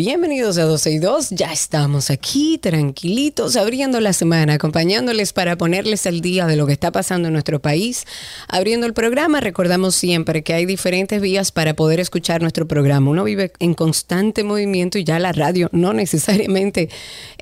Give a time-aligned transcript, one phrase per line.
[0.00, 6.06] Bienvenidos a 12 y 2, ya estamos aquí tranquilitos abriendo la semana, acompañándoles para ponerles
[6.06, 8.04] al día de lo que está pasando en nuestro país.
[8.46, 13.10] Abriendo el programa, recordamos siempre que hay diferentes vías para poder escuchar nuestro programa.
[13.10, 16.90] Uno vive en constante movimiento y ya la radio no necesariamente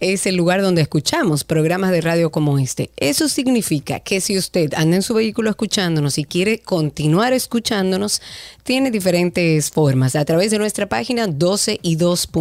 [0.00, 2.88] es el lugar donde escuchamos programas de radio como este.
[2.96, 8.22] Eso significa que si usted anda en su vehículo escuchándonos y quiere continuar escuchándonos,
[8.62, 10.16] tiene diferentes formas.
[10.16, 11.26] A través de nuestra página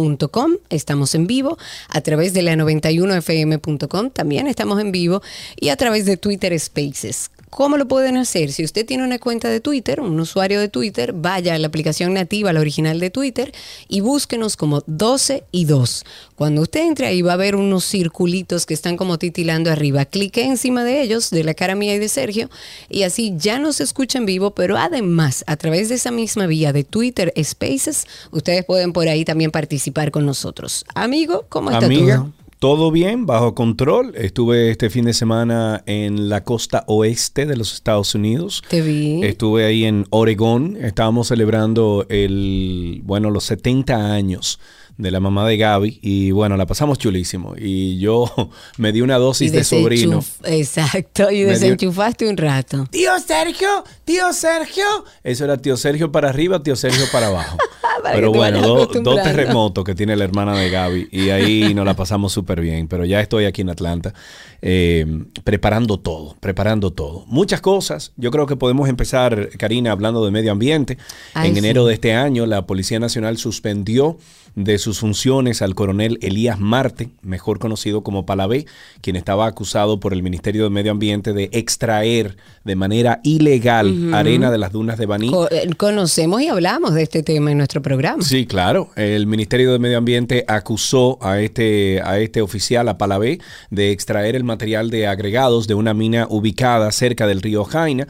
[0.06, 5.22] 12y2.com estamos en vivo, a través de la 91fm.com también estamos en vivo
[5.58, 7.30] y a través de Twitter Spaces.
[7.56, 8.52] ¿Cómo lo pueden hacer?
[8.52, 12.12] Si usted tiene una cuenta de Twitter, un usuario de Twitter, vaya a la aplicación
[12.12, 13.54] nativa, la original de Twitter,
[13.88, 16.04] y búsquenos como 12 y 2.
[16.34, 20.04] Cuando usted entre ahí va a ver unos circulitos que están como titilando arriba.
[20.04, 22.50] Clique encima de ellos, de la cara mía y de Sergio,
[22.90, 26.74] y así ya nos escucha en vivo, pero además, a través de esa misma vía
[26.74, 30.84] de Twitter Spaces, ustedes pueden por ahí también participar con nosotros.
[30.94, 32.45] Amigo, ¿cómo está Amiga, todo?
[32.66, 34.12] Todo bien, bajo control.
[34.16, 38.64] Estuve este fin de semana en la costa oeste de los Estados Unidos.
[38.68, 39.22] Te vi.
[39.22, 40.76] Estuve ahí en Oregón.
[40.80, 44.58] Estábamos celebrando el, bueno, los 70 años
[44.98, 47.54] de la mamá de Gaby y bueno, la pasamos chulísimo.
[47.58, 48.30] Y yo
[48.78, 50.24] me di una dosis de sobrino.
[50.44, 52.86] Exacto, y desenchufaste un rato.
[52.90, 54.84] Tío Sergio, tío Sergio.
[55.22, 57.56] Eso era tío Sergio para arriba, tío Sergio para abajo.
[58.02, 61.86] Para Pero bueno, do- dos terremotos que tiene la hermana de Gaby y ahí nos
[61.86, 62.88] la pasamos súper bien.
[62.88, 64.12] Pero ya estoy aquí en Atlanta
[64.60, 67.24] eh, preparando todo, preparando todo.
[67.26, 68.12] Muchas cosas.
[68.16, 70.98] Yo creo que podemos empezar, Karina, hablando de medio ambiente.
[71.32, 71.58] Ay, en sí.
[71.60, 74.18] enero de este año, la Policía Nacional suspendió
[74.56, 78.64] de sus funciones al coronel Elías Marte, mejor conocido como Palabé,
[79.02, 84.50] quien estaba acusado por el Ministerio de Medio Ambiente de extraer de manera ilegal arena
[84.50, 85.30] de las dunas de Baní.
[85.50, 88.22] Eh, conocemos y hablamos de este tema en nuestro programa.
[88.22, 88.90] Sí, claro.
[88.96, 93.38] El Ministerio de Medio Ambiente acusó a este, a este oficial, a Palabé,
[93.70, 98.08] de extraer el material de agregados de una mina ubicada cerca del río Jaina.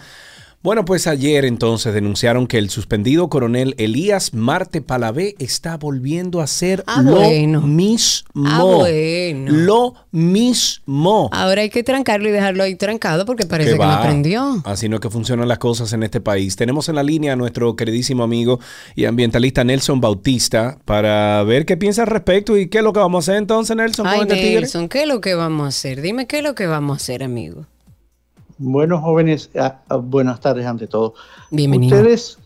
[0.67, 6.43] Bueno, pues ayer entonces denunciaron que el suspendido coronel Elías Marte Palabé está volviendo a
[6.43, 7.61] hacer Ah, lo bueno.
[7.61, 8.43] mismo.
[8.45, 9.53] Ah, bueno.
[9.53, 11.31] Lo mismo.
[11.31, 13.99] Ahora hay que trancarlo y dejarlo ahí trancado porque parece que, no va.
[13.99, 14.61] aprendió.
[14.65, 16.57] Así no es que funcionan las cosas en este país.
[16.57, 18.59] Tenemos en la línea a nuestro queridísimo amigo
[18.97, 22.99] y ambientalista Nelson Bautista para ver qué piensa al respecto y qué es lo que
[22.99, 24.55] vamos a hacer entonces, Nelson, Ay, este.
[24.55, 26.03] Nelson, ¿qué es lo que vamos a hacer?
[26.03, 27.67] Dime qué es lo que vamos a hacer, amigo.
[28.59, 31.15] Bueno, jóvenes, ah, ah, buenas tardes ante todo.
[31.51, 31.97] Bienvenido.
[31.97, 32.39] Ustedes,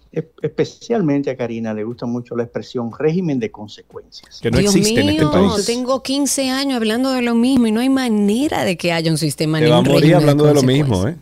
[0.42, 4.40] especialmente a Karina, le gusta mucho la expresión régimen de consecuencias.
[4.40, 5.66] Que no Dios existe en este mío, país.
[5.66, 9.18] tengo 15 años hablando de lo mismo y no hay manera de que haya un
[9.18, 11.06] sistema Te ni va a un morir régimen hablando de lo mismo.
[11.06, 11.16] ¿eh?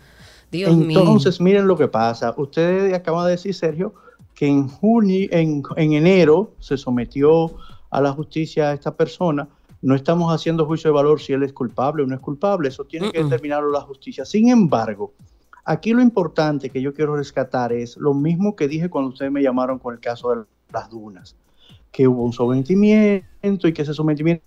[0.50, 1.00] Dios mío.
[1.00, 2.34] Entonces, miren lo que pasa.
[2.38, 3.94] Ustedes acaban de decir, Sergio,
[4.34, 7.52] que en junio, en, en enero se sometió
[7.90, 9.48] a la justicia a esta persona.
[9.80, 12.68] No estamos haciendo juicio de valor si él es culpable o no es culpable.
[12.68, 14.24] Eso tiene que determinarlo la justicia.
[14.24, 15.12] Sin embargo,
[15.64, 19.42] aquí lo importante que yo quiero rescatar es lo mismo que dije cuando ustedes me
[19.42, 21.36] llamaron con el caso de las dunas,
[21.92, 24.44] que hubo un sometimiento y que ese sometimiento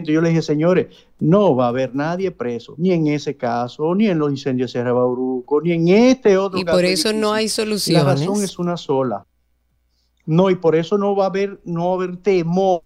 [0.00, 4.06] yo les dije, señores, no va a haber nadie preso, ni en ese caso, ni
[4.06, 7.32] en los incendios de Sierra Bauruco, ni en este otro Y caso por eso no
[7.32, 8.04] hay La soluciones.
[8.04, 9.26] razón es una sola.
[10.24, 12.82] No, y por eso no va a haber, no va a haber temor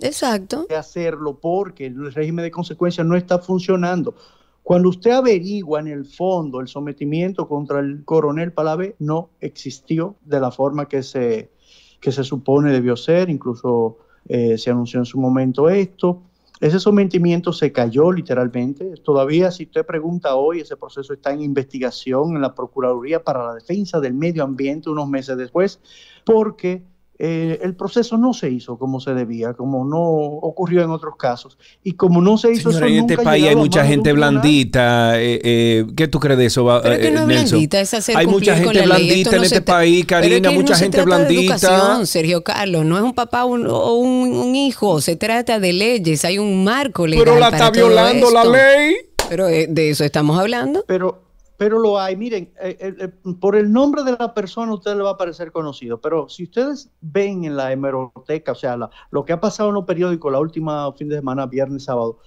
[0.00, 0.66] Exacto.
[0.68, 4.14] de hacerlo, porque el régimen de consecuencias no está funcionando.
[4.62, 10.40] Cuando usted averigua en el fondo el sometimiento contra el coronel Palave, no existió de
[10.40, 11.52] la forma que se,
[12.00, 13.98] que se supone debió ser, incluso
[14.28, 16.22] eh, se anunció en su momento esto.
[16.60, 18.94] Ese sometimiento se cayó literalmente.
[19.04, 23.54] Todavía, si usted pregunta hoy, ese proceso está en investigación en la Procuraduría para la
[23.54, 25.80] Defensa del Medio Ambiente unos meses después,
[26.24, 26.82] porque
[27.18, 31.56] eh, el proceso no se hizo como se debía, como no ocurrió en otros casos.
[31.82, 35.20] Y como no se hizo Señora, en este país hay mucha gente blandita.
[35.20, 37.48] Eh, eh, ¿Qué tú crees de eso, Pero que no es Nelson?
[37.50, 40.54] blandita, es hacer Hay mucha gente blandita en no este país, Pero es Karina, que
[40.54, 42.04] mucha no se gente blandita.
[42.06, 46.24] Sergio Carlos, no es un papá un- o un, un hijo, se trata de leyes,
[46.24, 47.24] hay un marco legal.
[47.24, 48.94] Pero la para está todo violando la ley.
[49.28, 50.84] Pero eh, de eso estamos hablando.
[50.86, 51.22] Pero,
[51.56, 52.16] pero lo hay.
[52.16, 53.08] Miren, eh, eh, eh,
[53.40, 56.90] por el nombre de la persona usted le va a parecer conocido, pero si ustedes
[57.00, 60.40] ven en la hemeroteca, o sea, la- lo que ha pasado en los periódicos la
[60.40, 62.18] última fin de semana, viernes, sábado,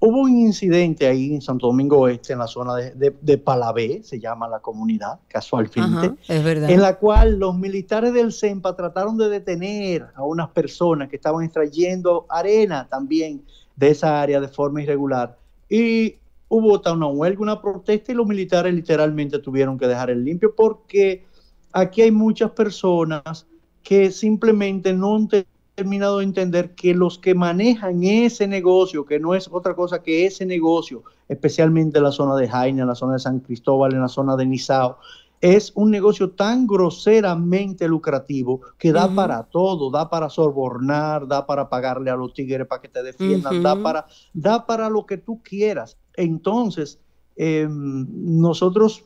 [0.00, 4.00] hubo un incidente ahí en Santo Domingo Oeste, en la zona de, de, de Palabé,
[4.04, 6.06] se llama la comunidad, casualmente.
[6.06, 6.70] Ajá, es verdad.
[6.70, 11.44] en la cual los militares del CEMPA trataron de detener a unas personas que estaban
[11.44, 13.42] extrayendo arena también
[13.74, 15.36] de esa área de forma irregular.
[15.68, 16.14] Y
[16.48, 21.24] hubo una huelga, una protesta y los militares literalmente tuvieron que dejar el limpio porque
[21.72, 23.46] aquí hay muchas personas
[23.82, 29.20] que simplemente no han te- terminado de entender que los que manejan ese negocio, que
[29.20, 32.94] no es otra cosa que ese negocio, especialmente en la zona de Jaina, en la
[32.96, 34.98] zona de San Cristóbal, en la zona de Nizao,
[35.40, 41.68] es un negocio tan groseramente lucrativo que da para todo, da para sobornar, da para
[41.68, 45.40] pagarle a los tigres para que te defiendan, da para da para lo que tú
[45.42, 45.96] quieras.
[46.18, 46.98] Entonces,
[47.36, 49.04] eh, nosotros,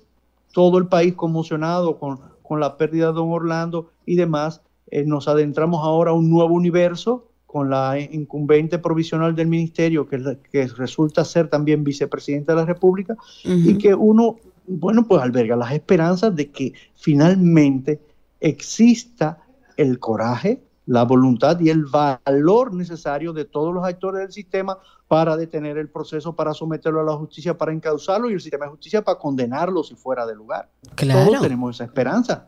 [0.53, 5.29] todo el país conmocionado con, con la pérdida de don Orlando y demás, eh, nos
[5.29, 11.49] adentramos ahora a un nuevo universo con la incumbente provisional del ministerio, que, resulta ser
[11.49, 14.37] también vicepresidenta de la República, y que uno,
[14.67, 18.00] bueno, pues alberga las esperanzas de que finalmente
[18.41, 19.43] exista
[19.76, 24.79] el coraje, la voluntad y el valor necesario de todos los actores del sistema
[25.12, 28.70] para detener el proceso, para someterlo a la justicia, para encauzarlo y el sistema de
[28.70, 30.70] justicia para condenarlo si fuera de lugar.
[30.94, 31.26] Claro.
[31.26, 32.47] Todos tenemos esa esperanza.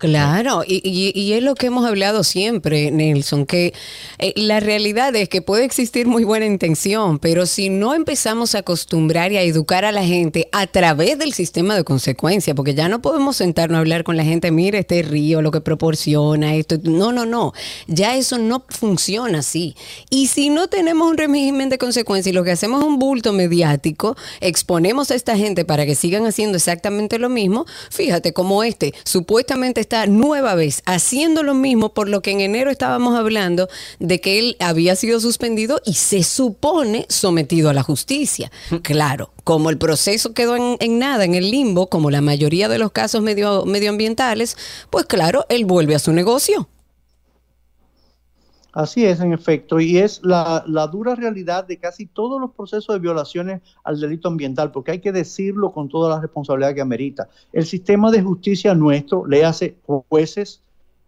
[0.00, 3.74] Claro, y, es lo que hemos hablado siempre, Nelson, que
[4.18, 8.60] eh, la realidad es que puede existir muy buena intención, pero si no empezamos a
[8.60, 12.88] acostumbrar y a educar a la gente a través del sistema de consecuencia, porque ya
[12.88, 16.78] no podemos sentarnos a hablar con la gente, mire este río, lo que proporciona, esto,
[16.82, 17.52] no, no, no,
[17.86, 19.76] ya eso no funciona así.
[20.08, 23.34] Y si no tenemos un régimen de consecuencia y lo que hacemos es un bulto
[23.34, 28.94] mediático, exponemos a esta gente para que sigan haciendo exactamente lo mismo, fíjate como este
[29.04, 34.20] supuestamente está nueva vez haciendo lo mismo por lo que en enero estábamos hablando de
[34.20, 38.52] que él había sido suspendido y se supone sometido a la justicia.
[38.82, 42.78] Claro, como el proceso quedó en, en nada, en el limbo, como la mayoría de
[42.78, 44.56] los casos medio, medioambientales,
[44.90, 46.68] pues claro, él vuelve a su negocio.
[48.72, 52.94] Así es, en efecto, y es la, la dura realidad de casi todos los procesos
[52.94, 57.28] de violaciones al delito ambiental, porque hay que decirlo con toda la responsabilidad que amerita.
[57.52, 59.76] El sistema de justicia nuestro, le hace
[60.08, 60.62] jueces,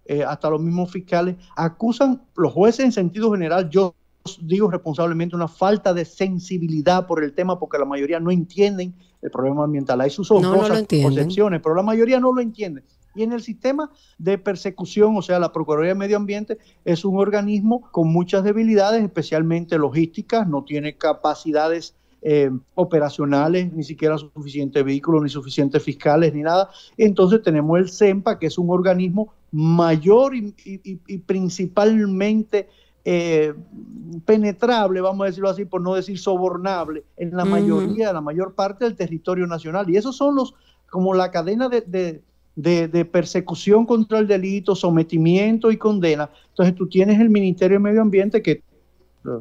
[0.06, 3.94] eh, hasta los mismos fiscales, acusan los jueces en sentido general, yo
[4.40, 9.30] digo responsablemente una falta de sensibilidad por el tema, porque la mayoría no entienden el
[9.30, 10.00] problema ambiental.
[10.00, 12.82] Hay sus No, no concepciones, pero la mayoría no lo entiende.
[13.14, 17.18] Y en el sistema de persecución, o sea, la Procuraduría de Medio Ambiente es un
[17.18, 21.94] organismo con muchas debilidades, especialmente logísticas, no tiene capacidades
[22.24, 26.70] eh, operacionales, ni siquiera suficientes vehículos, ni suficientes fiscales, ni nada.
[26.96, 32.68] Entonces tenemos el CEMPA, que es un organismo mayor y, y- y principalmente
[33.04, 33.52] eh,
[34.24, 37.50] penetrable, vamos a decirlo así, por no decir sobornable, en la Ujú.
[37.50, 39.90] mayoría, la mayor parte del territorio nacional.
[39.90, 40.54] Y esos son los,
[40.90, 42.22] como la cadena de, de-
[42.54, 46.30] de- persecución contra el delito, sometimiento y condena.
[46.50, 48.62] Entonces tú tienes el Ministerio de Medio Ambiente que eh,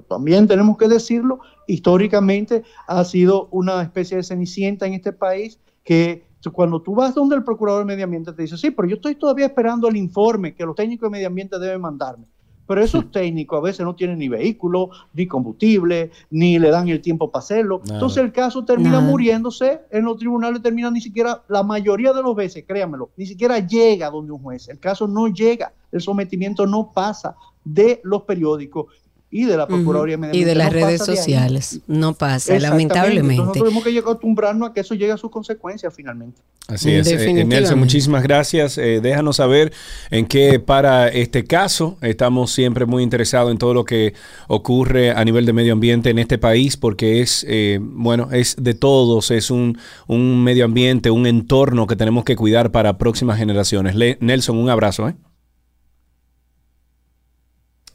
[0.08, 6.24] también tenemos que decirlo, históricamente ha sido una especie de cenicienta en este país que
[6.50, 9.16] cuando tú vas donde el procurador de medio ambiente te dice, sí, pero yo estoy
[9.16, 12.26] todavía esperando el informe que los técnicos de medio ambiente deben mandarme.
[12.72, 17.02] Pero esos técnicos a veces no tienen ni vehículo, ni combustible, ni le dan el
[17.02, 17.82] tiempo para hacerlo.
[17.84, 17.96] Nada.
[17.96, 19.12] Entonces el caso termina Nada.
[19.12, 23.60] muriéndose en los tribunales, termina ni siquiera, la mayoría de los veces, créanmelo, ni siquiera
[23.60, 24.70] llega donde un juez.
[24.70, 27.36] El caso no llega, el sometimiento no pasa
[27.66, 28.86] de los periódicos
[29.34, 31.80] y de la Procuraduría Medio Y de las no redes de sociales.
[31.88, 33.38] No pasa, lamentablemente.
[33.38, 36.42] Nosotros tenemos que acostumbrarnos a que eso llegue a sus consecuencias finalmente.
[36.68, 37.08] Así es.
[37.08, 37.56] Eh, Definitivamente.
[37.62, 38.78] Nelson, muchísimas gracias.
[38.78, 39.72] Eh, déjanos saber
[40.10, 41.98] en qué para este caso.
[42.02, 44.14] Estamos siempre muy interesados en todo lo que
[44.50, 48.74] ocurre a nivel de medio ambiente en este país porque es, eh, bueno, es de
[48.74, 49.32] todos.
[49.32, 53.96] Es un, un medio ambiente, un entorno que tenemos que cuidar para próximas generaciones.
[53.96, 55.08] Le- Nelson, un abrazo.
[55.08, 55.16] ¿eh?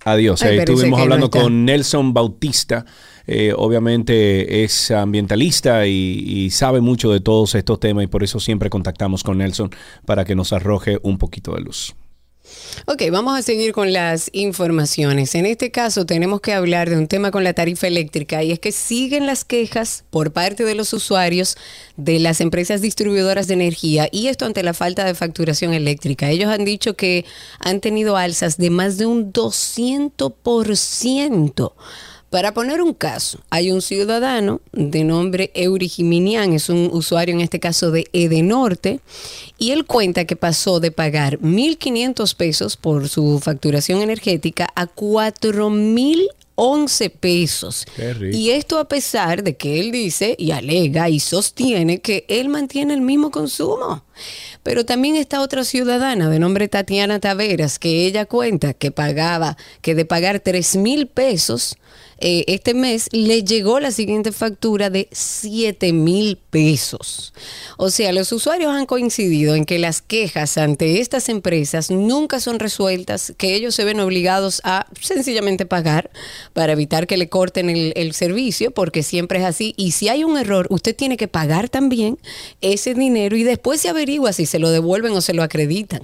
[0.07, 0.41] Adiós.
[0.43, 2.87] Ay, Eh, estuvimos no hablando con Nelson Bautista.
[3.27, 8.39] Eh, obviamente es ambientalista y, y sabe mucho de todos estos temas y por eso
[8.39, 9.71] siempre contactamos con Nelson
[10.05, 11.97] para que nos arroje un poquito de luz.
[12.87, 15.35] Ok, vamos a seguir con las informaciones.
[15.35, 18.59] En este caso tenemos que hablar de un tema con la tarifa eléctrica y es
[18.59, 21.57] que siguen las quejas por parte de los usuarios
[21.97, 26.31] de las empresas distribuidoras de energía y esto ante la falta de facturación eléctrica.
[26.31, 27.25] Ellos han dicho que
[27.59, 31.73] han tenido alzas de más de un 200%.
[32.31, 37.41] Para poner un caso, hay un ciudadano de nombre Eury Jiminian, es un usuario en
[37.41, 38.99] este caso de Edenorte,
[39.59, 47.13] y él cuenta que pasó de pagar 1.500 pesos por su facturación energética a 4.011
[47.13, 47.87] pesos.
[48.33, 52.95] Y esto a pesar de que él dice y alega y sostiene que él mantiene
[52.95, 54.03] el mismo consumo.
[54.65, 59.95] Pero también está otra ciudadana de nombre Tatiana Taveras, que ella cuenta que pagaba, que
[59.95, 61.77] de pagar 3 mil pesos,
[62.19, 67.35] eh, este mes le llegó la siguiente factura de 7 mil pesos.
[67.77, 72.59] O sea, los usuarios han coincidido en que las quejas ante estas empresas nunca son
[72.59, 76.11] resueltas, que ellos se ven obligados a sencillamente pagar
[76.55, 79.75] para evitar que le corten el, el servicio, porque siempre es así.
[79.77, 82.19] Y si hay un error, usted tiene que pagar también
[82.63, 86.01] ese dinero y después se averigua si se lo devuelven o se lo acreditan.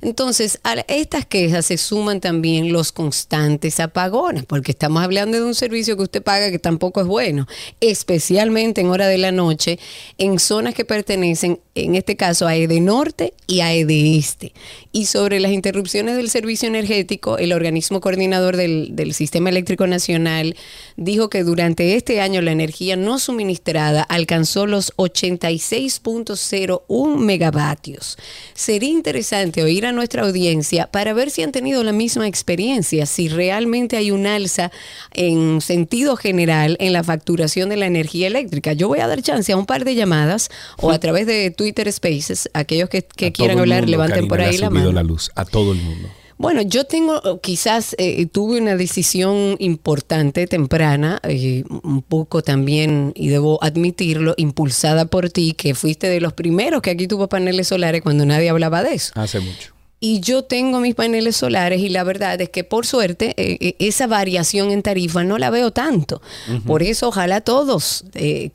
[0.00, 5.51] Entonces, a estas quejas se suman también los constantes apagones, porque estamos hablando de un
[5.54, 7.46] servicio que usted paga que tampoco es bueno,
[7.80, 9.78] especialmente en hora de la noche,
[10.18, 14.52] en zonas que pertenecen, en este caso, a Edenorte y a Edeeste.
[14.92, 20.56] Y sobre las interrupciones del servicio energético, el organismo coordinador del, del Sistema Eléctrico Nacional
[20.96, 28.18] dijo que durante este año la energía no suministrada alcanzó los 86.01 megavatios.
[28.54, 33.28] Sería interesante oír a nuestra audiencia para ver si han tenido la misma experiencia, si
[33.28, 34.70] realmente hay un alza
[35.12, 38.72] en sentido general en la facturación de la energía eléctrica.
[38.72, 41.90] Yo voy a dar chance a un par de llamadas o a través de Twitter
[41.92, 44.92] Spaces, aquellos que, que quieran hablar, levanten por ahí la mano.
[44.92, 46.08] la luz a todo el mundo.
[46.38, 53.28] Bueno, yo tengo, quizás eh, tuve una decisión importante, temprana, eh, un poco también, y
[53.28, 58.02] debo admitirlo, impulsada por ti, que fuiste de los primeros que aquí tuvo paneles solares
[58.02, 59.12] cuando nadie hablaba de eso.
[59.14, 59.71] Hace mucho
[60.04, 63.76] y yo tengo mis paneles solares y la verdad es que por suerte eh, eh,
[63.78, 66.20] esa variación en tarifa no la veo tanto.
[66.66, 68.50] Por eso ojalá todos eh,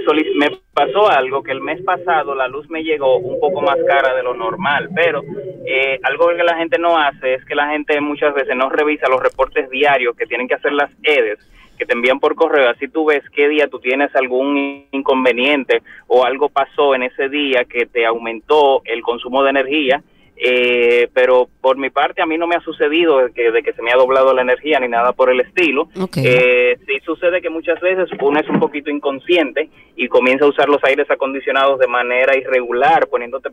[0.74, 4.22] pasó algo que el mes pasado la luz me llegó un poco más cara de
[4.22, 5.22] lo normal, pero
[5.66, 9.08] eh, algo que la gente no hace es que la gente muchas veces no revisa
[9.08, 11.38] los reportes diarios que tienen que hacer las EDES
[11.78, 16.24] que te envían por correo, así tú ves qué día tú tienes algún inconveniente o
[16.24, 20.02] algo pasó en ese día que te aumentó el consumo de energía
[20.36, 23.72] eh, pero por mi parte a mí no me ha sucedido de que, de que
[23.72, 25.88] se me ha doblado la energía ni nada por el estilo.
[26.16, 30.68] Eh, sí sucede que muchas veces uno es un poquito inconsciente y comienza a usar
[30.68, 33.50] los aires acondicionados de manera irregular, poniéndote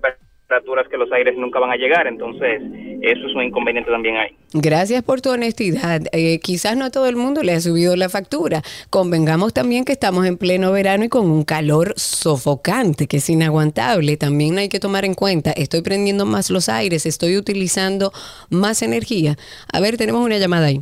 [0.49, 2.07] temperaturas que los aires nunca van a llegar.
[2.07, 2.61] Entonces,
[3.01, 4.35] eso es un inconveniente también ahí.
[4.53, 6.01] Gracias por tu honestidad.
[6.11, 8.63] Eh, quizás no a todo el mundo le ha subido la factura.
[8.89, 14.17] Convengamos también que estamos en pleno verano y con un calor sofocante que es inaguantable.
[14.17, 18.11] También hay que tomar en cuenta, estoy prendiendo más los aires, estoy utilizando
[18.49, 19.35] más energía.
[19.71, 20.81] A ver, tenemos una llamada ahí.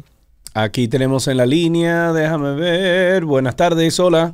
[0.53, 3.25] Aquí tenemos en la línea, déjame ver.
[3.25, 4.33] Buenas tardes, hola.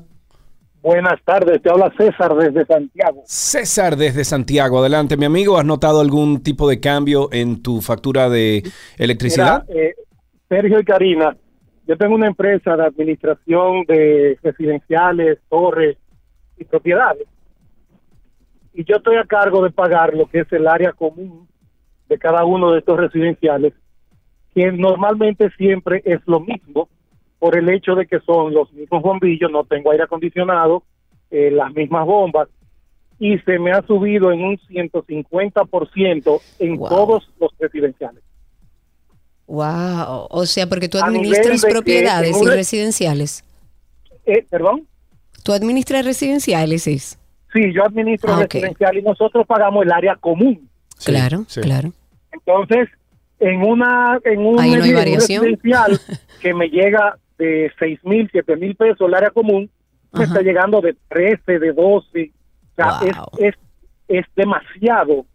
[0.84, 3.24] Buenas tardes, te habla César desde Santiago.
[3.26, 8.30] César desde Santiago, adelante mi amigo, ¿has notado algún tipo de cambio en tu factura
[8.30, 8.64] de
[8.98, 9.64] electricidad?
[9.70, 9.94] Eh,
[10.50, 11.38] Sergio y Karina,
[11.88, 15.96] yo tengo una empresa de administración de residenciales, torres
[16.58, 17.28] y propiedades.
[18.74, 21.48] y yo estoy a cargo de pagar lo que es el área común
[22.10, 23.72] de cada uno de estos residenciales,
[24.54, 26.90] que normalmente siempre es lo mismo
[27.44, 30.82] por el hecho de que son los mismos bombillos, no tengo aire acondicionado,
[31.30, 32.48] eh, las mismas bombas,
[33.20, 36.88] y se me ha subido en un 150% en Wow.
[36.88, 38.24] todos los residenciales.
[39.46, 40.28] Wow.
[40.30, 43.44] O sea, porque tú administras propiedades y residenciales.
[44.26, 44.88] Eh, ¿Perdón?
[45.44, 47.20] Tú administras residenciales, es.
[47.52, 50.70] Sí, yo administro Ah, residencial y nosotros pagamos el área común.
[50.98, 51.60] Sí, claro, sí.
[51.60, 51.92] claro.
[52.32, 52.88] Entonces,
[53.40, 54.62] en una en un, no
[55.02, 56.00] residencial
[56.42, 59.70] que me llega de seis mil, siete mil pesos el área común,
[60.12, 60.34] me Ajá.
[60.34, 62.32] está llegando de 13, de 12.
[62.32, 63.30] O sea, Wow.
[63.40, 63.56] es, es,
[64.20, 65.14] es demasiado.
[65.20, 65.26] O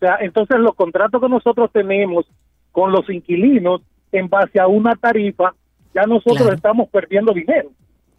[0.00, 2.26] sea, entonces los contratos que nosotros tenemos
[2.72, 5.54] con los inquilinos en base a una tarifa,
[5.94, 6.54] ya nosotros Claro.
[6.54, 7.70] estamos perdiendo dinero.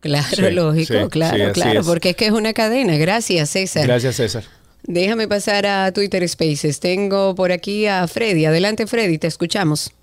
[0.01, 1.87] Claro, Sí, lógico, sí, claro, sí, claro, es.
[1.87, 2.97] porque es que es una cadena.
[2.97, 3.85] Gracias, César.
[3.85, 4.43] Gracias, César.
[4.83, 6.79] Déjame pasar a Twitter Spaces.
[6.79, 8.45] Tengo por aquí a Freddy.
[8.45, 9.93] Adelante, Freddy, te escuchamos.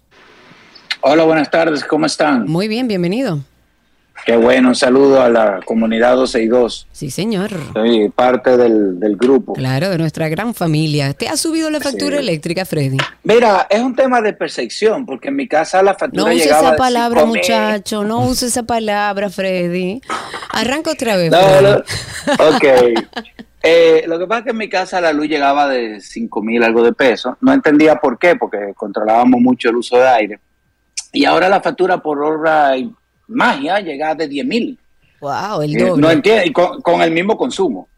[1.00, 2.46] Hola, buenas tardes, ¿cómo están?
[2.46, 3.38] Muy bien, bienvenido.
[4.26, 6.88] Qué bueno, un saludo a la comunidad 12 y 2.
[6.90, 7.50] Sí, señor.
[7.72, 9.52] Soy parte del, del grupo.
[9.52, 11.14] Claro, de nuestra gran familia.
[11.14, 12.22] ¿Te ha subido la factura Sí.
[12.24, 12.96] eléctrica, Freddy?
[13.22, 16.74] Mira, es un tema de percepción, porque en mi casa la factura No use esa
[16.76, 17.26] palabra, 5,000.
[17.28, 18.04] muchacho.
[18.04, 20.00] No use esa palabra, Freddy.
[20.52, 21.30] Arranca otra vez.
[21.30, 21.82] No, Freddy.
[22.38, 23.04] no, ok.
[23.62, 26.62] Eh, lo que pasa es que en mi casa la luz llegaba de 5 mil
[26.64, 27.34] algo de pesos.
[27.40, 30.40] No entendía por qué, porque controlábamos mucho el uso de aire.
[31.18, 32.88] Y ahora la factura por obra y
[33.26, 34.78] magia llega de 10 mil.
[35.20, 36.00] Wow, el Eh, doble.
[36.00, 37.88] no y con, con el mismo consumo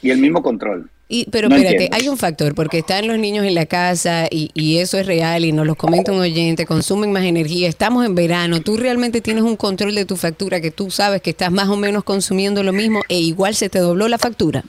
[0.00, 0.88] y el mismo control.
[1.06, 1.96] Y, pero No espérate, entiendo.
[1.98, 5.44] hay un factor, porque están los niños en la casa y, y eso es real
[5.44, 9.44] y nos lo comenta un oyente, consumen más energía, estamos en verano, tú realmente tienes
[9.44, 12.72] un control de tu factura que tú sabes que estás más o menos consumiendo lo
[12.72, 14.64] mismo e igual se te dobló la factura.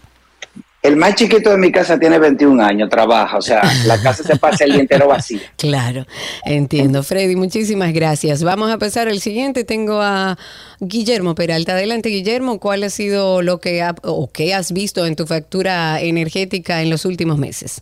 [0.85, 4.35] El más chiquito de mi casa tiene 21 años, trabaja, o sea, la casa se
[4.35, 5.39] pasa el día entero vacía.
[5.57, 6.05] Claro,
[6.45, 7.01] entiendo.
[7.01, 8.43] Freddy, muchísimas gracias.
[8.43, 9.63] Vamos a pasar al siguiente.
[9.63, 10.37] Tengo a
[10.79, 11.71] Guillermo Peralta.
[11.71, 12.59] Adelante, Guillermo.
[12.59, 16.91] ¿Cuál ha sido lo que ha- o qué has visto en tu factura energética en
[16.91, 17.81] los últimos meses?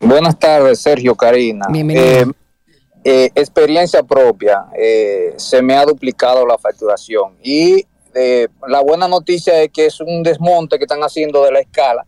[0.00, 1.66] Buenas tardes, Sergio Karina.
[1.68, 2.06] Bienvenido.
[2.06, 2.26] Eh,
[3.04, 9.62] eh, experiencia propia, eh, se me ha duplicado la facturación y eh, la buena noticia
[9.62, 12.04] es que es un desmonte que están haciendo de la escala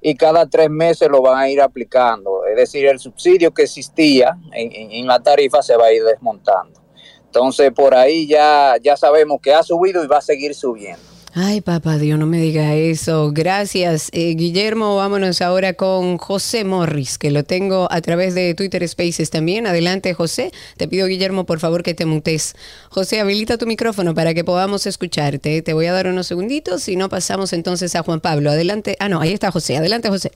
[0.00, 2.44] y cada tres meses lo van a ir aplicando.
[2.46, 6.80] Es decir, el subsidio que existía en, en- la tarifa se va a ir desmontando.
[7.24, 11.02] Entonces, por ahí ya, ya sabemos que ha subido y va a seguir subiendo.
[11.40, 13.30] Ay, papá Dios, no me diga eso.
[13.32, 14.96] Gracias, eh, Guillermo.
[14.96, 19.68] Vámonos ahora con José Morris, que lo tengo a través de Twitter Spaces también.
[19.68, 20.50] Adelante, José.
[20.76, 22.56] Te pido, Guillermo, por favor, que te mutes.
[22.88, 25.62] José, habilita tu micrófono para que podamos escucharte.
[25.62, 28.50] Te voy a dar unos segunditos y no pasamos entonces a Juan Pablo.
[28.50, 28.96] Adelante.
[28.98, 29.76] Ah, no, ahí está José.
[29.76, 30.32] Adelante, José.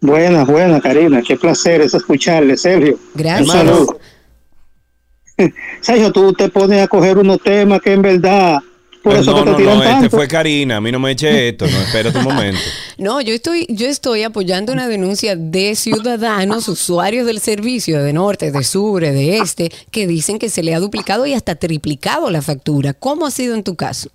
[0.00, 1.22] Buenas, buenas, Karina.
[1.22, 3.00] Qué placer es escucharle, Sergio.
[3.16, 3.48] Gracias.
[3.48, 3.98] Un saludo.
[5.80, 8.60] Sergio, tú te pones a coger unos temas que en verdad,
[9.02, 10.76] por Pues eso no, que te no, tiran no, este fue Karina.
[10.76, 11.66] A mí no me eche esto.
[11.66, 12.60] No, espérate un momento.
[12.98, 18.50] No, yo estoy, yo estoy apoyando una denuncia de ciudadanos, usuarios del servicio de norte,
[18.50, 22.42] de sur, de este, que dicen que se le ha duplicado y hasta triplicado la
[22.42, 22.94] factura.
[22.94, 24.10] ¿Cómo ha sido en tu caso?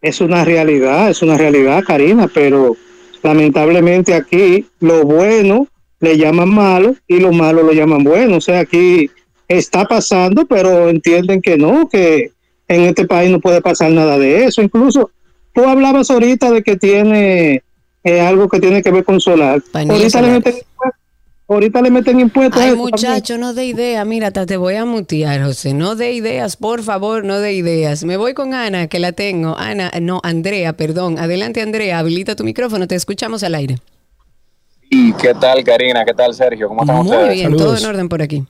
[0.00, 2.74] Es una realidad, es una realidad, Karina, pero
[3.22, 5.68] lamentablemente aquí lo bueno
[6.00, 8.38] le llaman malo y lo malo lo llaman bueno.
[8.38, 9.10] O sea, aquí
[9.48, 12.32] está pasando, pero entienden que no, que
[12.74, 14.62] en este país no puede pasar nada de eso.
[14.62, 15.10] Incluso
[15.54, 17.62] tú hablabas ahorita de que tiene
[18.04, 19.62] eh, algo que tiene que ver con solar.
[19.72, 21.00] Ahorita le, meten, impuestos-
[21.48, 22.60] ahorita le meten impuestos.
[22.60, 22.88] a Ay, también.
[22.90, 24.04] muchacho, no de idea.
[24.04, 25.74] Mira, te voy a mutear, José.
[25.74, 28.04] No de ideas, por favor, no de ideas.
[28.04, 29.56] Me voy con Ana, que la tengo.
[29.58, 31.18] Ana, no, Andrea, perdón.
[31.18, 31.98] Adelante, Andrea.
[31.98, 32.86] Habilita tu micrófono.
[32.88, 33.76] Te escuchamos al aire.
[34.94, 36.04] ¿Y qué tal, Karina?
[36.04, 36.68] ¿Qué tal, Sergio?
[36.68, 37.32] ¿Cómo están Muy ustedes?
[37.34, 37.64] bien, Saludos.
[37.66, 38.44] todo en orden por aquí.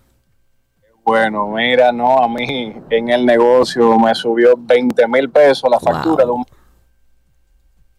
[1.05, 6.25] Bueno, mira, no, a mí en el negocio me subió 20 mil pesos la factura
[6.25, 6.27] Wow.
[6.27, 6.45] de un,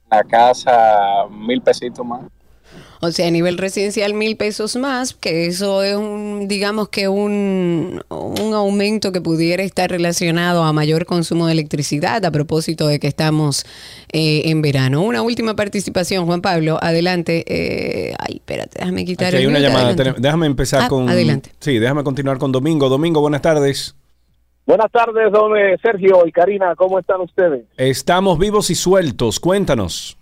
[0.10, 2.22] la casa, mil pesitos más.
[3.06, 8.02] O sea, a nivel residencial mil pesos más, que eso es un, digamos que un,
[8.10, 13.08] un aumento que pudiera estar relacionado a mayor consumo de electricidad a propósito de que
[13.08, 13.66] estamos
[14.14, 15.02] eh, en verano.
[15.02, 17.44] Una última participación, Juan Pablo, adelante.
[17.46, 19.90] Eh, ay, espérate, déjame quitar Aquí hay el una llamada.
[19.90, 20.22] adelante.
[20.22, 21.10] Déjame empezar Ah, con.
[21.10, 21.52] adelante.
[21.60, 22.88] Sí, déjame continuar con Domingo.
[22.88, 23.96] Domingo, buenas tardes.
[24.66, 27.66] Buenas tardes, don eh, Sergio y Karina, ¿cómo están ustedes?
[27.76, 29.42] Estamos vivos y sueltos.
[29.42, 30.18] Cuéntanos.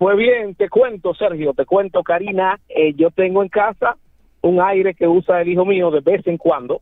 [0.00, 3.98] Pues bien, te cuento, Sergio, te cuento, Karina, eh, yo tengo en casa
[4.40, 6.80] un aire que usa el hijo mío de vez en cuando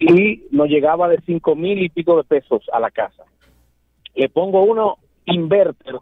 [0.00, 3.22] y nos llegaba de cinco mil y pico de pesos a la casa.
[4.16, 5.94] Le pongo uno inverter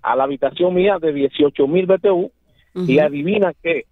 [0.00, 2.32] a la habitación mía de 18 mil BTU
[2.74, 3.84] y adivina que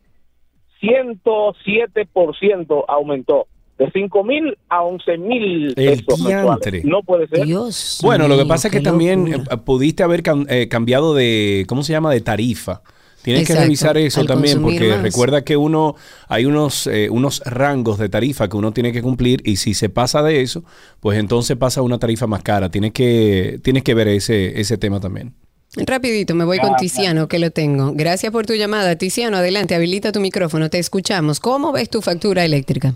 [0.81, 3.47] 107% aumentó.
[3.81, 6.85] De 5 mil a 11 mil El pesos mensuales.
[6.85, 7.47] No puede ser.
[7.47, 7.99] Dios.
[8.03, 9.55] Bueno, lo que pasa es que también locura.
[9.55, 12.12] eh, pudiste haber cam- eh, cambiado de, ¿cómo se llama?
[12.12, 12.83] De tarifa.
[13.23, 15.03] Tienes que revisar eso al también, porque más.
[15.03, 15.95] recuerda que uno,
[16.29, 19.88] hay unos, eh, unos rangos de tarifa que uno tiene que cumplir y si se
[19.90, 20.64] pasa de eso,
[21.01, 22.71] pues entonces pasa a una tarifa más cara.
[22.71, 25.35] Tienes que, tienes que ver ese, ese tema también.
[25.77, 27.93] Rapidito, me voy con Tiziano, que lo tengo.
[27.95, 28.97] Gracias por tu llamada.
[28.97, 31.40] Tiziano, adelante, habilita tu micrófono, te escuchamos.
[31.40, 32.95] ¿Cómo ves tu factura eléctrica?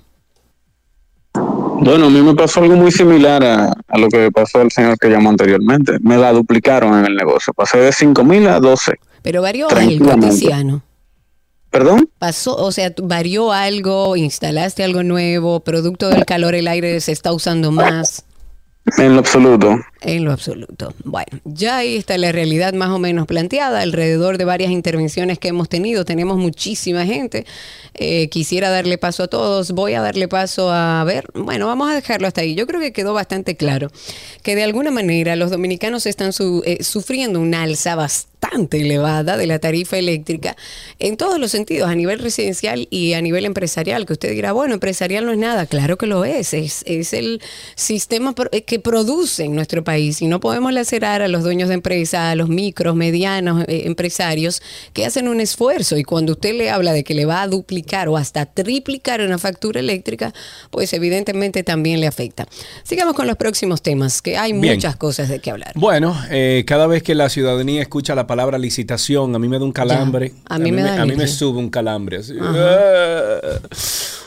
[1.34, 4.98] Bueno, a mí me pasó algo muy similar a, a lo que pasó al señor
[4.98, 5.98] que llamó anteriormente.
[6.00, 7.52] Me la duplicaron en el negocio.
[7.52, 8.94] Pasé de 5 mil a 12.
[9.22, 10.14] Pero varió algo.
[10.20, 10.82] Tiziano.
[11.70, 12.08] ¿Perdón?
[12.18, 17.32] Pasó, o sea, varió algo, instalaste algo nuevo, producto del calor, el aire se está
[17.32, 18.24] usando más.
[18.96, 19.80] En lo absoluto.
[20.06, 20.92] En lo absoluto.
[21.02, 25.48] Bueno, ya ahí está la realidad más o menos planteada alrededor de varias intervenciones que
[25.48, 26.04] hemos tenido.
[26.04, 27.46] Tenemos muchísima gente.
[27.94, 29.70] Eh, quisiera darle paso a todos.
[29.72, 31.26] Voy a darle paso a ver.
[31.34, 32.54] Bueno, vamos a dejarlo hasta ahí.
[32.54, 33.90] Yo creo que quedó bastante claro
[34.42, 39.46] que de alguna manera los dominicanos están su- eh, sufriendo una alza bastante elevada de
[39.46, 40.54] la tarifa eléctrica
[40.98, 44.04] en todos los sentidos, a nivel residencial y a nivel empresarial.
[44.04, 45.64] Que usted dirá, bueno, empresarial no es nada.
[45.64, 46.52] Claro que lo es.
[46.52, 47.40] Es, es el
[47.74, 51.74] sistema eh, que produce en nuestro país y no podemos lacerar a los dueños de
[51.74, 56.70] empresa, a los micros, medianos eh, empresarios que hacen un esfuerzo y cuando usted le
[56.70, 60.32] habla de que le va a duplicar o hasta triplicar una factura eléctrica,
[60.70, 62.46] pues evidentemente también le afecta.
[62.82, 64.74] Sigamos con los próximos temas, que hay Bien.
[64.74, 65.72] muchas cosas de qué hablar.
[65.74, 69.64] Bueno, eh, cada vez que la ciudadanía escucha la palabra licitación, a mí me da
[69.64, 70.32] un calambre.
[70.48, 72.18] a mí me da a mí me sube un calambre.
[72.18, 72.34] así.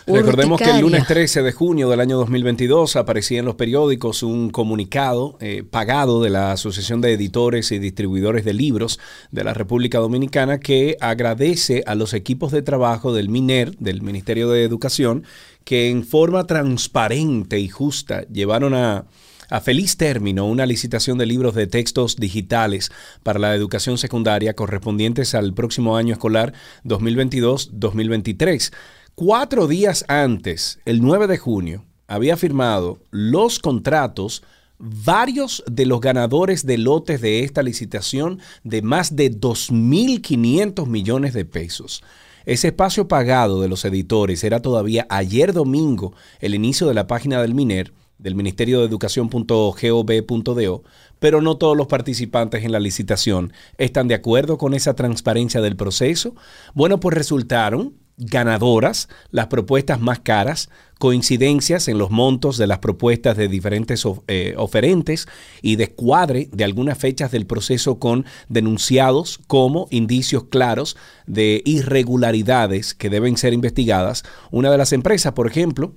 [0.07, 4.51] Recordemos que el lunes 13 de junio del año 2022 aparecía en los periódicos un
[4.51, 8.99] comunicado eh, pagado de la Asociación de Editores y Distribuidores de Libros
[9.31, 14.49] de la República Dominicana que agradece a los equipos de trabajo del MINER, del Ministerio
[14.49, 15.25] de Educación,
[15.65, 19.07] que en forma transparente y justa llevaron a,
[19.49, 22.91] a feliz término una licitación de libros de textos digitales
[23.23, 26.53] para la educación secundaria correspondientes al próximo año escolar
[26.85, 28.71] 2022-2023.
[29.19, 34.43] Cuatro días antes, el 9 de junio, había firmado los contratos
[34.77, 41.45] varios de los ganadores de lotes de esta licitación de más de 2.500 millones de
[41.45, 42.03] pesos.
[42.45, 47.41] Ese espacio pagado de los editores era todavía ayer domingo el inicio de la página
[47.41, 50.83] del MINER, del Ministerio de Educación.gov.do,
[51.17, 55.75] pero no todos los participantes en la licitación están de acuerdo con esa transparencia del
[55.75, 56.35] proceso.
[56.75, 63.37] Bueno, pues resultaron ganadoras las propuestas más caras, coincidencias en los montos de las propuestas
[63.37, 65.27] de diferentes eh, oferentes
[65.61, 73.11] y descuadre de algunas fechas del proceso con denunciados como indicios claros de irregularidades que
[73.11, 74.23] deben ser investigadas.
[74.49, 75.93] Una de las empresas, por ejemplo,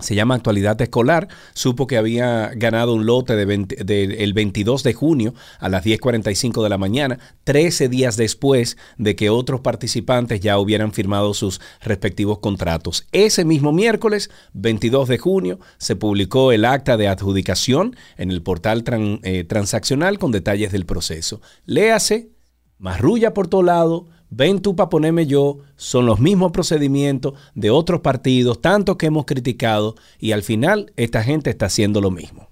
[0.00, 4.82] se llama Actualidad Escolar, supo que había ganado un lote de 20 de- el 22
[4.82, 10.40] de junio a las 10.45 de la mañana, 13 días después de que otros participantes
[10.40, 13.06] ya hubieran firmado sus respectivos contratos.
[13.12, 18.84] Ese mismo miércoles, 22 de junio, se publicó el acta de adjudicación en el portal
[19.22, 21.40] eh, transaccional con detalles del proceso.
[21.66, 22.30] Léase,
[22.78, 28.00] marrulla por todo lado, ven tú para ponerme yo, son los mismos procedimientos de otros
[28.00, 32.48] partidos, tanto que hemos criticado, y al final esta gente está haciendo lo mismo.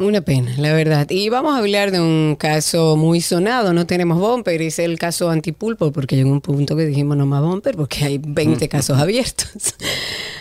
[0.00, 1.10] Una pena, la verdad.
[1.10, 3.74] Y vamos a hablar de un caso muy sonado.
[3.74, 7.42] No tenemos bumper, es el caso antipulpo, porque llegó un punto que dijimos no más
[7.42, 9.50] bumper, porque hay 20 casos abiertos.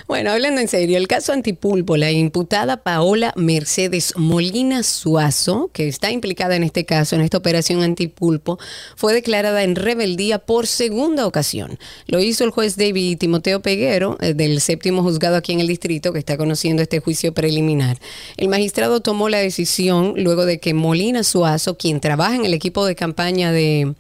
[0.09, 6.09] Bueno, hablando en serio, el caso antipulpo, la imputada Paola Mercedes Molina Suazo, que está
[6.09, 8.57] implicada en este caso, en esta operación antipulpo,
[8.95, 11.77] fue declarada en rebeldía por segunda ocasión.
[12.07, 16.11] Lo hizo el juez David Timoteo Peguero, eh, del séptimo juzgado aquí en el distrito,
[16.11, 17.99] que está conociendo este juicio preliminar.
[18.35, 22.85] El magistrado tomó la decisión luego de que Molina Suazo, quien trabaja en el equipo
[22.85, 23.93] de campaña de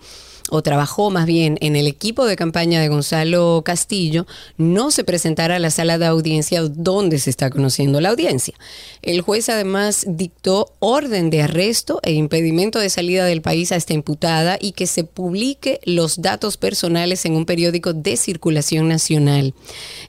[0.49, 4.25] o trabajó más bien en el equipo de campaña de Gonzalo Castillo,
[4.57, 8.53] no se presentara a la sala de audiencia donde se está conociendo la audiencia.
[9.01, 13.93] El juez además dictó orden de arresto e impedimento de salida del país a esta
[13.93, 19.53] imputada y que se publique los datos personales en un periódico de circulación nacional.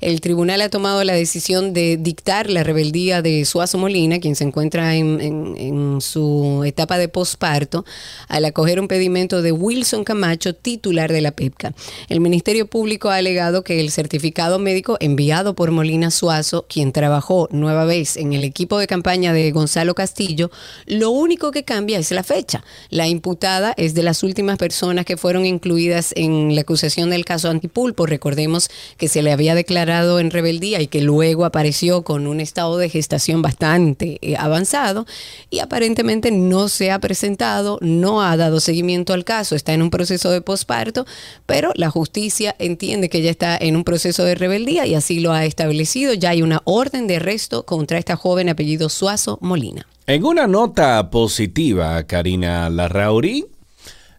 [0.01, 4.45] El tribunal ha tomado la decisión de dictar la rebeldía de Suazo Molina, quien se
[4.45, 7.85] encuentra en, su etapa de posparto,
[8.29, 11.75] al acoger un pedimento de Wilson Camacho, Titular de la PEPCA.
[12.09, 17.49] El Ministerio Público ha alegado que el certificado médico enviado por Molina Suazo, quien trabajó
[17.51, 20.51] nueva vez en el equipo de campaña de Gonzalo Castillo,
[20.87, 22.65] lo único que cambia es la fecha.
[22.89, 27.49] La imputada es de las últimas personas que fueron incluidas en la acusación del caso
[27.49, 28.07] Antipulpo.
[28.07, 32.79] Recordemos que se le había declarado en rebeldía y que luego apareció con un estado
[32.79, 35.07] de gestación bastante eh, avanzado
[35.51, 39.91] y aparentemente no se ha presentado, no ha dado seguimiento al caso, está en un
[39.91, 41.07] proceso de posparto,
[41.47, 45.33] pero la justicia entiende que ya está en un proceso de rebeldía y así lo
[45.33, 46.13] ha establecido.
[46.13, 49.87] Ya hay una orden de arresto contra esta joven apellido Suazo Molina.
[50.07, 53.47] En una nota positiva, Karina Larrauri,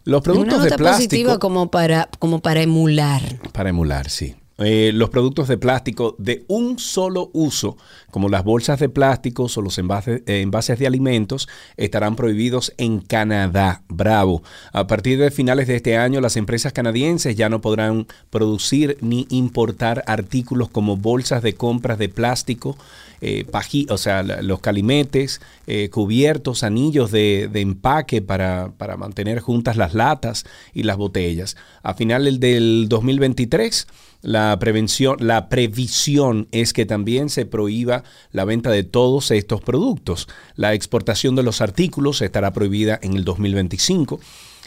[0.04, 1.10] los productos una nota de plástico.
[1.10, 3.38] positiva como para, como para emular.
[3.52, 4.34] Para emular, sí.
[4.58, 7.76] Eh, los productos de plástico de un solo uso,
[8.10, 13.00] como las bolsas de plástico o los envases, eh, envases de alimentos, estarán prohibidos en
[13.00, 13.82] Canadá.
[13.88, 14.42] Bravo.
[14.72, 19.26] A partir de finales de este año, las empresas canadienses ya no podrán producir ni
[19.30, 22.76] importar artículos como bolsas de compras de plástico,
[23.22, 23.46] eh,
[23.88, 30.44] o sea, los calimetes, eh, cubiertos, anillos de, empaque para, para mantener juntas las latas
[30.74, 31.56] y las botellas.
[31.84, 33.86] A finales del 2023,
[34.22, 40.28] la prevención, la previsión es que también se prohíba la venta de todos estos productos.
[40.56, 44.18] La exportación de los artículos estará prohibida en el 2025.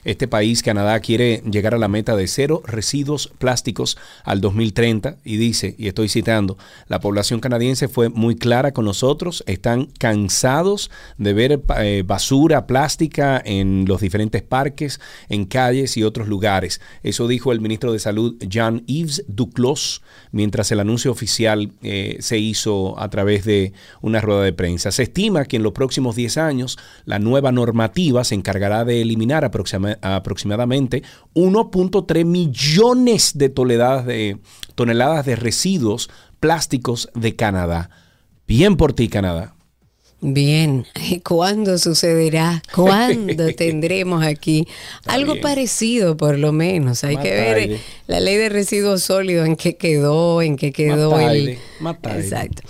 [0.05, 5.37] Este país, Canadá, quiere llegar a la meta de cero residuos plásticos al 2030 y
[5.37, 11.33] dice, y estoy citando, la población canadiense fue muy clara con nosotros, están cansados de
[11.33, 16.81] ver eh, basura plástica en los diferentes parques, en calles y otros lugares.
[17.01, 22.99] Eso dijo el ministro de Salud, Jean-Yves Duclos, mientras el anuncio oficial eh, se hizo
[22.99, 24.91] a través de una rueda de prensa.
[24.91, 29.43] Se estima que en los próximos 10 años la nueva normativa se encargará de eliminar
[29.43, 31.03] aproxima- aproximadamente
[31.34, 34.38] 1.3 millones de toneladas de,
[34.75, 37.89] toneladas de residuos plásticos de Canadá.
[38.47, 39.55] Bien por ti, Canadá.
[40.21, 40.86] Bien,
[41.23, 42.63] ¿cuándo sucederá?
[42.73, 44.67] ¿Cuándo tendremos aquí
[45.05, 45.43] algo bien.
[45.43, 47.03] parecido por lo menos?
[47.03, 47.79] Hay Más que ver tarde.
[48.08, 51.27] la ley de residuos sólidos, en qué quedó, en qué quedó Más el...
[51.27, 52.21] tarde, más tarde.
[52.21, 52.63] Exacto.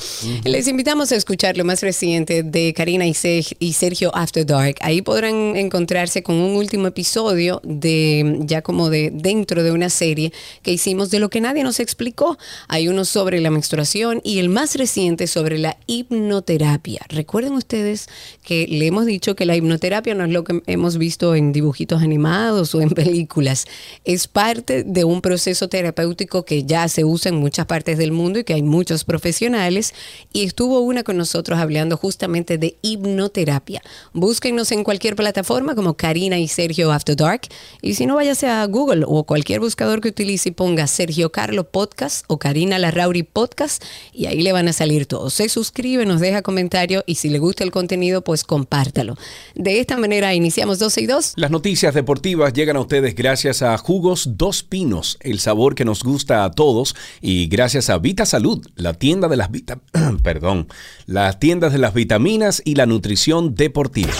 [0.43, 4.75] Les invitamos a escuchar lo más reciente de Karina y Sergio After Dark.
[4.81, 10.33] Ahí podrán encontrarse con un último episodio de ya como de dentro de una serie
[10.61, 12.37] que hicimos de lo que nadie nos explicó.
[12.67, 17.01] Hay uno sobre la menstruación y el más reciente sobre la hipnoterapia.
[17.09, 18.07] Recuerden ustedes
[18.43, 22.01] que le hemos dicho que la hipnoterapia no es lo que hemos visto en dibujitos
[22.01, 23.65] animados o en películas.
[24.03, 28.39] Es parte de un proceso terapéutico que ya se usa en muchas partes del mundo
[28.39, 29.93] y que hay muchos profesionales.
[30.31, 33.81] Y estuvo una con nosotros hablando justamente de hipnoterapia.
[34.13, 37.41] Búsquennos en cualquier plataforma como Karina y Sergio After Dark.
[37.81, 41.69] Y si no, váyase a Google o cualquier buscador que utilice y ponga Sergio Carlo
[41.69, 45.33] Podcast o Karina Larrauri Podcast y ahí le van a salir todos.
[45.33, 49.15] Se suscribe, nos deja comentario y si le gusta el contenido, pues compártalo.
[49.55, 51.33] De esta manera iniciamos 12 y 2.
[51.37, 56.03] Las noticias deportivas llegan a ustedes gracias a Jugos Dos Pinos, el sabor que nos
[56.03, 59.49] gusta a todos, y gracias a Vita Salud, la tienda de las
[60.23, 60.67] perdón,
[61.07, 64.13] las tiendas de las vitaminas y la nutrición deportiva.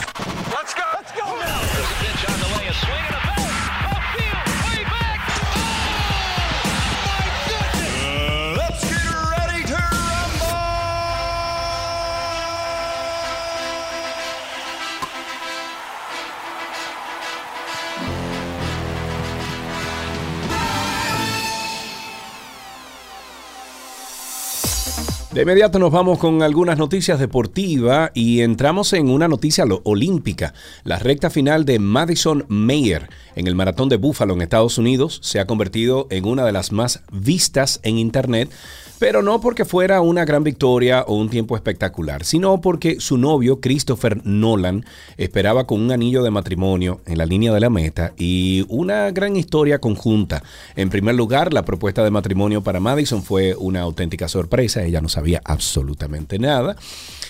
[25.35, 30.53] De inmediato nos vamos con algunas noticias deportivas y entramos en una noticia olímpica.
[30.85, 35.41] La recta final de Madison Mayer en el maratón de Buffalo en Estados Unidos se
[35.41, 38.49] ha convertido en una de las más vistas en Internet,
[38.99, 43.59] pero no porque fuera una gran victoria o un tiempo espectacular, sino porque su novio
[43.59, 44.85] Christopher Nolan
[45.17, 49.35] esperaba con un anillo de matrimonio en la línea de la meta y una gran
[49.35, 50.43] historia conjunta.
[50.75, 55.09] En primer lugar, la propuesta de matrimonio para Madison fue una auténtica sorpresa, ella no
[55.09, 56.75] sabía absolutamente nada.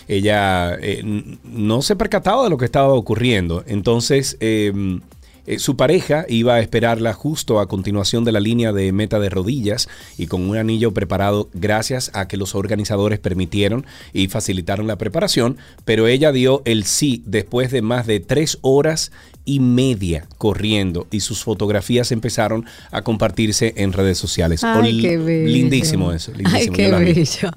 [0.08, 1.02] Ella eh,
[1.44, 3.64] no se percataba de lo que estaba ocurriendo.
[3.66, 5.00] Entonces, eh,
[5.48, 9.30] eh, su pareja iba a esperarla justo a continuación de la línea de meta de
[9.30, 14.98] rodillas y con un anillo preparado gracias a que los organizadores permitieron y facilitaron la
[14.98, 19.12] preparación, pero ella dio el sí después de más de tres horas
[19.46, 24.64] y media corriendo y sus fotografías empezaron a compartirse en redes sociales.
[24.64, 25.50] Ay, qué bello.
[25.50, 26.32] Lindísimo eso.
[26.34, 27.14] Ay, lindísimo, qué la vi.
[27.14, 27.52] bello.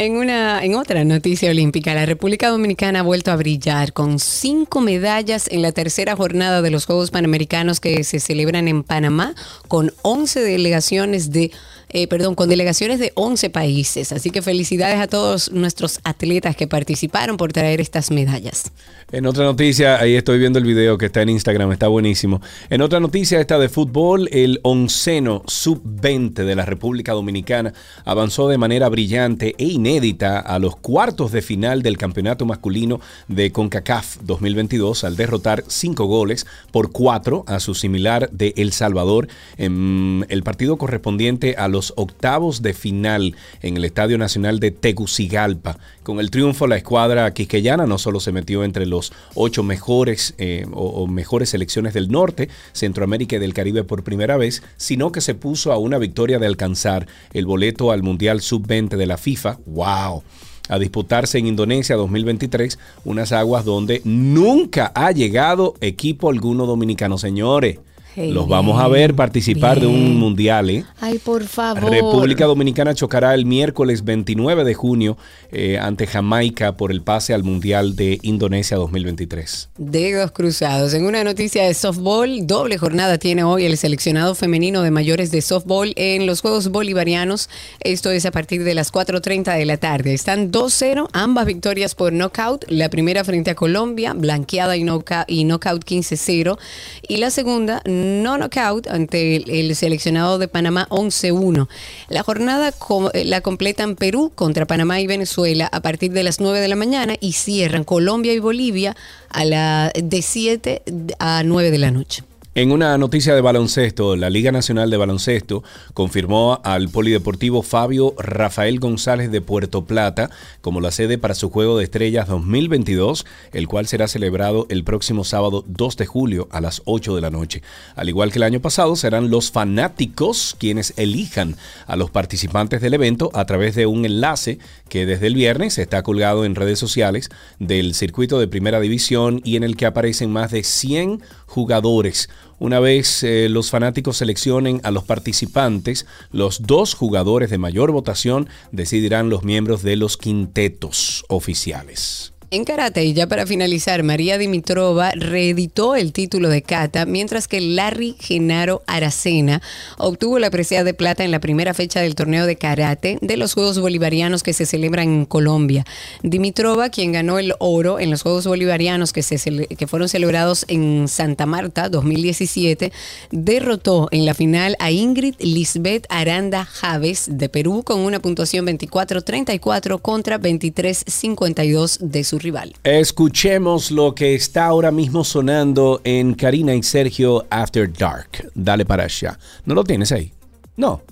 [0.00, 4.80] En, una, en otra noticia olímpica, la República Dominicana ha vuelto a brillar con cinco
[4.80, 9.34] medallas en la tercera jornada de los Juegos Panamericanos que se celebran en Panamá,
[9.68, 11.50] con 11 delegaciones de,
[11.90, 14.10] eh, perdón, con delegaciones de 11 países.
[14.12, 18.72] Así que felicidades a todos nuestros atletas que participaron por traer estas medallas.
[19.12, 22.40] En otra noticia, ahí estoy viendo el video que está en Instagram, está buenísimo.
[22.70, 27.74] En otra noticia, esta de fútbol, el onceno sub-20 de la República Dominicana
[28.06, 33.50] avanzó de manera brillante e inédita a los cuartos de final del campeonato masculino de
[33.50, 39.26] CONCACAF 2022 al derrotar cinco goles por cuatro a su similar de El Salvador
[39.58, 45.76] en el partido correspondiente a los octavos de final en el Estadio Nacional de Tegucigalpa.
[46.04, 50.66] Con el triunfo, la escuadra quisqueyana no solo se metió entre los ocho mejores eh,
[50.72, 55.20] o, o mejores selecciones del norte, Centroamérica y del Caribe por primera vez, sino que
[55.20, 59.58] se puso a una victoria de alcanzar el boleto al Mundial Sub-20 de la FIFA.
[59.80, 60.22] ¡Wow!
[60.68, 67.78] a disputarse en Indonesia 2023, unas aguas donde nunca ha llegado equipo alguno dominicano, señores.
[68.16, 70.84] Hey, Los vamos a ver participar de un mundial, ¿eh?
[71.00, 71.90] Ay, por favor.
[71.90, 75.16] República Dominicana chocará el miércoles 29 de junio
[75.52, 79.70] eh, ante Jamaica por el pase al Mundial de Indonesia 2023.
[79.78, 80.92] Dedos cruzados.
[80.94, 85.40] En una noticia de softball, doble jornada tiene hoy el seleccionado femenino de mayores de
[85.40, 87.48] softball en los Juegos Bolivarianos.
[87.80, 90.14] Esto es a partir de las 4.30 de la tarde.
[90.14, 92.64] Están 2-0, ambas victorias por knockout.
[92.68, 96.58] La primera frente a Colombia, blanqueada y, noca- y knockout 15-0.
[97.06, 101.68] Y la segunda, no knockout, ante el, el seleccionado de Panamá 11-1.
[102.08, 106.40] La jornada co- eh, la completan Perú contra Panamá y Venezuela a partir de las
[106.40, 108.96] 9 de la mañana y cierran Colombia y Bolivia
[109.28, 110.82] a la de 7
[111.18, 112.22] a 9 de la noche.
[112.56, 115.62] En una noticia de baloncesto, la Liga Nacional de Baloncesto
[115.94, 121.78] confirmó al polideportivo Fabio Rafael González de Puerto Plata como la sede para su Juego
[121.78, 126.82] de Estrellas 2022, el cual será celebrado el próximo sábado 2 de julio a las
[126.86, 127.62] 8 de la noche.
[127.94, 131.54] Al igual que el año pasado, serán los fanáticos quienes elijan
[131.86, 134.58] a los participantes del evento a través de un enlace
[134.88, 137.28] que desde el viernes está colgado en redes sociales
[137.60, 142.28] del circuito de primera división y en el que aparecen más de 100 jugadores.
[142.60, 148.50] Una vez eh, los fanáticos seleccionen a los participantes, los dos jugadores de mayor votación
[148.70, 152.29] decidirán los miembros de los quintetos oficiales.
[152.52, 157.60] En karate, y ya para finalizar, María Dimitrova reeditó el título de kata, mientras que
[157.60, 159.62] Larry Genaro Aracena
[159.98, 163.54] obtuvo la presea de plata en la primera fecha del torneo de karate de los
[163.54, 165.84] Juegos Bolivarianos que se celebran en Colombia.
[166.24, 171.06] Dimitrova, quien ganó el oro en los Juegos Bolivarianos que, se que fueron celebrados en
[171.06, 172.90] Santa Marta 2017,
[173.30, 180.02] derrotó en la final a Ingrid Lisbeth Aranda Javes de Perú con una puntuación 24-34
[180.02, 182.74] contra 23-52 de su rival.
[182.82, 188.50] Escuchemos lo que está ahora mismo sonando en Karina y Sergio After Dark.
[188.54, 189.38] Dale para allá.
[189.64, 190.32] ¿No lo tienes ahí?
[190.76, 191.02] No.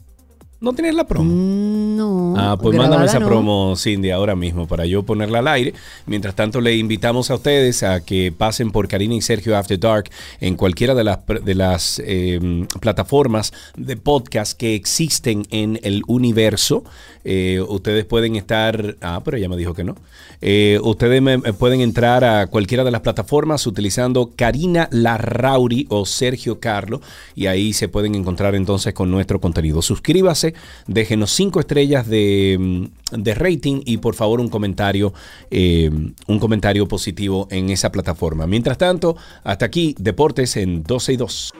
[0.60, 1.32] ¿No tienes la promo?
[1.32, 2.34] No.
[2.36, 3.28] Ah, pues mándame esa no.
[3.28, 5.72] promo, Cindy, ahora mismo para yo ponerla al aire.
[6.06, 10.10] Mientras tanto, le invitamos a ustedes a que pasen por Karina y Sergio After Dark
[10.40, 16.82] en cualquiera de las, de las eh, plataformas de podcast que existen en el universo.
[17.30, 18.96] Eh, ustedes pueden estar.
[19.02, 19.96] Ah, pero ella me dijo que no.
[20.40, 21.22] Eh, ustedes
[21.58, 27.02] pueden entrar a cualquiera de las plataformas utilizando Karina Larrauri o Sergio Carlo
[27.34, 29.82] y ahí se pueden encontrar entonces con nuestro contenido.
[29.82, 30.54] Suscríbase,
[30.86, 35.12] déjenos cinco estrellas de, mm, de rating y por favor un comentario,
[35.50, 35.90] eh,
[36.28, 38.46] un comentario positivo en esa plataforma.
[38.46, 41.52] Mientras tanto, hasta aquí Deportes en 12 y 2.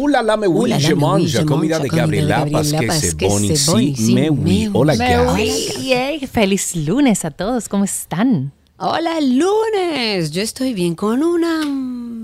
[0.00, 4.94] Ula la me manja, wille comida de Gabriela Pasquese Boni, sí, me me Hola.
[4.94, 5.50] Gaby.
[5.82, 8.52] Yay, feliz lunes a todos, ¿cómo están?
[8.76, 10.30] Hola, lunes.
[10.30, 11.64] Yo estoy bien con una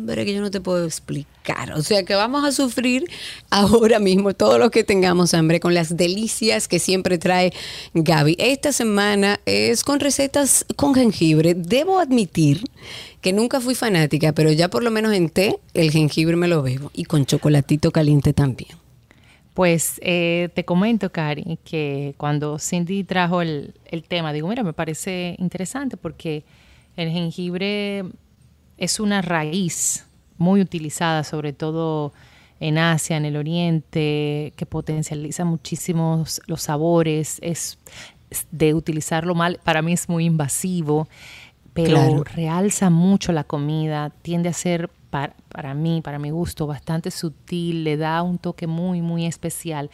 [0.05, 1.73] hambre que yo no te puedo explicar.
[1.73, 3.05] O sea que vamos a sufrir
[3.51, 7.53] ahora mismo todo lo que tengamos hambre con las delicias que siempre trae
[7.95, 8.37] Gaby.
[8.39, 11.55] Esta semana es con recetas con jengibre.
[11.55, 12.65] Debo admitir
[13.23, 16.63] que nunca fui fanática, pero ya por lo menos en té el jengibre me lo
[16.63, 18.77] bebo y con chocolatito caliente también.
[19.55, 24.73] Pues eh, te comento, Cari, que cuando Cindy trajo el, el tema, digo, mira, me
[24.73, 26.45] parece interesante porque
[26.97, 28.05] el jengibre
[28.79, 30.07] es una raíz
[30.39, 32.13] muy utilizada, sobre todo
[32.61, 37.39] en Asia, en el Oriente, que potencializa muchísimos los sabores.
[37.43, 37.79] Es,
[38.51, 41.09] de utilizarlo mal, para mí es muy invasivo,
[41.73, 42.25] pero Claro.
[42.25, 47.85] realza mucho la comida, tiende a ser para, para mí, para mi gusto, bastante sutil,
[47.85, 49.91] le da un toque muy, muy especial.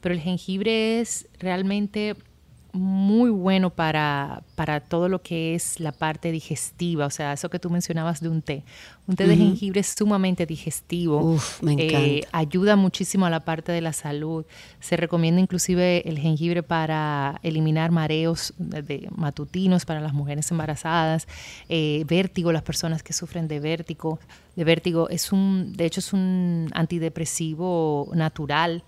[0.00, 2.16] Pero el jengibre es realmente
[2.74, 7.58] muy bueno para, para todo lo que es la parte digestiva, o sea, eso que
[7.60, 8.64] tú mencionabas de un té.
[9.06, 11.18] Un té de jengibre es sumamente digestivo.
[11.20, 12.28] Uf, me Eh, encanta.
[12.38, 14.44] ayuda muchísimo a la parte de la salud.
[14.80, 21.28] Se recomienda inclusive el jengibre para eliminar mareos de, de matutinos para las mujeres embarazadas,
[21.68, 24.18] eh, vértigo, las personas que sufren de vértigo.
[24.56, 28.82] De vértigo es un, de hecho es un antidepresivo natural.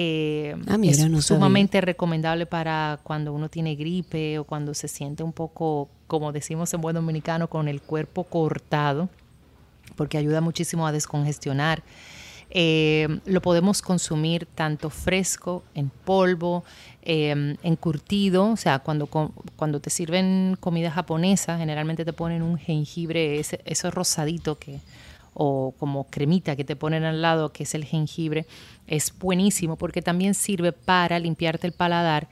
[0.00, 1.22] Eh, Ah, mira, es no sabía.
[1.22, 6.72] sumamente recomendable para cuando uno tiene gripe o cuando se siente un poco, como decimos
[6.72, 9.08] en buen dominicano, con el cuerpo cortado
[9.96, 11.82] porque ayuda muchísimo a descongestionar.
[12.50, 16.62] Eh, lo podemos consumir tanto fresco, en polvo,
[17.02, 19.06] eh, encurtido, o sea, cuando,
[19.56, 24.78] cuando te sirven comida japonesa, generalmente te ponen un jengibre, ese, eso rosadito que,
[25.38, 28.44] o como cremita que te ponen al lado, que es el jengibre,
[28.86, 32.28] es buenísimo porque también sirve para limpiarte el paladar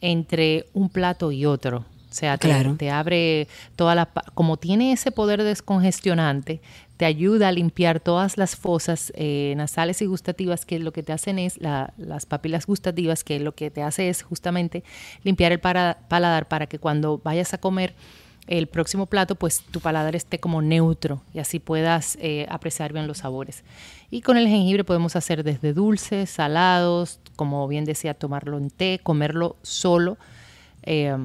[0.00, 1.78] entre un plato y otro.
[2.10, 2.74] O sea, te, Claro.
[2.76, 3.46] te abre
[3.76, 4.06] toda la...
[4.34, 6.60] Como tiene ese poder descongestionante,
[6.96, 11.12] te ayuda a limpiar todas las fosas eh, nasales y gustativas, que lo que te
[11.12, 14.82] hacen es, la- las papilas gustativas, que lo que te hace es justamente
[15.22, 17.94] limpiar el para- paladar para que cuando vayas a comer
[18.46, 23.06] el próximo plato, pues tu paladar esté como neutro y así puedas eh, apreciar bien
[23.06, 23.62] los sabores.
[24.10, 29.00] Y con el jengibre podemos hacer desde dulces, salados, como bien decía, tomarlo en té,
[29.02, 30.18] comerlo solo.
[30.82, 31.16] Eh,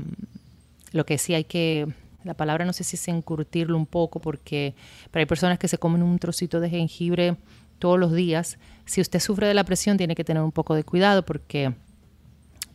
[0.91, 1.87] lo que sí hay que,
[2.23, 4.75] la palabra no sé si es encurtirlo un poco, porque
[5.11, 7.35] pero hay personas que se comen un trocito de jengibre
[7.79, 8.57] todos los días.
[8.85, 11.73] Si usted sufre de la presión, tiene que tener un poco de cuidado porque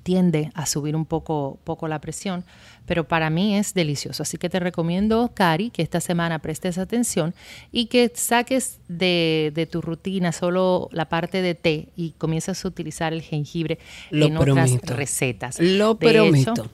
[0.03, 2.45] tiende a subir un poco, poco la presión,
[2.87, 4.23] pero para mí es delicioso.
[4.23, 7.35] Así que te recomiendo, Cari, que esta semana prestes atención
[7.71, 12.69] y que saques de, de tu rutina solo la parte de té y comiences a
[12.69, 13.79] utilizar el jengibre
[14.11, 14.77] Lo en prometo.
[14.77, 15.59] otras recetas.
[15.61, 16.53] Lo De prometo.
[16.53, 16.71] hecho,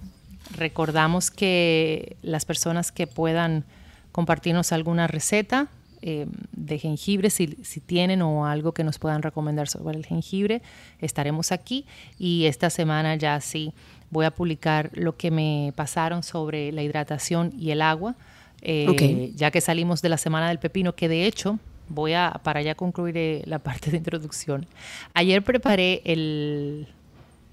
[0.57, 3.65] recordamos que las personas que puedan
[4.13, 5.69] compartirnos alguna receta
[6.09, 10.63] eh, de jengibre, si, si tienen o algo que nos puedan recomendar sobre el jengibre,
[11.01, 11.85] estaremos aquí.
[12.19, 13.73] Y esta semana ya sí
[14.11, 18.15] voy a publicar lo que me pasaron sobre la hidratación y el agua,
[18.63, 22.63] eh, ya que salimos de la semana del pepino, que de hecho voy a, para
[22.63, 24.67] ya concluir eh, la parte de introducción.
[25.13, 26.87] Ayer preparé el,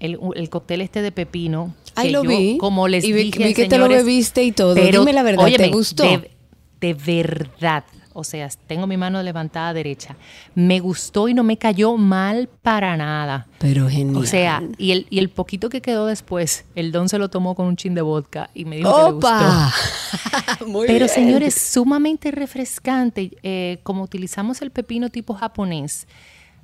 [0.00, 1.74] el, el cóctel este de pepino.
[1.96, 2.56] Ay, lo yo, vi.
[2.58, 4.74] Como les Y vi- dije, vi que te lo bebiste y todo.
[4.76, 6.04] pero, Dime la verdad, ¿te gustó?
[6.04, 6.30] De,
[6.80, 7.84] de verdad.
[8.16, 10.16] O sea, tengo mi mano levantada derecha.
[10.54, 13.48] Me gustó y no me cayó mal para nada.
[13.58, 14.22] Pero genial.
[14.22, 17.54] O sea, y el, y el poquito que quedó después, el don se lo tomó
[17.54, 19.28] con un chin de vodka y me dijo que le gustó.
[19.28, 19.72] ¡Opa!
[20.66, 21.08] Muy Pero bien.
[21.08, 23.32] señores, sumamente refrescante.
[23.42, 26.06] eh, como utilizamos el pepino tipo japonés,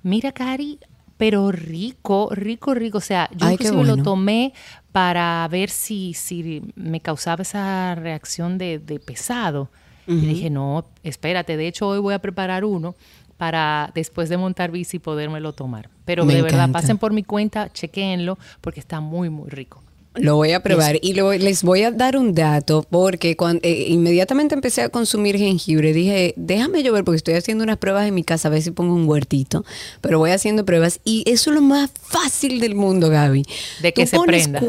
[0.02, 0.78] mira, Cari,
[1.16, 2.98] pero rico, rico, rico.
[2.98, 4.54] O sea, yo Ay, inclusive lo tomé
[4.92, 9.70] para ver si, si me causaba esa reacción de, de pesado.
[10.06, 10.26] Y Ujú.
[10.26, 12.94] dije, no, espérate, de hecho hoy voy a preparar uno
[13.36, 15.88] para después de montar bici podérmelo tomar.
[16.04, 16.80] Pero Me de verdad, encanta.
[16.80, 19.82] pasen por mi cuenta, chequéenlo, porque está muy, muy rico.
[20.16, 24.56] Lo voy a probar y lo- les voy a dar un dato porque cuando inmediatamente
[24.56, 28.24] empecé a consumir jengibre dije, déjame yo ver porque estoy haciendo unas pruebas en mi
[28.24, 29.64] casa a ver si pongo un huertito,
[30.00, 33.44] pero voy haciendo pruebas y eso es lo más fácil del mundo, Gaby.
[33.82, 34.60] De que Tú se prenda.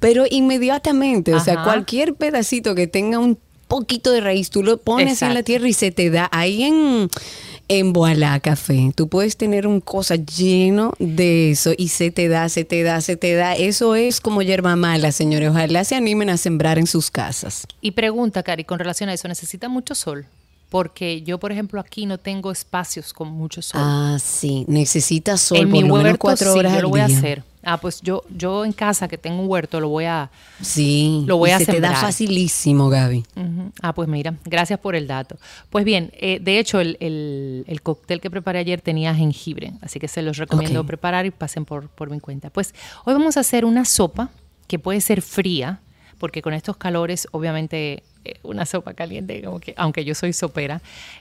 [0.00, 1.64] Pero inmediatamente, o sea, Ajá.
[1.64, 5.72] cualquier pedacito que tenga un poquito de raíz, tú lo pones en la tierra y
[5.72, 7.08] se te da ahí en
[7.68, 8.92] en Voilà Café.
[8.94, 13.00] Tú puedes tener un cosa lleno de eso y se te da, se te da,
[13.00, 13.54] se te da.
[13.54, 15.50] Eso es como hierba mala, señores.
[15.50, 17.66] Ojalá se animen a sembrar en sus casas.
[17.80, 20.26] Y pregunta, Cari, con relación a eso, ¿necesita mucho sol?
[20.68, 23.80] Porque yo, por ejemplo, aquí no tengo espacios con mucho sol.
[23.82, 24.64] Ah, sí.
[24.68, 27.18] Necesitas sol en por mi lo menos cuatro sí, horas yo lo voy a día.
[27.18, 27.44] hacer.
[27.68, 30.30] Ah, pues yo, yo en casa que tengo un huerto lo voy a...
[30.60, 31.24] Sí.
[31.26, 31.96] Lo voy y a se te da sembrar.
[32.00, 33.24] facilísimo, Gaby.
[33.82, 35.36] Ah, pues mira, gracias por el dato.
[35.68, 39.98] Pues bien, eh, de hecho, el, el- el cóctel que preparé ayer tenía jengibre, así
[39.98, 42.50] que se los recomiendo preparar y pasen por, por mi cuenta.
[42.50, 42.72] Pues
[43.04, 44.30] hoy vamos a hacer una sopa
[44.68, 45.80] que puede ser fría,
[46.18, 50.80] porque con estos calores, obviamente, eh, una sopa caliente, como que, aunque yo soy sopera,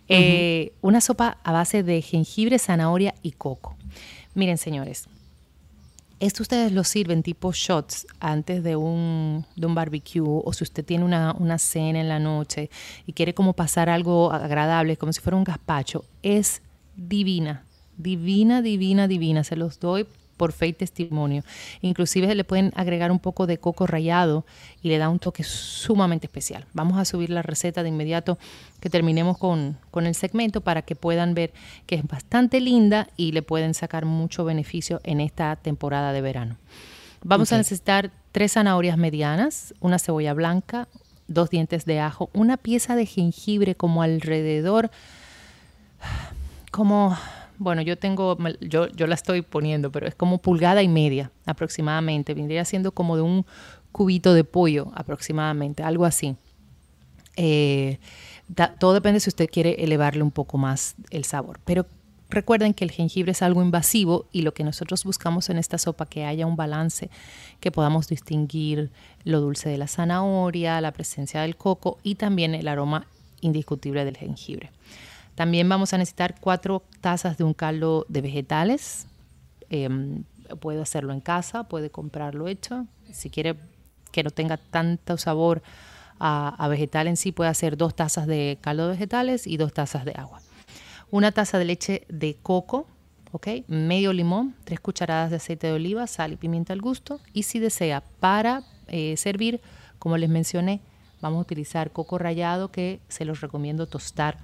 [0.10, 3.76] eh, una sopa a base de jengibre, zanahoria y coco.
[4.36, 5.08] Miren, señores,
[6.20, 10.86] esto ustedes lo sirven tipo shots antes de un, de un barbecue o si usted
[10.86, 12.70] tiene una, una cena en la noche
[13.06, 16.62] y quiere como pasar algo agradable, como si fuera un gazpacho, es
[16.96, 17.66] divina,
[17.98, 19.44] divina, divina, divina.
[19.44, 20.08] Se los doy
[20.38, 21.44] por fe y testimonio.
[21.82, 24.46] Inclusive le pueden agregar un poco de coco rallado
[24.82, 26.66] y le da un toque sumamente especial.
[26.74, 28.38] Vamos a subir la receta de inmediato
[28.80, 31.54] que terminemos con, con el segmento para que puedan ver
[31.86, 36.58] que es bastante linda y le pueden sacar mucho beneficio en esta temporada de verano.
[37.24, 40.88] Vamos a necesitar tres zanahorias medianas, una cebolla blanca,
[41.28, 44.92] dos dientes de ajo, una pieza de jengibre como alrededor,
[46.72, 47.18] como
[47.58, 52.34] bueno, yo tengo, yo, yo la estoy poniendo, pero es como pulgada y media aproximadamente.
[52.34, 53.46] Vendría siendo como de un
[53.92, 56.36] cubito de pollo aproximadamente, algo así.
[57.38, 58.00] Eh,
[58.80, 61.60] todo depende si usted quiere elevarle un poco más el sabor.
[61.66, 61.86] Pero
[62.30, 66.06] recuerden que el jengibre es algo invasivo y lo que nosotros buscamos en esta sopa
[66.06, 67.10] que haya un balance,
[67.60, 68.92] que podamos distinguir
[69.24, 73.08] lo dulce de la zanahoria, la presencia del coco y también el aroma
[73.42, 74.72] indiscutible del jengibre.
[75.36, 79.08] También vamos a necesitar cuatro tazas de un caldo de vegetales.
[79.70, 80.24] Em,
[80.60, 82.88] puede hacerlo en casa, puede comprarlo hecho.
[83.12, 83.58] Si quiere
[84.12, 85.62] que no tenga tanto sabor
[86.20, 90.06] a, vegetal en sí, puede hacer dos tazas de caldo de vegetales y dos tazas
[90.06, 90.42] de agua.
[91.12, 92.88] Una taza de leche de coco,
[93.68, 97.20] medio limón, tres cucharadas de aceite de oliva, sal y pimienta al gusto.
[97.34, 99.60] Y si desea, para eh, servir,
[100.00, 100.80] como les mencioné,
[101.20, 104.38] vamos a utilizar coco rallado que se los recomiendo tostar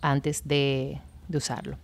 [0.00, 1.00] antes de,
[1.32, 1.78] usarlo.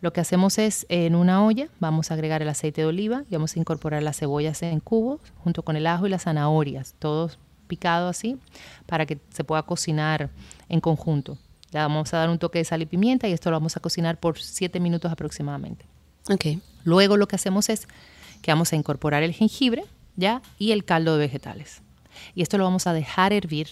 [0.00, 3.34] Lo que hacemos es en una olla vamos a agregar el aceite de oliva y
[3.34, 7.38] vamos a incorporar las cebollas en cubos junto con el ajo y las zanahorias, todos
[7.66, 8.38] picados así
[8.86, 10.30] para que se pueda cocinar
[10.68, 11.38] en conjunto.
[11.72, 13.80] Le vamos a dar un toque de sal y pimienta y esto lo vamos a
[13.80, 15.86] cocinar por 7 minutos aproximadamente.
[16.30, 16.60] Okay.
[16.84, 17.88] Luego lo que hacemos es
[18.42, 19.84] que vamos a incorporar el jengibre
[20.16, 21.82] ya y el caldo de vegetales.
[22.34, 23.68] Y esto lo vamos a dejar hervir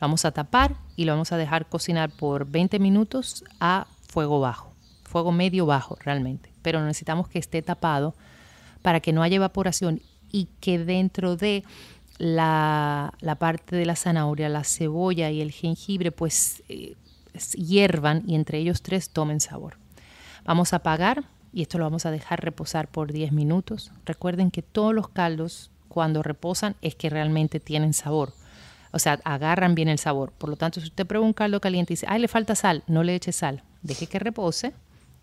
[0.00, 4.72] vamos a tapar y lo vamos a dejar cocinar por 20 minutos a fuego bajo,
[5.04, 8.14] fuego medio bajo realmente, pero necesitamos que esté tapado
[8.82, 11.64] para que no haya evaporación y que dentro de
[12.18, 16.96] la, parte de la zanahoria, la cebolla y el jengibre pues eh,
[17.54, 19.76] hiervan y entre ellos tres tomen sabor.
[20.44, 23.92] Vamos a apagar y esto lo vamos a dejar reposar por 10 minutos.
[24.04, 28.32] Recuerden que todos los caldos cuando reposan es que realmente tienen sabor
[28.96, 30.32] o sea, agarran bien el sabor.
[30.32, 32.82] Por lo tanto, si usted prueba un caldo caliente y dice, ay, le falta sal,
[32.86, 33.62] no le eche sal.
[33.82, 34.72] Deje que repose,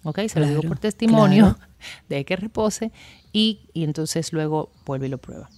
[0.03, 0.19] ¿ok?
[0.27, 1.57] Se lo digo por testimonio.
[2.07, 2.91] Deje que repose
[3.31, 5.49] y, entonces luego vuelve y lo prueba.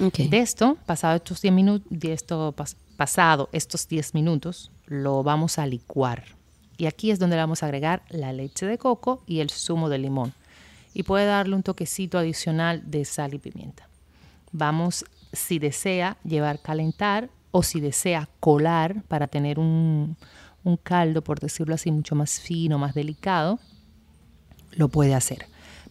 [0.00, 2.54] De esto, pasado estos 10 minutos, de esto,
[2.96, 6.24] pasado estos 10 minutos, lo vamos a licuar.
[6.76, 9.88] Y aquí es donde le vamos a agregar la leche de coco y el zumo
[9.88, 10.32] de limón.
[10.92, 13.88] Y puede darle un toquecito adicional de sal y pimienta.
[14.50, 20.16] Vamos, si desea, llevar calentar o si desea colar para tener un,
[20.82, 23.58] caldo, por decirlo así, mucho más fino, más delicado,
[24.72, 25.46] lo puede hacer.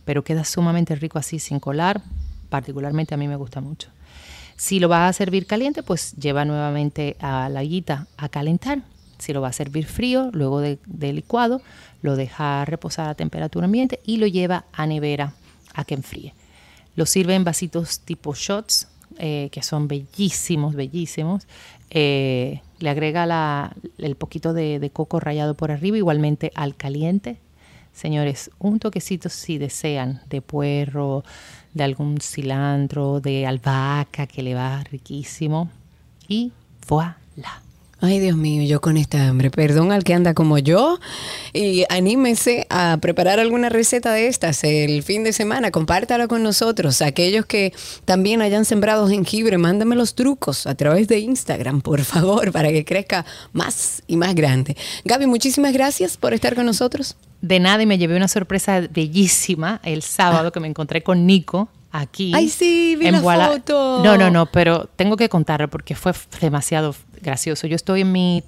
[0.05, 2.01] Pero queda sumamente rico así sin colar,
[2.49, 3.89] particularmente a mí me gusta mucho.
[4.55, 8.82] Si lo va a servir caliente, pues lleva nuevamente a la guita a calentar.
[9.18, 11.62] Si lo va a servir frío, luego de, de, licuado,
[12.01, 15.34] lo deja reposar a temperatura ambiente y lo lleva a nevera
[15.74, 16.34] a que enfríe.
[16.95, 18.88] Lo sirve en vasitos tipo shots
[19.20, 21.45] eh, que son bellísimos, bellísimos.
[21.89, 27.38] Eh, le agrega el poquito de, coco rallado por arriba, igualmente al caliente.
[27.93, 31.26] Señores, un toquecito si desean de puerro,
[31.74, 35.70] de algún cilantro, de albahaca que le va riquísimo.
[36.28, 36.53] Y
[36.88, 37.61] voilà.
[38.01, 39.51] Ay, Dios mío, yo con esta hambre.
[39.51, 40.99] Perdón al que anda como yo.
[41.51, 45.69] Y anímese a preparar alguna receta de estas el fin de semana.
[45.69, 47.01] Compártala con nosotros.
[47.01, 47.73] Aquellos que
[48.05, 52.85] también hayan sembrado jengibre, mándame los trucos a través de Instagram, por favor, para que
[52.85, 54.77] crezca más y más grande.
[55.03, 57.17] Gaby, muchísimas gracias por estar con nosotros.
[57.41, 61.67] De nada, y me llevé una sorpresa bellísima el sábado que me encontré con Nico
[61.91, 62.31] aquí.
[62.35, 64.01] Ay, sí, vi la foto.
[64.03, 67.67] No, no, no, pero tengo que contarlo porque fue demasiado gracioso.
[67.67, 68.43] Yo estoy en mi,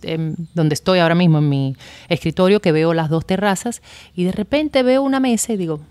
[0.54, 1.76] donde estoy ahora mismo, en mi
[2.10, 3.82] escritorio, que veo las dos terrazas,
[4.16, 5.82] y de repente veo una mesa y digo,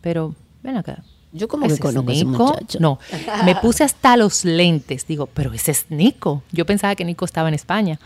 [0.00, 1.02] pero ven acá.
[1.32, 2.78] Yo como que conozco a ese muchacho.
[2.80, 3.00] No,
[3.44, 5.04] me puse hasta los lentes.
[5.08, 6.44] Digo, pero ese es Nico.
[6.52, 7.98] Yo pensaba que Nico estaba en España.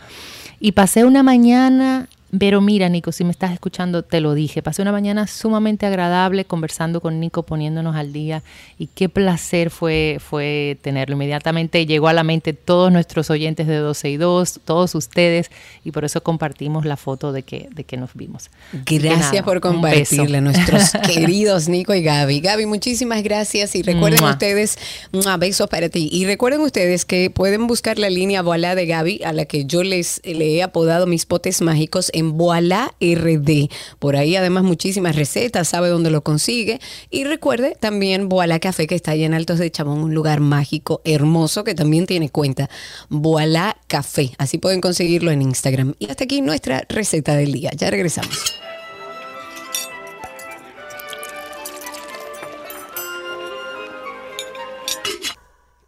[0.59, 4.61] Y pasé una mañana pero mira, Nico, si me estás escuchando, te lo dije.
[4.61, 8.43] Pasé una mañana sumamente agradable conversando con Nico, poniéndonos al día.
[8.77, 11.15] Y qué placer fue, fue tenerlo.
[11.15, 15.49] Inmediatamente llegó a la mente todos nuestros oyentes de 12 y 2, todos ustedes.
[15.83, 18.51] Y por eso compartimos la foto de que, de que nos vimos.
[18.85, 22.41] Gracias por compartirle a nuestros queridos Nico y Gaby.
[22.41, 23.75] Gaby, muchísimas gracias.
[23.75, 24.77] Y recuerden ustedes,
[25.39, 26.09] besos para ti.
[26.11, 29.83] Y recuerden ustedes que pueden buscar la línea Voilà de Gaby, a la que yo
[29.83, 33.69] les le he apodado mis potes mágicos en Voilà RD.
[33.99, 36.79] Por ahí además muchísimas recetas, sabe dónde lo consigue.
[37.09, 41.01] Y recuerde también Voilà Café que está allá en Altos de Chabón, un lugar mágico,
[41.03, 42.69] hermoso, que también tiene cuenta.
[43.09, 44.31] Voilà Café.
[44.37, 45.95] Así pueden conseguirlo en Instagram.
[45.99, 47.71] Y hasta aquí nuestra receta del día.
[47.75, 48.58] Ya regresamos.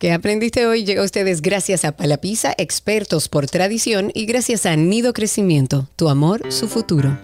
[0.02, 0.84] ¿Qué aprendiste hoy?
[0.84, 6.10] Llega a ustedes gracias a Palapisa, expertos por tradición, y gracias a Nido Crecimiento, tu
[6.10, 7.20] amor, su futuro.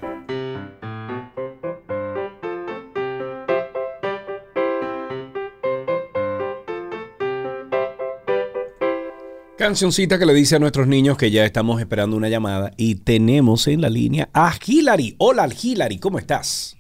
[9.58, 13.68] Cancioncita que le dice a nuestros niños que ya estamos esperando una llamada y tenemos
[13.68, 15.16] en la línea a Hilary.
[15.18, 16.78] Hola Hilary, ¿cómo estás?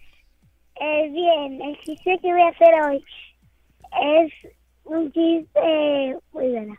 [0.79, 3.03] Eh, bien, el chiste que voy a hacer hoy
[4.21, 4.56] es
[4.87, 6.75] un chiste muy bueno.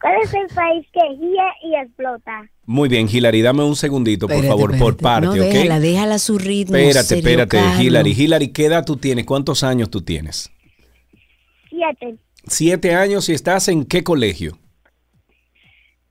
[0.00, 2.48] ¿Cuál es el país que guía y explota?
[2.66, 5.38] Muy bien, Hilary, dame un segundito, por Espérate, favor, por parte, no, ¿ok?
[5.38, 6.76] Déjala, déjala a su ritmo.
[6.76, 7.80] Espérate, Sergio espérate, Carlos.
[7.80, 8.12] Hilary.
[8.12, 9.24] Hilary, ¿qué edad tú tienes?
[9.24, 10.52] ¿Cuántos años tú tienes?
[11.68, 12.16] Siete.
[12.46, 14.56] Siete años y estás en qué colegio?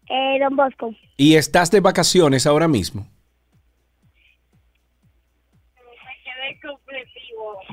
[0.10, 0.93] Eh, Don Bosco.
[1.16, 3.08] Y estás de vacaciones ahora mismo.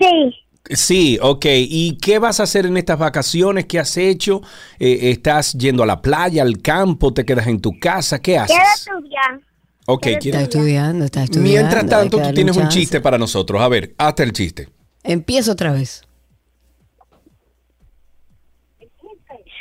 [0.01, 0.35] Sí.
[0.71, 1.45] Sí, ok.
[1.47, 3.67] ¿Y qué vas a hacer en estas vacaciones?
[3.67, 4.41] ¿Qué has hecho?
[4.79, 7.13] Eh, ¿Estás yendo a la playa, al campo?
[7.13, 8.19] ¿Te quedas en tu casa?
[8.21, 8.57] ¿Qué haces?
[8.57, 9.41] Quiero estudiar.
[9.87, 11.51] Ok, Quiero quiero- Está estudiando, está estudiando.
[11.51, 13.61] Mientras tanto, que tú tienes un chiste para nosotros.
[13.61, 14.69] A ver, hazte el chiste.
[15.03, 16.03] Empieza otra vez.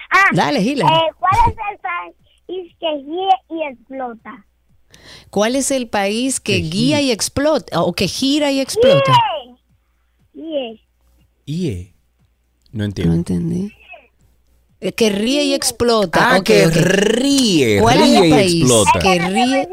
[0.09, 0.93] Ah, Dale, Hilary.
[0.93, 4.45] eh, ¿Cuál es el país que guía y explota?
[5.31, 7.81] ¿Cuál es el país que guía y explota?
[7.81, 9.11] O que gira y explota.
[11.45, 11.93] IE.
[12.71, 13.13] No No entiendo.
[13.15, 13.71] entendí.
[14.81, 16.31] Eh, Que ríe y explota.
[16.33, 18.99] Ah, Ok, que ríe, ¿Cuál es ríe el y país explota.
[18.99, 19.67] que No ríe?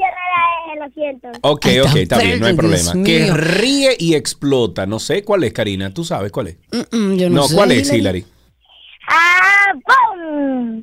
[1.42, 2.92] Ok, ok, está bien, no hay Dios problema.
[3.04, 3.34] Que mío.
[3.36, 4.86] ríe y explota.
[4.86, 5.92] No sé cuál es, Karina.
[5.92, 6.56] ¿Tú sabes cuál es?
[6.72, 8.20] Mm, mm, yo no, No, sé, ¿cuál es, Hilary.
[8.20, 8.26] Hilary?
[9.08, 9.72] ¡Ah.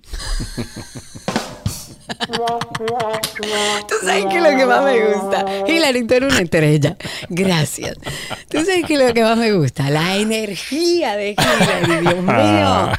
[3.87, 5.45] Tú sabes que lo que más me gusta.
[5.67, 6.97] Hilary, tú eres una estrella.
[7.29, 7.97] Gracias.
[8.49, 9.89] Tú sabes que lo que más me gusta.
[9.89, 12.91] La energía de Hilary, Dios mío.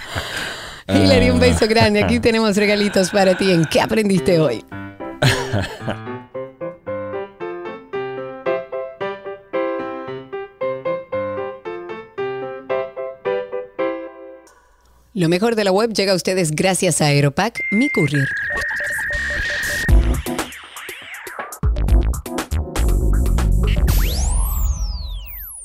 [0.88, 2.02] Hilary, un beso grande.
[2.02, 3.50] Aquí tenemos regalitos para ti.
[3.52, 4.64] ¿En qué aprendiste hoy?
[15.18, 18.28] Lo mejor de la web llega a ustedes gracias a Aeropack, mi courier.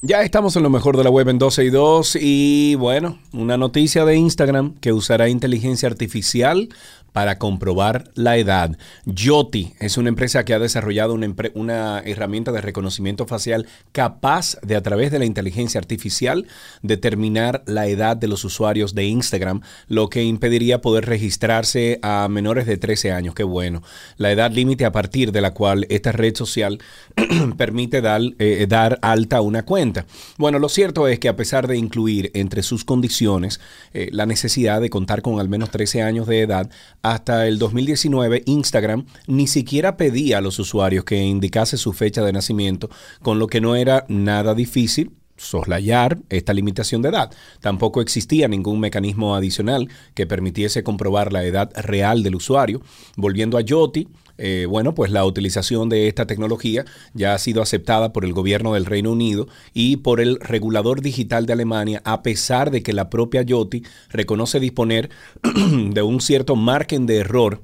[0.01, 3.55] Ya estamos en lo mejor de la web en 12 y 2 y bueno, una
[3.55, 6.69] noticia de Instagram que usará inteligencia artificial
[7.13, 8.77] para comprobar la edad.
[9.05, 14.75] Yoti es una empresa que ha desarrollado una, una herramienta de reconocimiento facial capaz de
[14.75, 16.47] a través de la inteligencia artificial
[16.81, 22.65] determinar la edad de los usuarios de Instagram, lo que impediría poder registrarse a menores
[22.65, 23.35] de 13 años.
[23.35, 23.83] Qué bueno.
[24.17, 26.79] La edad límite a partir de la cual esta red social
[27.57, 30.05] permite dar, eh, dar alta una cuenta.
[30.37, 33.59] Bueno, lo cierto es que a pesar de incluir entre sus condiciones
[33.93, 36.69] eh, la necesidad de contar con al menos 13 años de edad,
[37.03, 42.33] hasta el 2019 Instagram ni siquiera pedía a los usuarios que indicase su fecha de
[42.33, 42.89] nacimiento,
[43.21, 47.31] con lo que no era nada difícil soslayar esta limitación de edad.
[47.59, 52.81] Tampoco existía ningún mecanismo adicional que permitiese comprobar la edad real del usuario.
[53.17, 54.07] Volviendo a Yoti,
[54.45, 56.83] eh, bueno, pues la utilización de esta tecnología
[57.13, 61.45] ya ha sido aceptada por el gobierno del Reino Unido y por el regulador digital
[61.45, 65.09] de Alemania, a pesar de que la propia Yoti reconoce disponer
[65.43, 67.61] de un cierto margen de error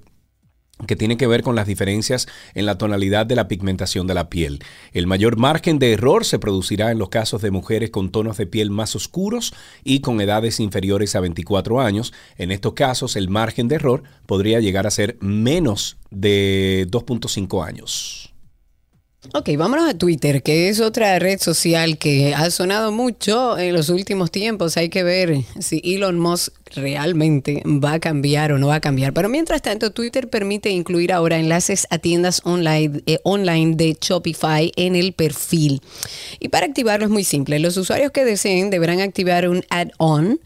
[0.87, 4.29] que tiene que ver con las diferencias en la tonalidad de la pigmentación de la
[4.29, 4.59] piel.
[4.93, 8.47] El mayor margen de error se producirá en los casos de mujeres con tonos de
[8.47, 9.53] piel más oscuros
[9.83, 12.13] y con edades inferiores a 24 años.
[12.37, 18.28] En estos casos, el margen de error podría llegar a ser menos de 2.5 años.
[19.33, 23.89] Ok, vámonos a Twitter, que es otra red social que ha sonado mucho en los
[23.89, 24.77] últimos tiempos.
[24.77, 29.11] Hay que ver si Elon Musk realmente va a cambiar o no va a cambiar.
[29.11, 34.71] Pero mientras tanto, Twitter permite incluir ahora enlaces a tiendas online, eh, online de Shopify
[34.77, 35.81] en el perfil.
[36.39, 37.59] Y para activarlo es muy simple.
[37.59, 40.39] Los usuarios que deseen deberán activar un add-on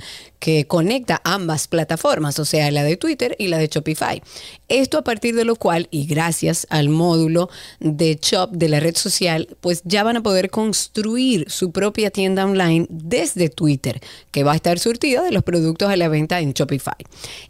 [0.44, 4.22] que conecta ambas plataformas, o sea, la de Twitter y la de Shopify.
[4.68, 8.98] Esto a partir de lo cual, y gracias al módulo de Shop de la red
[8.98, 14.52] social, pues ya van a poder construir su propia tienda online desde Twitter, que va
[14.52, 16.98] a estar surtida de los productos a la venta en Shopify.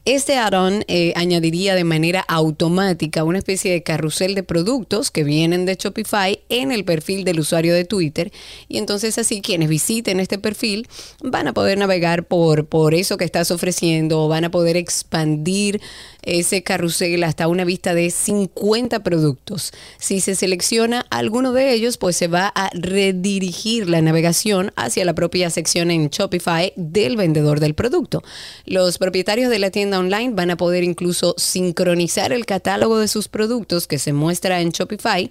[0.05, 5.65] Este add-on eh, añadiría de manera automática una especie de carrusel de productos que vienen
[5.65, 8.31] de Shopify en el perfil del usuario de Twitter
[8.67, 10.87] y entonces así quienes visiten este perfil
[11.23, 15.79] van a poder navegar por, por eso que estás ofreciendo, van a poder expandir
[16.23, 19.71] ese carrusel hasta una vista de 50 productos.
[19.97, 25.13] Si se selecciona alguno de ellos, pues se va a redirigir la navegación hacia la
[25.13, 28.23] propia sección en Shopify del vendedor del producto.
[28.65, 33.27] Los propietarios de la tienda online van a poder incluso sincronizar el catálogo de sus
[33.27, 35.29] productos que se muestra en Shopify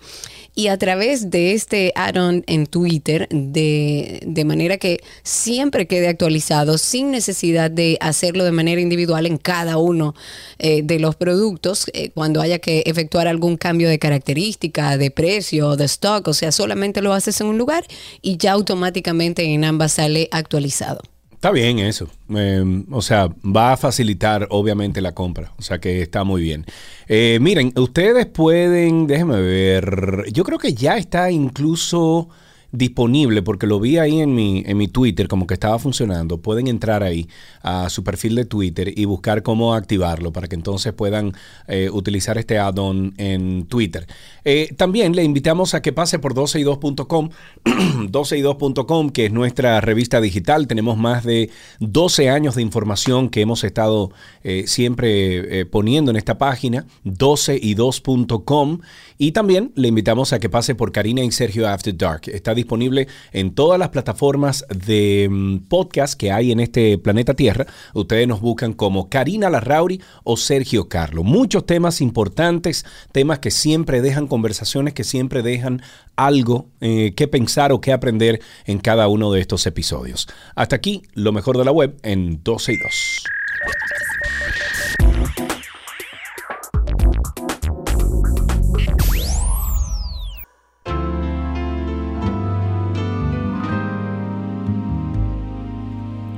[0.54, 6.76] y a través de este add-on en Twitter, de, de, manera que siempre quede actualizado
[6.78, 10.14] sin necesidad de hacerlo de manera individual en cada uno
[10.58, 15.76] eh, de los productos, eh, cuando haya que efectuar algún cambio de característica, de precio,
[15.76, 17.84] de stock, o sea, solamente lo haces en un lugar
[18.20, 21.11] y ya automáticamente en ambas sale actualizado.
[21.42, 22.06] Está bien eso.
[22.36, 25.50] Eh, o sea, va a facilitar obviamente la compra.
[25.58, 26.64] O sea que está muy bien.
[27.08, 32.28] Eh, miren, ustedes pueden, déjenme ver, yo creo que ya está incluso
[32.72, 36.66] disponible, porque lo vi ahí en mi, en mi Twitter como que estaba funcionando, pueden
[36.66, 37.28] entrar ahí
[37.62, 41.34] a su perfil de Twitter y buscar cómo activarlo para que entonces puedan
[41.68, 44.06] eh, utilizar este add-on en Twitter.
[44.44, 47.28] Eh, también le invitamos a que pase por 12y2.com,
[47.64, 50.66] 12y2.com, que es nuestra revista digital.
[50.66, 51.50] Tenemos más de
[51.80, 54.12] 12 años de información que hemos estado
[54.42, 58.80] eh, siempre poniendo en esta página, 12y2.com.
[59.22, 62.22] Y también le invitamos a que pase por Karina y Sergio After Dark.
[62.24, 67.66] Está disponible en todas las plataformas de mm, podcast que hay en este planeta Tierra.
[67.94, 71.22] Ustedes nos buscan como Karina Larrauri o Sergio Carlo.
[71.22, 75.82] Muchos temas importantes, temas que siempre dejan conversaciones, que siempre dejan
[76.16, 80.26] algo eh, que pensar o que aprender en cada uno de estos episodios.
[80.56, 83.22] Hasta aquí, lo mejor de la web en 12 y 2.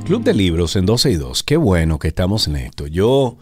[0.05, 1.43] Club de Libros en 12 y 2.
[1.45, 2.87] Qué bueno que estamos en esto.
[2.87, 3.39] Yo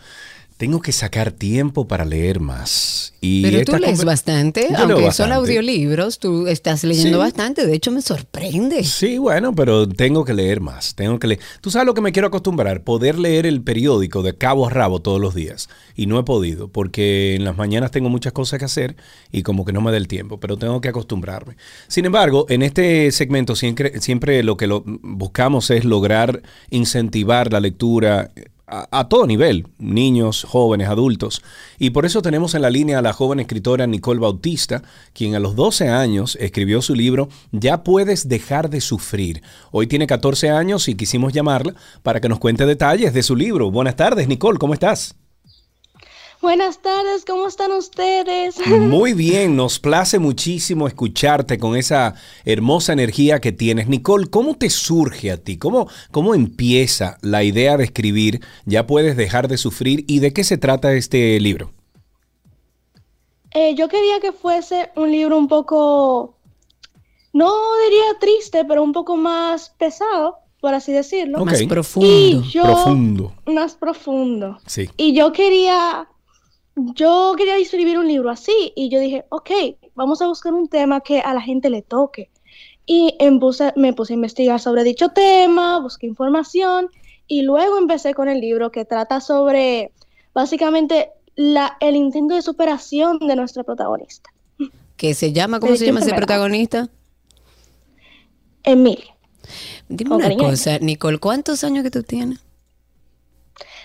[0.63, 3.15] tengo que sacar tiempo para leer más.
[3.21, 8.01] Y Pero tú lees bastante, aunque son audiolibros, tú estás leyendo bastante, de hecho me
[8.01, 8.85] sorprende.
[8.85, 11.41] Sí, bueno, pero tengo que leer más, tengo que leer.
[11.61, 15.03] Tú sabes lo que me quiero acostumbrar, poder leer el periódico de cabo a rabo
[15.03, 15.69] todos los días.
[15.97, 18.95] Y no he podido, porque en las mañanas tengo muchas cosas que hacer
[19.33, 21.57] y como que no me da el tiempo, pero tengo que acostumbrarme.
[21.89, 26.41] Sin embargo, en este segmento siempre, siempre lo que lo buscamos es lograr
[26.71, 28.31] incentivar la lectura
[28.73, 31.43] a, todo nivel, niños, jóvenes, adultos.
[31.79, 35.41] Y por eso tenemos en la línea a la joven escritora Nicole Bautista, quien a
[35.41, 39.43] los 12 años escribió su libro Ya puedes dejar de sufrir.
[39.71, 43.71] Hoy tiene 14 años y quisimos llamarla para que nos cuente detalles de su libro.
[43.71, 45.15] Buenas tardes, Nicole, ¿cómo estás?
[46.43, 48.57] Buenas tardes, ¿cómo están ustedes?
[48.67, 53.87] Muy bien, nos place muchísimo escucharte con esa hermosa energía que tienes.
[53.87, 55.57] Nicole, ¿cómo te surge a ti?
[55.57, 58.41] ¿Cómo, cómo empieza la idea de escribir?
[58.65, 60.05] Ya puedes dejar de sufrir.
[60.09, 61.71] ¿Y de qué se trata este libro?
[63.53, 66.39] Eh, yo quería que fuese un libro un poco,
[67.33, 71.45] no diría triste, pero un poco más pesado, por así decirlo.
[71.45, 72.43] Más profundo.
[72.63, 73.33] profundo.
[73.47, 74.59] Más profundo.
[74.67, 74.91] Sí.
[74.97, 76.09] Y yo quería
[76.77, 79.51] yo quería escribir un libro así y yo dije, ok,
[79.95, 82.31] vamos a buscar un tema que a la gente le toque.
[82.87, 83.17] Y
[83.77, 86.89] me puse a investigar sobre dicho tema, busqué información
[87.29, 89.93] y luego empecé con el libro que trata sobre
[90.35, 94.31] básicamente la, el intento de superación de nuestra protagonista.
[94.97, 95.61] ¿Qué se llama?
[95.61, 96.89] ¿Cómo se llama ese protagonista?
[98.65, 99.17] Emilia.
[99.89, 102.39] Dime una cosa, Nicole, ¿cuántos años que tú tienes?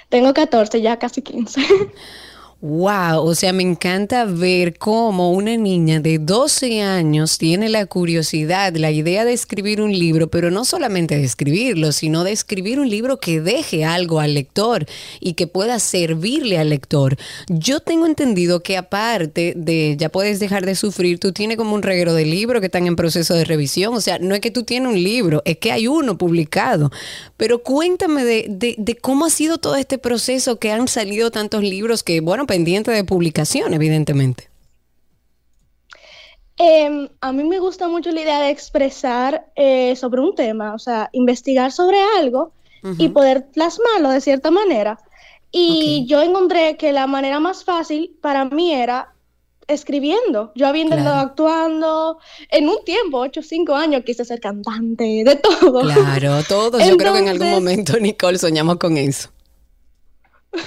[0.09, 1.61] Tengo 14, ya casi 15.
[2.59, 8.75] Wow, o sea, me encanta ver cómo una niña de 12 años tiene la curiosidad,
[8.75, 12.89] la idea de escribir un libro, pero no solamente de escribirlo, sino de escribir un
[12.89, 14.87] libro que deje algo al lector
[15.19, 17.15] y que pueda servirle al lector.
[17.47, 21.83] Yo tengo entendido que aparte de ya puedes dejar de sufrir, tú tienes como un
[21.83, 23.93] reguero de libros que están en proceso de revisión.
[23.93, 26.89] O sea, no es que tú tienes un libro, es que hay uno publicado.
[27.37, 31.61] Pero cuéntame de, de, de cómo ha sido todo este proceso que han salido tantos
[31.63, 34.49] libros que, bueno, pendiente de publicación, evidentemente.
[36.57, 40.79] Em, a mí me gusta mucho la idea de expresar eh, sobre un tema, o
[40.79, 42.51] sea, investigar sobre algo
[42.97, 44.97] y poder plasmarlo de cierta manera.
[45.51, 49.13] Y yo encontré que la manera más fácil para mí era
[49.67, 50.51] escribiendo.
[50.55, 51.27] Yo había intentado Claro.
[51.27, 55.81] actuando en un tiempo, 8 o 5 años, quise ser cantante, de todo.
[55.81, 56.85] Claro, todos.
[56.87, 59.29] Yo creo que en algún Entonces- momento, Nicole, soñamos con eso.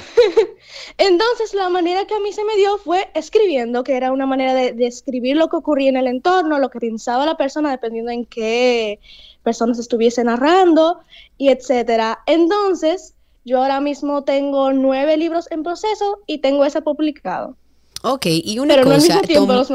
[0.99, 4.55] Entonces, la manera que a mí se me dio fue escribiendo, que era una manera
[4.55, 8.11] de, de escribir lo que ocurría en el entorno, lo que pensaba la persona, dependiendo
[8.11, 9.01] en qué
[9.43, 11.01] personas estuviese narrando,
[11.39, 12.21] y etcétera.
[12.27, 17.57] Entonces, yo ahora mismo tengo nueve libros en proceso y tengo ese publicado.
[18.03, 19.15] Ok, y una Pero no al cosa.
[19.15, 19.71] mismo tiempo los.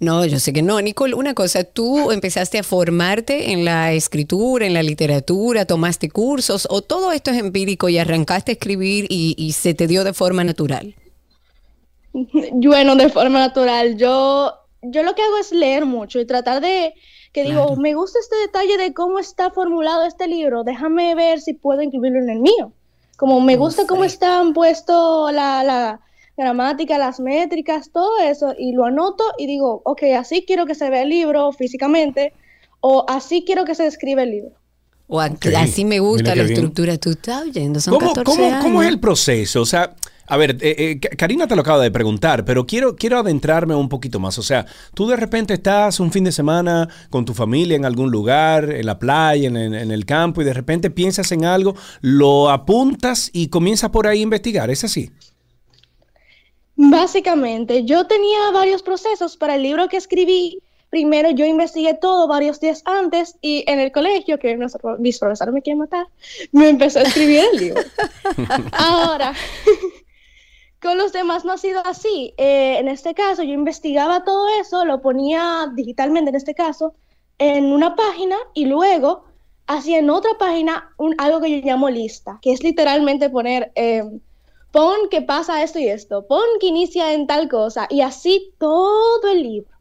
[0.00, 0.80] No, yo sé que no.
[0.80, 6.66] Nicole, una cosa, tú empezaste a formarte en la escritura, en la literatura, tomaste cursos,
[6.70, 10.12] o todo esto es empírico y arrancaste a escribir y, y se te dio de
[10.14, 10.94] forma natural.
[12.52, 13.96] Bueno, de forma natural.
[13.96, 14.52] Yo,
[14.82, 16.94] yo lo que hago es leer mucho y tratar de
[17.32, 21.52] que digo, me gusta este detalle de cómo está formulado este libro, déjame ver si
[21.52, 22.72] puedo incluirlo en el mío.
[23.16, 26.00] Como me gusta cómo están puesto la, la
[26.40, 30.90] gramática, las métricas, todo eso, y lo anoto y digo, ok, así quiero que se
[30.90, 32.32] vea el libro físicamente,
[32.80, 34.50] o así quiero que se describa el libro.
[35.12, 36.52] O así me gusta la bien.
[36.52, 36.96] estructura.
[36.96, 38.62] Tú estás oyendo, son ¿Cómo, 14 cómo- años.
[38.62, 39.60] cómo es el proceso?
[39.60, 39.94] O sea,
[40.28, 43.74] a ver, eh, eh, Ka- Karina te lo acaba de preguntar, pero quiero, quiero adentrarme
[43.74, 44.38] un poquito más.
[44.38, 48.12] O sea, tú de repente estás un fin de semana con tu familia en algún
[48.12, 51.74] lugar, en la playa, en, en- en el campo, y de repente piensas en algo,
[52.02, 54.70] lo apuntas y comienzas por ahí a investigar.
[54.70, 55.10] ¿Es así?
[56.82, 60.62] Básicamente, yo tenía varios procesos para el libro que escribí.
[60.88, 65.52] Primero yo investigué todo varios días antes y en el colegio, que nuestro- mis profesores
[65.52, 66.06] me quieren matar,
[66.52, 67.82] me empezó a escribir el libro.
[68.72, 69.34] Ahora,
[70.80, 72.32] con los demás no ha sido así.
[72.38, 76.94] Eh, en este caso, yo investigaba todo eso, lo ponía digitalmente en este caso,
[77.38, 79.24] en una página y luego
[79.66, 84.02] hacía en otra página un, algo que yo llamo lista, que es literalmente poner, eh,
[84.70, 89.28] pon que pasa esto y esto, pon que inicia en tal cosa, y así todo
[89.30, 89.79] el libro.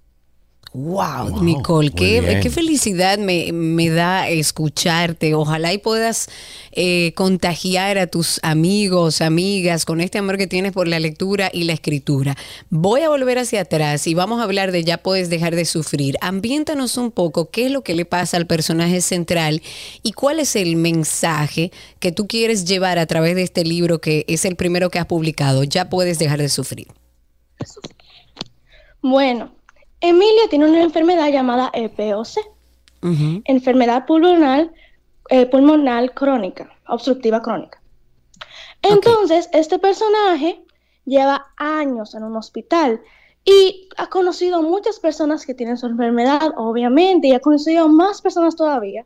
[0.72, 5.34] Wow, Nicole, qué, qué felicidad me, me da escucharte.
[5.34, 6.30] Ojalá y puedas
[6.72, 11.64] eh, contagiar a tus amigos, amigas, con este amor que tienes por la lectura y
[11.64, 12.38] la escritura.
[12.70, 16.18] Voy a volver hacia atrás y vamos a hablar de Ya puedes dejar de sufrir.
[16.22, 19.64] Ambiéntanos un poco qué es lo que le pasa al personaje central
[20.04, 24.24] y cuál es el mensaje que tú quieres llevar a través de este libro que
[24.28, 25.64] es el primero que has publicado.
[25.64, 26.88] Ya puedes dejar de sufrir.
[29.02, 29.52] Bueno,
[30.02, 32.40] Emilia tiene una enfermedad llamada EPOC,
[33.46, 34.72] enfermedad pulmonar,
[35.30, 37.82] eh, pulmonar crónica, obstructiva crónica.
[38.82, 40.64] Entonces, este personaje
[41.06, 43.02] lleva años en un hospital
[43.44, 47.88] y ha conocido a muchas personas que tienen su enfermedad, obviamente, y ha conocido a
[47.88, 49.06] más personas todavía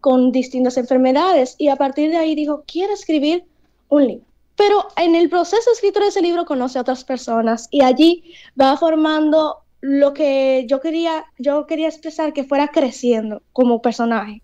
[0.00, 3.44] con distintas enfermedades y a partir de ahí dijo, quiero escribir
[3.88, 4.26] un libro.
[4.56, 8.34] Pero en el proceso de escritura de ese libro conoce a otras personas y allí
[8.60, 14.40] va formando lo que yo quería, yo quería expresar que fuera creciendo como personaje.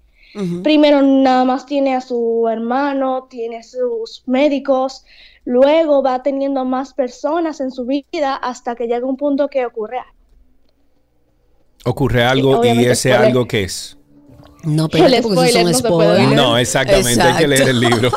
[0.62, 5.04] Primero nada más tiene a su hermano, tiene sus médicos,
[5.44, 9.98] luego va teniendo más personas en su vida hasta que llega un punto que ocurre
[9.98, 10.12] algo.
[11.84, 13.26] Ocurre algo y ese spoiler.
[13.28, 13.96] algo que es.
[14.64, 16.36] No, pero porque spoiler son no se puede spoilers.
[16.36, 18.10] No, exactamente, hay que leer el libro.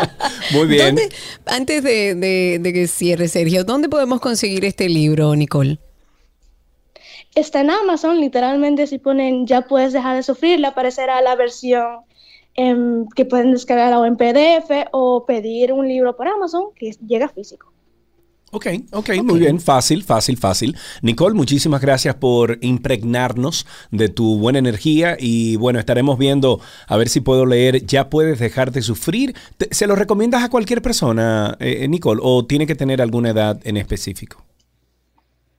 [0.52, 0.94] Muy bien.
[0.94, 1.08] ¿Dónde-
[1.46, 5.80] antes de, de- de que cierre, Sergio, ¿dónde podemos conseguir este libro, Nicole?
[7.38, 12.00] Está en Amazon, literalmente si ponen ya puedes dejar de sufrir, le aparecerá la versión
[12.54, 17.28] em, que pueden descargar o en PDF o pedir un libro por Amazon que llega
[17.28, 17.72] físico.
[18.50, 20.76] Ok, ok, muy bien, fácil, fácil, fácil.
[21.00, 27.08] Nicole, muchísimas gracias por impregnarnos de tu buena energía y bueno, estaremos viendo a ver
[27.08, 29.36] si puedo leer Ya puedes dejar de sufrir.
[29.70, 33.76] ¿Se lo recomiendas a cualquier persona, eh, Nicole, o tiene que tener alguna edad en
[33.76, 34.47] específico?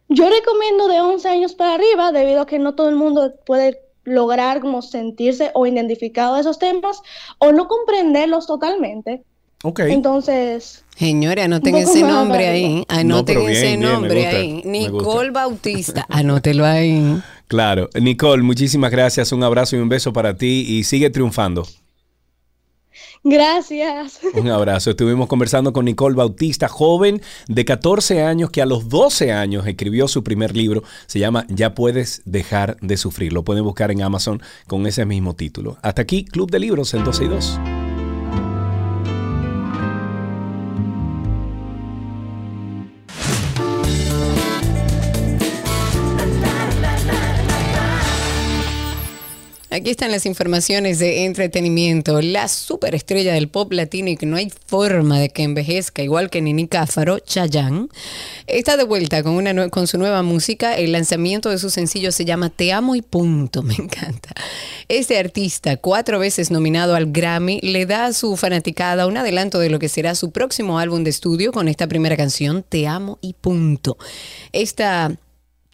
[0.10, 3.80] Yo recomiendo de 11 años para arriba, debido a que no todo el mundo puede
[4.03, 7.01] lograr como sentirse o identificado de esos temas
[7.38, 9.24] o no comprenderlos totalmente.
[9.64, 9.82] Ok.
[9.82, 12.76] Entonces, Señores, anoten ese nombre ahí.
[12.76, 14.62] No, Anoten pero bien, ese bien, me nombre gusta, ahí.
[14.66, 16.05] Nicole Bautista.
[16.10, 17.22] Anótelo ahí.
[17.47, 17.89] Claro.
[17.99, 21.66] Nicole, muchísimas gracias, un abrazo y un beso para ti y sigue triunfando.
[23.24, 24.20] Gracias.
[24.34, 24.91] Un abrazo.
[24.91, 30.07] Estuvimos conversando con Nicole Bautista, joven de 14 años que a los 12 años escribió
[30.07, 30.84] su primer libro.
[31.07, 33.34] Se llama Ya puedes dejar de sufrir.
[33.34, 35.78] Lo pueden buscar en Amazon con ese mismo título.
[35.82, 37.59] Hasta aquí, Club de Libros en 12 y 2.
[49.72, 52.22] Aquí están las informaciones de entretenimiento.
[52.22, 56.41] La superestrella del pop latino y que no hay forma de que envejezca, igual que
[56.41, 57.88] Nini Cáfaro, Chayanne,
[58.47, 60.76] está de vuelta con, una con su nueva música.
[60.76, 63.61] El lanzamiento de su sencillo se llama Te amo y punto.
[63.70, 64.34] Me encanta.
[64.88, 69.70] Este artista, cuatro veces nominado al Grammy, le da a su fanaticada un adelanto de
[69.70, 73.34] lo que será su próximo álbum de estudio con esta primera canción, Te amo y
[73.34, 73.97] punto.
[74.51, 75.15] Esta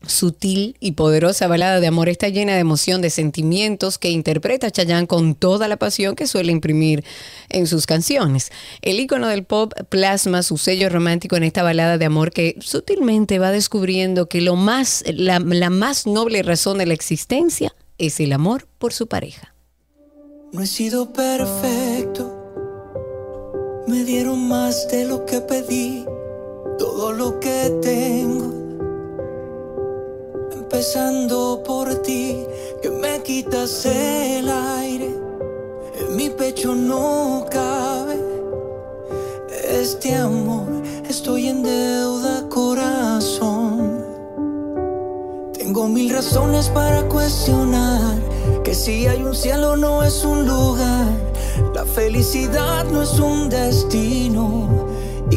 [0.07, 5.07] sutil y poderosa balada de amor está llena de emoción, de sentimientos que interpreta Chayanne
[5.07, 7.03] con toda la pasión que suele imprimir
[7.49, 8.51] en sus canciones.
[8.81, 13.39] El ícono del pop plasma su sello romántico en esta balada de amor que sutilmente
[13.39, 18.33] va descubriendo que lo más, la, la más noble razón de la existencia es el
[18.33, 19.53] amor por su pareja.
[20.51, 22.31] No he sido perfecto.
[23.87, 26.05] Me dieron más de lo que pedí.
[26.77, 28.64] Todo lo que tengo.
[30.65, 32.43] Empezando por ti,
[32.81, 35.15] que me quitas el aire.
[35.99, 38.19] En mi pecho no cabe
[39.69, 40.65] este amor.
[41.07, 44.03] Estoy en deuda, corazón.
[45.53, 48.17] Tengo mil razones para cuestionar
[48.63, 51.05] que si hay un cielo no es un lugar,
[51.75, 54.84] la felicidad no es un destino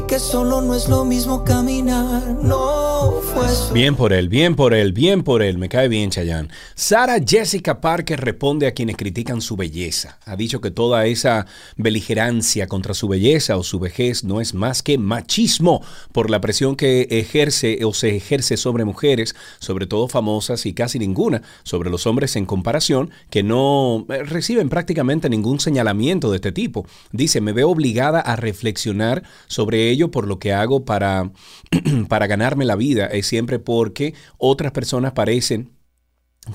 [0.07, 4.93] que solo no es lo mismo caminar, no fue Bien por él, bien por él,
[4.93, 5.59] bien por él.
[5.59, 6.49] Me cae bien, Chayanne.
[6.75, 10.19] Sara Jessica Parker responde a quienes critican su belleza.
[10.25, 11.47] Ha dicho que toda esa
[11.77, 15.83] beligerancia contra su belleza o su vejez no es más que machismo
[16.13, 20.99] por la presión que ejerce o se ejerce sobre mujeres, sobre todo famosas y casi
[20.99, 26.53] ninguna sobre los hombres en comparación, que no eh, reciben prácticamente ningún señalamiento de este
[26.53, 26.87] tipo.
[27.13, 31.33] Dice, me veo obligada a reflexionar sobre ello por lo que hago para,
[32.09, 33.07] para ganarme la vida.
[33.07, 35.78] Es siempre porque otras personas parecen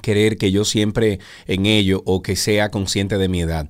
[0.01, 3.67] querer que yo siempre en ello o que sea consciente de mi edad.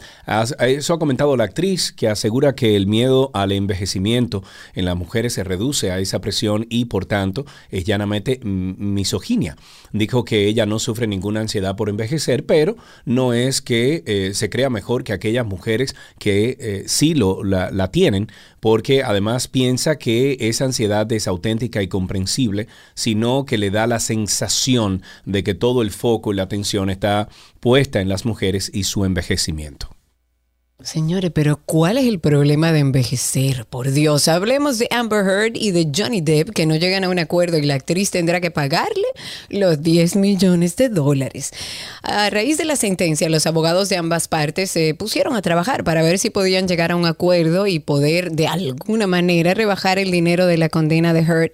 [0.60, 4.44] Eso ha comentado la actriz que asegura que el miedo al envejecimiento
[4.74, 9.56] en las mujeres se reduce a esa presión y por tanto es llanamente misoginia.
[9.92, 14.50] Dijo que ella no sufre ninguna ansiedad por envejecer, pero no es que eh, se
[14.50, 18.28] crea mejor que aquellas mujeres que eh, sí lo, la, la tienen,
[18.60, 24.00] porque además piensa que esa ansiedad es auténtica y comprensible, sino que le da la
[24.00, 29.06] sensación de que todo el foco la atención está puesta en las mujeres y su
[29.06, 29.90] envejecimiento.
[30.84, 33.66] Señores, pero ¿cuál es el problema de envejecer?
[33.66, 37.20] Por Dios, hablemos de Amber Heard y de Johnny Depp que no llegan a un
[37.20, 39.06] acuerdo y la actriz tendrá que pagarle
[39.48, 41.52] los 10 millones de dólares.
[42.02, 46.02] A raíz de la sentencia, los abogados de ambas partes se pusieron a trabajar para
[46.02, 50.48] ver si podían llegar a un acuerdo y poder de alguna manera rebajar el dinero
[50.48, 51.52] de la condena de Heard.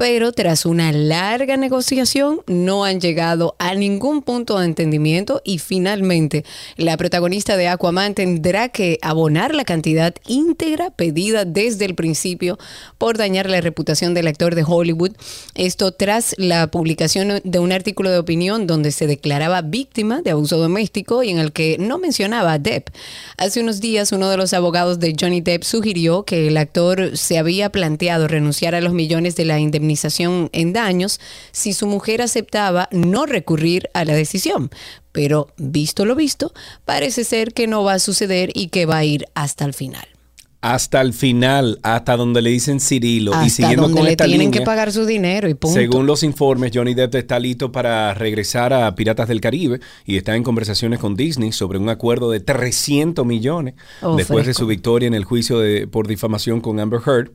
[0.00, 6.46] Pero tras una larga negociación no han llegado a ningún punto de entendimiento y finalmente
[6.78, 12.58] la protagonista de Aquaman tendrá que abonar la cantidad íntegra pedida desde el principio
[12.96, 15.12] por dañar la reputación del actor de Hollywood.
[15.54, 20.56] Esto tras la publicación de un artículo de opinión donde se declaraba víctima de abuso
[20.56, 22.88] doméstico y en el que no mencionaba a Depp.
[23.36, 27.36] Hace unos días uno de los abogados de Johnny Depp sugirió que el actor se
[27.36, 29.89] había planteado renunciar a los millones de la indemnización
[30.52, 31.20] en daños
[31.52, 34.70] si su mujer aceptaba no recurrir a la decisión.
[35.12, 36.52] Pero visto lo visto,
[36.84, 40.06] parece ser que no va a suceder y que va a ir hasta el final.
[40.62, 43.32] Hasta el final, hasta donde le dicen Cirilo.
[43.42, 45.74] y siguiendo donde con le esta tienen línea, que pagar su dinero y punto.
[45.74, 50.36] Según los informes, Johnny Depp está listo para regresar a Piratas del Caribe y está
[50.36, 53.72] en conversaciones con Disney sobre un acuerdo de 300 millones
[54.02, 57.30] Oh, después de su victoria en el juicio de- por difamación con Amber Heard.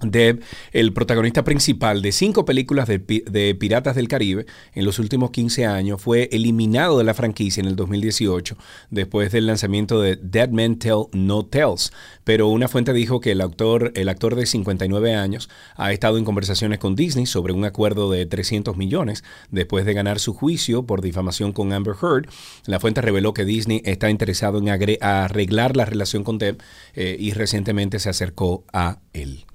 [0.00, 0.42] Depp,
[0.72, 5.66] el protagonista principal de cinco películas de, de Piratas del Caribe en los últimos 15
[5.66, 8.56] años, fue eliminado de la franquicia en el 2018
[8.90, 11.92] después del lanzamiento de Dead Men Tell No Tells.
[12.24, 16.24] Pero una fuente dijo que el actor, el actor de 59 años ha estado en
[16.24, 21.00] conversaciones con Disney sobre un acuerdo de 300 millones después de ganar su juicio por
[21.00, 22.28] difamación con Amber Heard.
[22.66, 26.60] La fuente reveló que Disney está interesado en arreglar la relación con Depp
[26.94, 28.98] eh, y recientemente se acercó a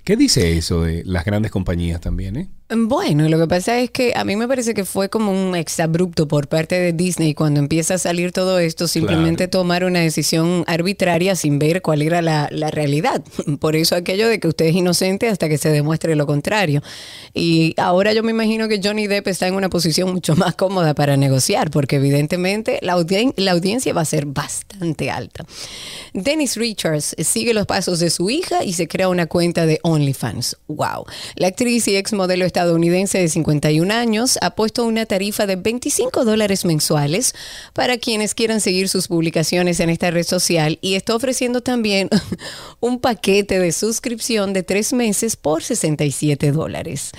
[0.03, 2.35] ¿Qué dice eso de las grandes compañías también?
[2.35, 2.49] Eh?
[2.75, 6.27] Bueno, lo que pasa es que a mí me parece que fue como un exabrupto
[6.27, 11.35] por parte de Disney cuando empieza a salir todo esto, simplemente tomar una decisión arbitraria
[11.35, 13.21] sin ver cuál era la, la realidad.
[13.59, 16.81] Por eso aquello de que usted es inocente hasta que se demuestre lo contrario.
[17.35, 20.95] Y ahora yo me imagino que Johnny Depp está en una posición mucho más cómoda
[20.95, 25.45] para negociar, porque evidentemente la, audien- la audiencia va a ser bastante alta.
[26.13, 30.57] Dennis Richards sigue los pasos de su hija y se crea una cuenta de OnlyFans.
[30.67, 31.05] Wow.
[31.35, 36.23] La actriz y ex modelo estadounidense de 51 años ha puesto una tarifa de 25
[36.23, 37.35] dólares mensuales
[37.73, 42.09] para quienes quieran seguir sus publicaciones en esta red social y está ofreciendo también
[42.79, 47.11] un paquete de suscripción de tres meses por 67 dólares.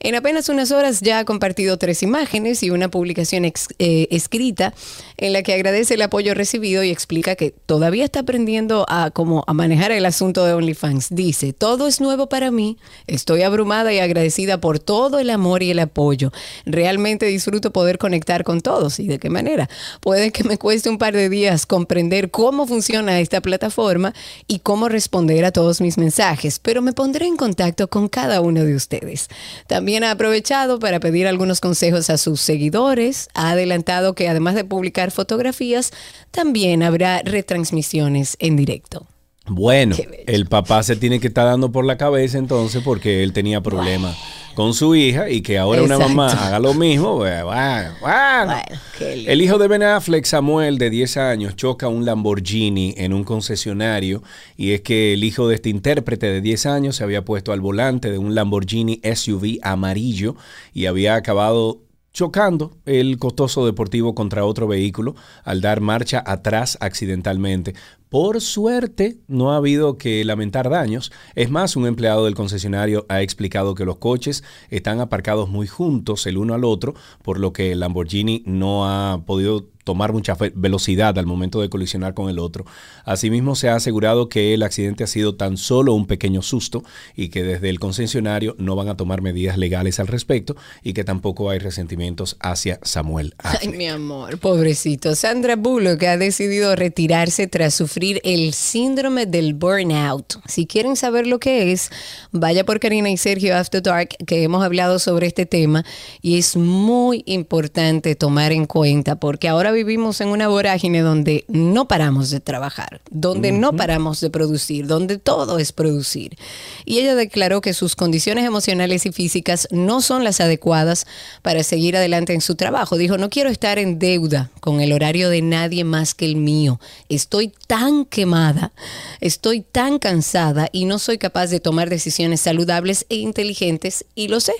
[0.00, 4.74] En apenas unas horas ya ha compartido tres imágenes y una publicación eh, escrita
[5.16, 9.44] en la que agradece el apoyo recibido y explica que todavía está aprendiendo a, como,
[9.46, 11.08] a manejar el asunto de OnlyFans.
[11.10, 12.76] Dice, todo es nuevo para mí,
[13.06, 14.89] estoy abrumada y agradecida por todo
[15.20, 16.32] el amor y el apoyo.
[16.66, 18.98] Realmente disfruto poder conectar con todos.
[18.98, 19.68] ¿Y de qué manera?
[20.00, 24.12] Puede que me cueste un par de días comprender cómo funciona esta plataforma
[24.48, 28.64] y cómo responder a todos mis mensajes, pero me pondré en contacto con cada uno
[28.64, 29.28] de ustedes.
[29.68, 33.28] También ha aprovechado para pedir algunos consejos a sus seguidores.
[33.34, 35.92] Ha adelantado que además de publicar fotografías,
[36.32, 39.06] también habrá retransmisiones en directo.
[39.46, 43.60] Bueno, el papá se tiene que estar dando por la cabeza entonces porque él tenía
[43.60, 44.16] problemas
[44.54, 47.18] con su hija y que ahora una mamá haga lo mismo.
[47.18, 48.54] pues, Bueno, bueno.
[49.00, 54.22] El hijo de Ben Affleck, Samuel, de 10 años, choca un Lamborghini en un concesionario
[54.56, 57.60] y es que el hijo de este intérprete de 10 años se había puesto al
[57.60, 60.36] volante de un Lamborghini SUV amarillo
[60.74, 61.80] y había acabado
[62.12, 67.74] chocando el costoso deportivo contra otro vehículo al dar marcha atrás accidentalmente.
[68.10, 71.12] Por suerte, no ha habido que lamentar daños.
[71.36, 76.26] Es más, un empleado del concesionario ha explicado que los coches están aparcados muy juntos
[76.26, 81.18] el uno al otro, por lo que el Lamborghini no ha podido tomar mucha velocidad
[81.18, 82.64] al momento de colisionar con el otro.
[83.04, 86.84] Asimismo, se ha asegurado que el accidente ha sido tan solo un pequeño susto
[87.16, 91.04] y que desde el concesionario no van a tomar medidas legales al respecto y que
[91.04, 93.34] tampoco hay resentimientos hacia Samuel.
[93.38, 95.14] Ay, mi amor, pobrecito.
[95.14, 100.40] Sandra Bullock ha decidido retirarse tras sufrir el síndrome del burnout.
[100.46, 101.90] Si quieren saber lo que es,
[102.32, 105.84] vaya por Karina y Sergio After Dark, que hemos hablado sobre este tema
[106.22, 111.88] y es muy importante tomar en cuenta porque ahora vivimos en una vorágine donde no
[111.88, 116.36] paramos de trabajar, donde no paramos de producir, donde todo es producir.
[116.84, 121.06] Y ella declaró que sus condiciones emocionales y físicas no son las adecuadas
[121.42, 122.96] para seguir adelante en su trabajo.
[122.96, 126.80] Dijo, no quiero estar en deuda con el horario de nadie más que el mío.
[127.08, 128.72] Estoy tan quemada,
[129.20, 134.40] estoy tan cansada y no soy capaz de tomar decisiones saludables e inteligentes y lo
[134.40, 134.54] sé.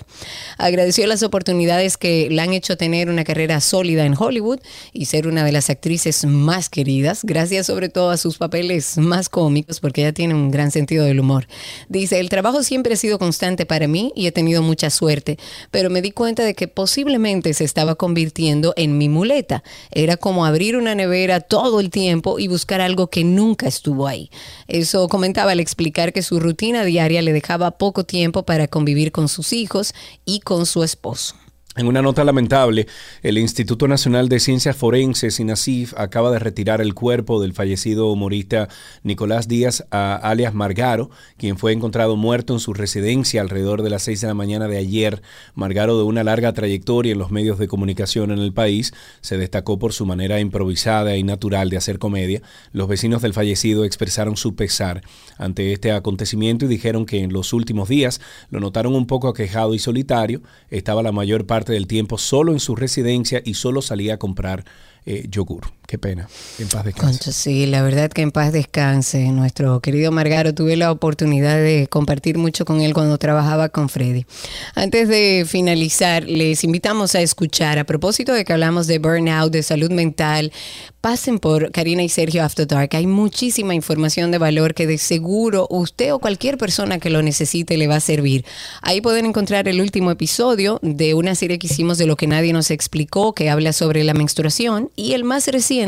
[0.57, 4.59] Agradeció las oportunidades que le han hecho tener una carrera sólida en Hollywood
[4.93, 9.29] y ser una de las actrices más queridas, gracias sobre todo a sus papeles más
[9.29, 11.47] cómicos, porque ella tiene un gran sentido del humor.
[11.89, 15.37] Dice, el trabajo siempre ha sido constante para mí y he tenido mucha suerte,
[15.71, 19.63] pero me di cuenta de que posiblemente se estaba convirtiendo en mi muleta.
[19.91, 24.29] Era como abrir una nevera todo el tiempo y buscar algo que nunca estuvo ahí.
[24.67, 29.27] Eso comentaba al explicar que su rutina diaria le dejaba poco tiempo para convivir con
[29.27, 29.93] sus hijos
[30.25, 31.40] y con su esposo.
[31.77, 32.85] En una nota lamentable,
[33.23, 38.67] el Instituto Nacional de Ciencias Forenses, INACIF, acaba de retirar el cuerpo del fallecido humorista
[39.03, 44.03] Nicolás Díaz, a- alias Margaro, quien fue encontrado muerto en su residencia alrededor de las
[44.03, 45.21] 6 de la mañana de ayer.
[45.55, 49.79] Margaro, de una larga trayectoria en los medios de comunicación en el país, se destacó
[49.79, 52.41] por su manera improvisada y natural de hacer comedia.
[52.73, 55.03] Los vecinos del fallecido expresaron su pesar
[55.37, 58.19] ante este acontecimiento y dijeron que en los últimos días
[58.49, 60.41] lo notaron un poco aquejado y solitario.
[60.69, 64.65] Estaba la mayor parte del tiempo solo en su residencia y solo salía a comprar
[65.05, 65.63] eh, yogur.
[65.91, 66.29] Qué pena.
[66.57, 67.33] En paz descanse.
[67.33, 69.29] Sí, la verdad que en paz descanse.
[69.33, 74.25] Nuestro querido Margaro, tuve la oportunidad de compartir mucho con él cuando trabajaba con Freddy.
[74.73, 79.63] Antes de finalizar, les invitamos a escuchar, a propósito de que hablamos de burnout, de
[79.63, 80.53] salud mental,
[81.01, 82.91] pasen por Karina y Sergio After Dark.
[82.93, 87.75] Hay muchísima información de valor que de seguro usted o cualquier persona que lo necesite
[87.75, 88.45] le va a servir.
[88.81, 92.53] Ahí pueden encontrar el último episodio de una serie que hicimos de lo que nadie
[92.53, 95.80] nos explicó, que habla sobre la menstruación, y el más reciente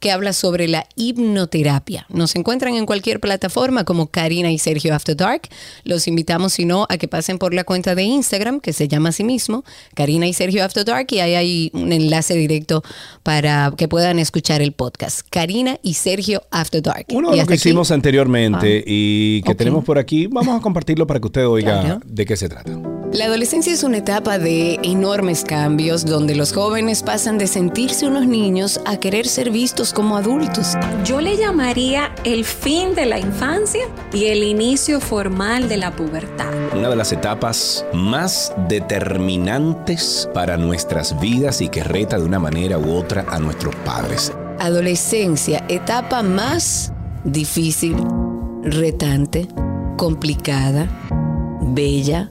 [0.00, 2.06] que habla sobre la hipnoterapia.
[2.08, 5.42] Nos encuentran en cualquier plataforma como Karina y Sergio After Dark.
[5.84, 9.10] Los invitamos, si no, a que pasen por la cuenta de Instagram, que se llama
[9.10, 9.64] así mismo,
[9.94, 12.82] Karina y Sergio After Dark, y ahí hay un enlace directo
[13.22, 15.20] para que puedan escuchar el podcast.
[15.30, 17.06] Karina y Sergio After Dark.
[17.12, 17.68] Uno de los que aquí.
[17.68, 18.84] hicimos anteriormente Ah.
[18.86, 22.00] y que tenemos por aquí, vamos a compartirlo para que usted oiga Claro.
[22.04, 22.72] de qué se trata.
[23.12, 28.26] La adolescencia es una etapa de enormes cambios donde los jóvenes pasan de sentirse unos
[28.26, 30.76] niños a querer ser vistos como adultos.
[31.04, 33.82] Yo le llamaría el fin de la infancia
[34.12, 36.52] y el inicio formal de la pubertad.
[36.76, 42.78] Una de las etapas más determinantes para nuestras vidas y que reta de una manera
[42.78, 44.32] u otra a nuestros padres.
[44.58, 46.92] Adolescencia, etapa más
[47.24, 47.96] difícil,
[48.62, 49.48] retante,
[49.96, 50.88] complicada,
[51.60, 52.30] bella,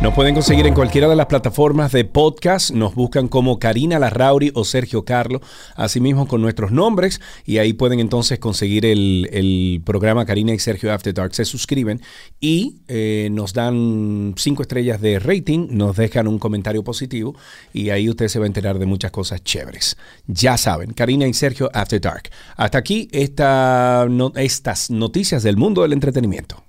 [0.00, 2.72] Nos pueden conseguir en cualquiera de las plataformas de podcast.
[2.72, 5.40] Nos buscan como Karina Larrauri o Sergio Carlo,
[5.76, 7.20] asimismo con nuestros nombres.
[7.46, 11.34] Y ahí pueden entonces conseguir el, el programa Karina y Sergio After Dark.
[11.34, 12.02] Se suscriben
[12.38, 17.34] y eh, nos dan cinco estrellas de rating, nos dejan un comentario positivo
[17.72, 19.96] y ahí usted se va a enterar de muchas cosas chéveres.
[20.26, 22.30] Ya saben, Karina y Sergio After Dark.
[22.56, 26.62] Hasta aquí esta, estas noticias del mundo del entretenimiento.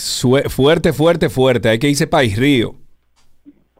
[0.49, 1.69] fuerte, fuerte, fuerte.
[1.69, 2.75] Hay que irse país río.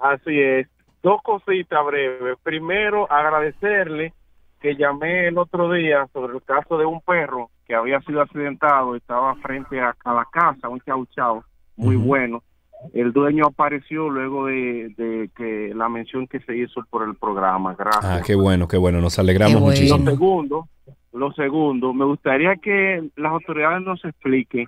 [0.02, 0.68] así es.
[1.04, 2.38] Dos cositas breves.
[2.44, 4.14] Primero, agradecerle
[4.60, 8.96] que llamé el otro día sobre el caso de un perro que había sido accidentado,
[8.96, 11.44] estaba frente a, a la casa, un chau chau,
[11.78, 12.44] muy bueno.
[12.94, 17.76] El dueño apareció luego de, de que la mención que se hizo por el programa.
[17.76, 18.06] Gracias.
[18.06, 19.00] Ah, qué bueno, qué bueno.
[19.02, 20.10] Nos alegramos Lo muchísimo.
[20.12, 20.68] segundo,
[21.14, 24.68] lo segundo, me gustaría que las autoridades nos expliquen.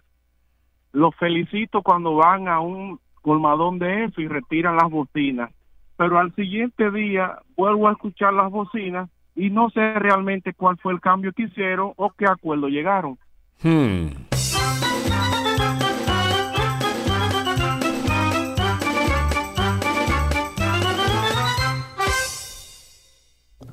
[0.91, 5.49] Los felicito cuando van a un colmadón de eso y retiran las bocinas,
[5.97, 10.93] pero al siguiente día vuelvo a escuchar las bocinas y no sé realmente cuál fue
[10.93, 13.17] el cambio que hicieron o qué acuerdo llegaron.
[13.61, 14.07] Hmm.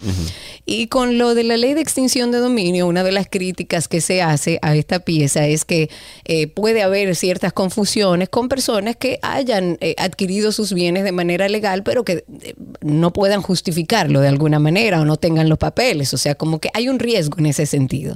[0.65, 4.01] Y con lo de la ley de extinción de dominio, una de las críticas que
[4.01, 5.89] se hace a esta pieza es que
[6.25, 11.49] eh, puede haber ciertas confusiones con personas que hayan eh, adquirido sus bienes de manera
[11.49, 16.13] legal, pero que eh, no puedan justificarlo de alguna manera o no tengan los papeles.
[16.13, 18.15] O sea, como que hay un riesgo en ese sentido.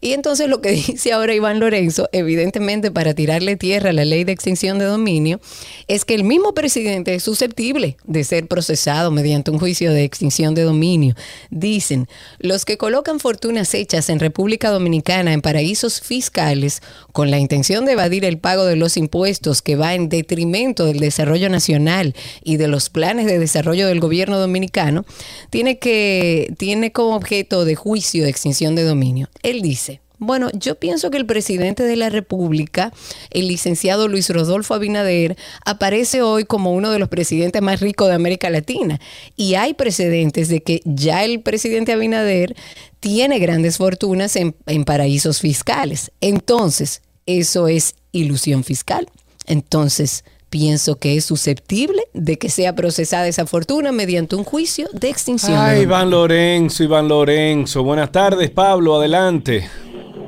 [0.00, 4.24] Y entonces lo que dice ahora Iván Lorenzo, evidentemente para tirarle tierra a la ley
[4.24, 5.40] de extinción de dominio,
[5.88, 10.54] es que el mismo presidente es susceptible de ser procesado mediante un juicio de extinción
[10.54, 11.14] de dominio.
[11.50, 12.08] Dicen,
[12.38, 16.82] los que colocan fortunas hechas en República Dominicana en paraísos fiscales
[17.12, 21.00] con la intención de evadir el pago de los impuestos que va en detrimento del
[21.00, 25.04] desarrollo nacional y de los planes de desarrollo del gobierno dominicano,
[25.50, 29.28] tiene que tiene como objeto de juicio de extinción de dominio.
[29.42, 29.85] Él dice,
[30.18, 32.92] bueno, yo pienso que el presidente de la República,
[33.30, 38.14] el licenciado Luis Rodolfo Abinader, aparece hoy como uno de los presidentes más ricos de
[38.14, 39.00] América Latina.
[39.36, 42.56] Y hay precedentes de que ya el presidente Abinader
[43.00, 46.12] tiene grandes fortunas en, en paraísos fiscales.
[46.20, 49.08] Entonces, eso es ilusión fiscal.
[49.46, 55.10] Entonces, pienso que es susceptible de que sea procesada esa fortuna mediante un juicio de
[55.10, 55.58] extinción.
[55.58, 57.82] Ay, Iván Lorenzo, Iván Lorenzo.
[57.82, 59.68] Buenas tardes, Pablo, adelante.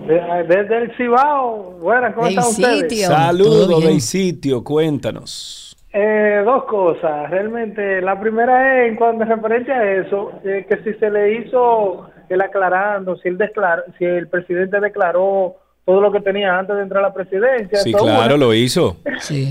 [0.09, 3.05] Desde el Cibao, buenas, ¿cómo están ustedes?
[3.05, 5.77] Saludos, de sitio, cuéntanos.
[5.93, 8.01] Eh, dos cosas, realmente.
[8.01, 12.09] La primera es en cuanto a referencia a eso, eh, que si se le hizo
[12.31, 16.83] el aclarando, si, él declaró, si el presidente declaró todo lo que tenía antes de
[16.85, 17.79] entrar a la presidencia.
[17.79, 18.97] Sí, claro, bueno, lo hizo.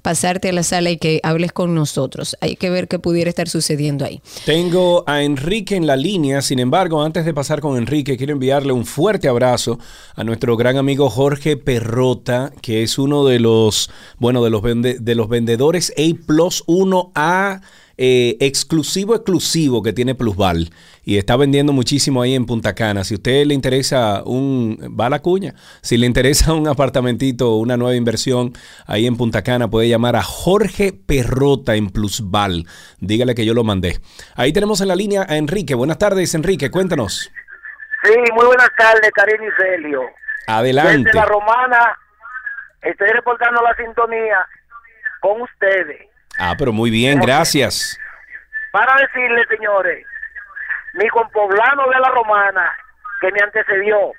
[0.07, 2.37] pasarte a la sala y que hables con nosotros.
[2.39, 4.21] Hay que ver qué pudiera estar sucediendo ahí.
[4.45, 8.71] Tengo a Enrique en la línea, sin embargo, antes de pasar con Enrique, quiero enviarle
[8.71, 9.79] un fuerte abrazo
[10.15, 14.97] a nuestro gran amigo Jorge Perrota, que es uno de los, bueno, de los, vende-
[14.97, 17.59] de los vendedores A Plus 1A
[17.97, 20.69] eh, exclusivo, exclusivo que tiene Plusval.
[21.03, 23.03] Y está vendiendo muchísimo ahí en Punta Cana.
[23.03, 27.55] Si a usted le interesa un, va a la cuña, si le interesa un apartamentito,
[27.55, 28.53] una nueva inversión
[28.85, 32.65] ahí en Punta Cana, puede llamar a Jorge Perrota en Plusval.
[32.99, 33.99] Dígale que yo lo mandé.
[34.35, 35.75] Ahí tenemos en la línea a Enrique.
[35.75, 37.31] Buenas tardes, Enrique, cuéntanos.
[38.03, 40.01] Sí, muy buenas tardes, Karim y Celio.
[40.47, 41.03] Adelante.
[41.05, 41.97] Desde la Romana,
[42.81, 44.45] estoy reportando la sintonía
[45.21, 46.06] con ustedes.
[46.37, 47.97] Ah, pero muy bien, gracias.
[48.71, 50.05] Para decirle, señores,
[50.93, 52.71] mi compoblano de la Romana,
[53.21, 54.11] que me antecedió,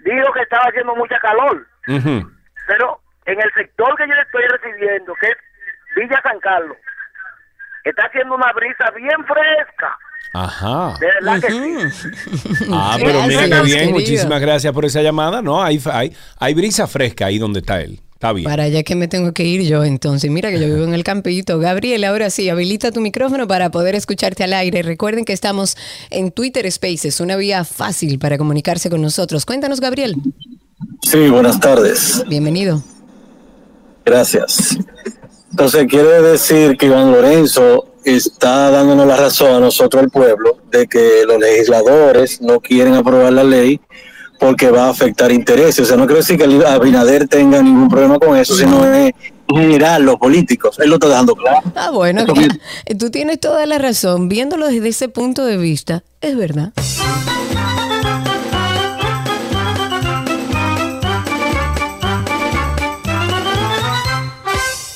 [0.00, 1.66] dijo que estaba haciendo mucha calor,
[2.66, 5.36] pero en el sector que yo estoy recibiendo, que es
[5.96, 6.76] Villa San Carlos,
[7.84, 9.98] está haciendo una brisa bien fresca.
[10.34, 10.98] Ajá.
[10.98, 12.66] De verdad que sí.
[12.70, 13.92] Ah, pero mira qué bien, querido.
[13.92, 15.40] muchísimas gracias por esa llamada.
[15.40, 18.00] No, hay, hay, hay brisa fresca ahí donde está él.
[18.16, 18.48] Está bien.
[18.48, 20.30] Para allá que me tengo que ir yo entonces.
[20.30, 21.58] Mira que yo vivo en el campito.
[21.58, 24.80] Gabriel, ahora sí, habilita tu micrófono para poder escucharte al aire.
[24.80, 25.76] Recuerden que estamos
[26.08, 29.44] en Twitter Spaces, una vía fácil para comunicarse con nosotros.
[29.44, 30.16] Cuéntanos, Gabriel.
[31.02, 32.24] Sí, buenas tardes.
[32.26, 32.82] Bienvenido.
[34.06, 34.78] Gracias.
[35.50, 40.86] Entonces quiere decir que Iván Lorenzo está dándonos la razón a nosotros, el pueblo, de
[40.86, 43.78] que los legisladores no quieren aprobar la ley
[44.38, 45.80] porque va a afectar intereses.
[45.80, 49.14] O sea, no quiere decir que el Abinader tenga ningún problema con eso, sino es
[49.48, 50.78] en general los políticos.
[50.78, 51.60] Él lo está dejando claro.
[51.74, 54.28] Ah, bueno, que- tú tienes toda la razón.
[54.28, 56.72] Viéndolo desde ese punto de vista, es verdad.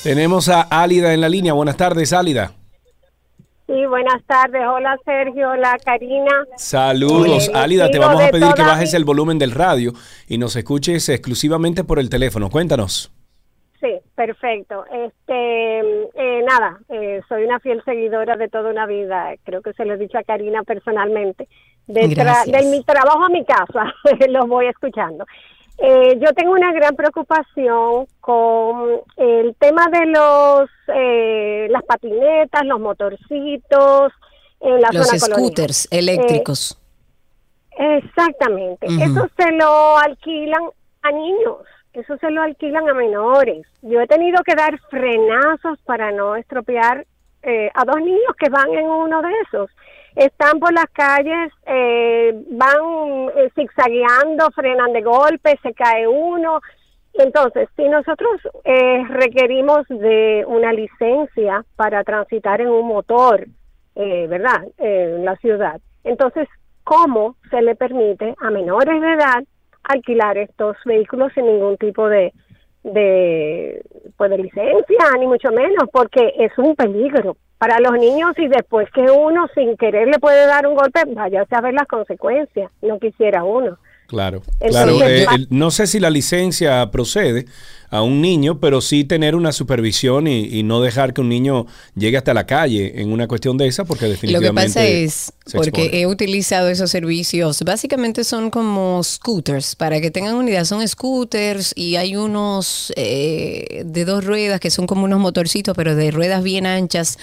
[0.03, 1.53] Tenemos a Álida en la línea.
[1.53, 2.51] Buenas tardes, Álida.
[3.71, 4.61] Sí, buenas tardes.
[4.67, 6.45] Hola Sergio, hola Karina.
[6.57, 9.93] Saludos, Eh, Álida, te sigo vamos a pedir que bajes mi- el volumen del radio
[10.27, 12.49] y nos escuches exclusivamente por el teléfono.
[12.49, 13.13] Cuéntanos.
[13.79, 14.83] Sí, perfecto.
[14.91, 19.33] Este, eh, nada, eh, soy una fiel seguidora de toda una vida.
[19.45, 21.47] Creo que se lo he dicho a Karina personalmente.
[21.87, 23.93] De, de mi trabajo a mi casa,
[24.29, 25.25] los voy escuchando.
[25.77, 32.79] Eh, yo tengo una gran preocupación con el tema de los eh, las patinetas, los
[32.79, 34.11] motorcitos
[34.59, 35.39] en la Los zona colonial.
[35.39, 36.77] scooters Eh, eléctricos.
[37.77, 38.85] Exactamente.
[38.87, 39.01] Ujú.
[39.03, 40.63] Eso se lo alquilan
[41.01, 41.57] a niños,
[41.93, 43.65] eso se lo alquilan a menores.
[43.81, 47.05] Yo he tenido que dar frenazos para no estropear
[47.43, 49.71] eh, a dos niños que van en uno de esos.
[50.15, 56.59] Están por las calles, eh, van eh, zigzagueando, frenan de golpe, se cae uno.
[57.13, 63.47] Entonces, si nosotros eh, requerimos de una licencia para transitar en un motor,
[63.95, 66.47] eh, ¿verdad?, Eh, en la ciudad, entonces,
[66.83, 69.43] ¿cómo se le permite a menores de edad
[69.83, 72.33] alquilar estos vehículos sin ningún tipo de,
[72.83, 73.81] de,
[74.17, 78.89] pues de licencia, ni mucho menos, porque es un peligro para los niños y después
[78.89, 82.97] que uno sin querer le puede dar un golpe, vaya a ver las consecuencias, no
[82.97, 83.77] quisiera uno.
[84.11, 85.07] Claro, Entonces, claro.
[85.07, 87.45] eh, el- no sé si la licencia procede
[87.89, 91.65] a un niño, pero sí tener una supervisión y, y no dejar que un niño
[91.95, 94.73] llegue hasta la calle en una cuestión de esa, porque Lo definitivamente.
[94.73, 100.35] que pasa es, porque he utilizado esos servicios, básicamente son como scooters, para que tengan
[100.35, 105.73] unidad, son scooters y hay unos eh, de dos ruedas que son como unos motorcitos,
[105.75, 107.17] pero de ruedas bien anchas.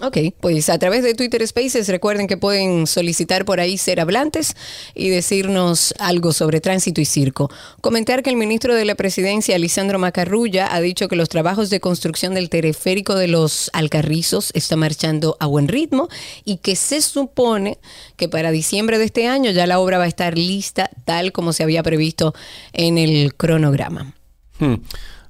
[0.00, 4.54] Ok, pues a través de Twitter Spaces recuerden que pueden solicitar por ahí ser hablantes
[4.94, 7.50] y decirnos algo sobre tránsito y circo.
[7.80, 11.80] Comentar que el ministro de la Presidencia, Lisandro Macarrulla, ha dicho que los trabajos de
[11.80, 16.08] construcción del teleférico de los Alcarrizos están marchando a buen ritmo
[16.44, 17.78] y que se supone
[18.16, 21.52] que para diciembre de este año ya la obra va a estar lista tal como
[21.52, 22.34] se había previsto
[22.72, 24.14] en el cronograma.
[24.60, 24.74] Hmm.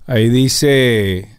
[0.07, 1.38] Ahí dice.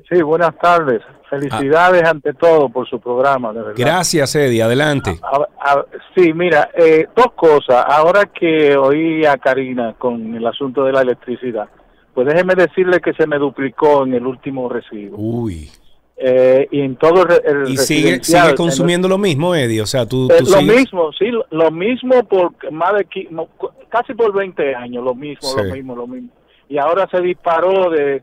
[0.10, 1.02] Sí, buenas tardes.
[1.40, 3.74] Felicidades ante todo por su programa, de verdad.
[3.78, 4.62] Gracias, Eddie.
[4.64, 5.20] Adelante.
[5.22, 5.86] A- a-
[6.16, 7.84] sí, mira, eh, dos cosas.
[7.88, 11.68] Ahora que oí a Karina con el asunto de la electricidad,
[12.14, 15.18] pues déjeme decirle que se me duplicó en el último recibo.
[15.18, 15.70] Uy.
[16.16, 19.82] Eh, y en todo el, el Y sigue, sigue consumiendo lo mismo, Eddie.
[19.82, 23.08] O sea, tú, Eh, tú lo sigues- mismo, sí, lo- lo mismo por más de
[23.32, 23.48] no,
[23.90, 25.58] casi por 20 años, lo mismo, Sí.
[25.58, 26.30] lo mismo, lo mismo.
[26.70, 28.22] Y ahora se disparó de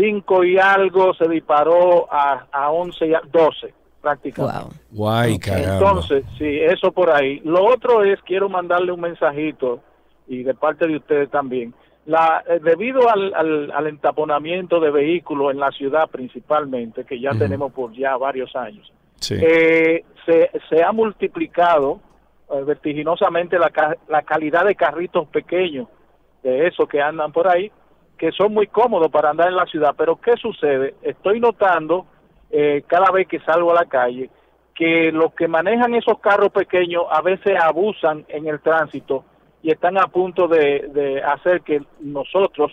[0.00, 4.76] 5 y algo, se disparó a, a 11 y a 12 prácticamente.
[4.92, 5.74] Guay, caramba.
[5.74, 7.40] Entonces, sí, eso por ahí.
[7.44, 9.80] Lo otro es, quiero mandarle un mensajito
[10.26, 11.74] y de parte de ustedes también.
[12.06, 17.32] La, eh, debido al, al, al entaponamiento de vehículos en la ciudad principalmente, que ya
[17.32, 19.34] tenemos por ya varios años, Sí.
[19.38, 22.00] eh, se, se ha multiplicado
[22.50, 23.70] eh, vertiginosamente la,
[24.08, 25.88] la calidad de carritos pequeños,
[26.42, 27.70] de esos que andan por ahí,
[28.20, 29.94] que son muy cómodos para andar en la ciudad.
[29.96, 30.94] Pero ¿qué sucede?
[31.00, 32.04] Estoy notando
[32.50, 34.28] eh, cada vez que salgo a la calle
[34.74, 39.24] que los que manejan esos carros pequeños a veces abusan en el tránsito
[39.62, 42.72] y están a punto de, hacer que nosotros,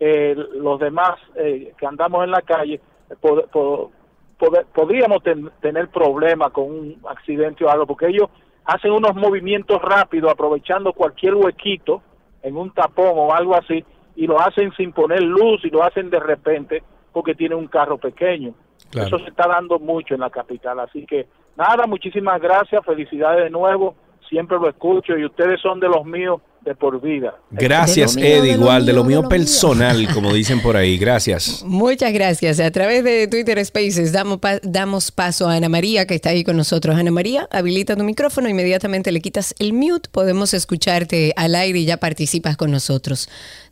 [0.00, 2.80] eh, los demás eh, que andamos en la calle,
[3.22, 3.90] pod- pod-
[4.36, 8.28] pod- podríamos ten- tener problemas con un accidente o algo, porque ellos
[8.64, 12.02] hacen unos movimientos rápidos aprovechando cualquier huequito
[12.42, 13.84] en un tapón o algo así
[14.18, 16.82] y lo hacen sin poner luz y lo hacen de repente
[17.12, 18.52] porque tienen un carro pequeño.
[18.90, 19.06] Claro.
[19.08, 21.26] Eso se está dando mucho en la capital, así que
[21.56, 23.94] nada, muchísimas gracias, felicidades de nuevo,
[24.28, 27.34] siempre lo escucho y ustedes son de los míos de por vida.
[27.50, 29.28] Gracias, lo Igual, de lo mío, de mío lo mío.
[29.28, 30.98] personal, como dicen por ahí.
[30.98, 31.62] Gracias.
[31.66, 32.60] Muchas gracias.
[32.60, 36.44] A través de Twitter Spaces damos, pa- damos paso a Ana María, que está ahí
[36.44, 36.96] con nosotros.
[36.96, 41.84] Ana María, habilita tu micrófono, inmediatamente le quitas el mute, podemos escucharte al aire y
[41.86, 43.28] ya participas con nosotros.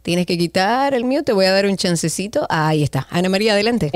[0.07, 2.47] Tienes que quitar el mute, te voy a dar un chancecito.
[2.49, 3.09] Ahí está.
[3.11, 3.91] Ana María, adelante.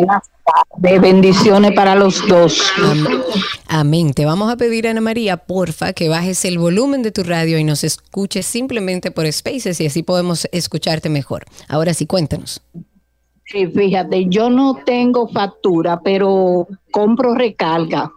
[0.77, 2.69] De bendiciones para los dos.
[2.83, 3.23] Amén.
[3.69, 4.13] Amén.
[4.13, 7.63] Te vamos a pedir, Ana María, porfa, que bajes el volumen de tu radio y
[7.63, 11.45] nos escuches simplemente por Spaces y así podemos escucharte mejor.
[11.69, 12.61] Ahora sí, cuéntanos.
[13.45, 18.11] Sí, fíjate, yo no tengo factura, pero compro recarga.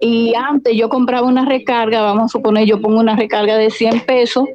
[0.00, 4.00] Y antes yo compraba una recarga, vamos a suponer, yo pongo una recarga de 100
[4.00, 4.46] pesos,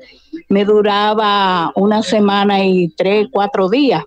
[0.49, 4.03] me duraba una semana y tres, cuatro días,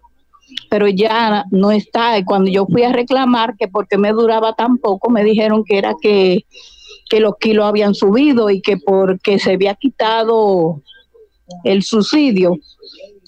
[0.70, 2.19] pero ya no está.
[2.19, 5.78] Y cuando yo fui a reclamar que porque me duraba tan poco, me dijeron que
[5.78, 6.44] era que,
[7.09, 10.82] que los kilos habían subido y que porque se había quitado
[11.65, 12.59] el subsidio,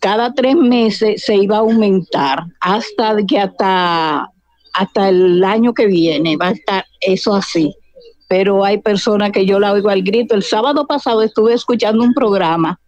[0.01, 4.31] cada tres meses se iba a aumentar hasta que hasta,
[4.73, 7.75] hasta el año que viene va a estar eso así.
[8.29, 10.35] Pero hay personas que yo la oigo al grito.
[10.35, 12.79] El sábado pasado estuve escuchando un programa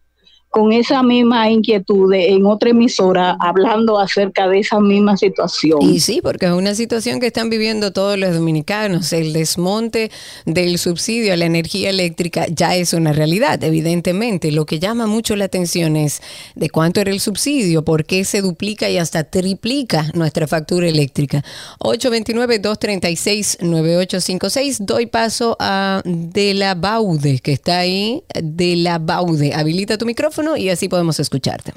[0.50, 5.80] con esa misma inquietud en otra emisora hablando acerca de esa misma situación.
[5.80, 9.12] Y sí, porque es una situación que están viviendo todos los dominicanos.
[9.12, 10.10] El desmonte
[10.46, 14.50] del subsidio a la energía eléctrica ya es una realidad, evidentemente.
[14.50, 16.20] Lo que llama mucho la atención es
[16.56, 21.44] de cuánto era el subsidio, por qué se duplica y hasta triplica nuestra factura eléctrica.
[21.78, 24.78] 829-236-9856.
[24.80, 28.24] Doy paso a De la Baude, que está ahí.
[28.42, 29.54] De la Baude.
[29.54, 31.72] Habilita tu micrófono y así podemos escucharte.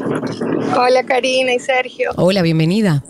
[0.78, 2.12] Hola Karina y Sergio.
[2.16, 3.04] Hola, bienvenida.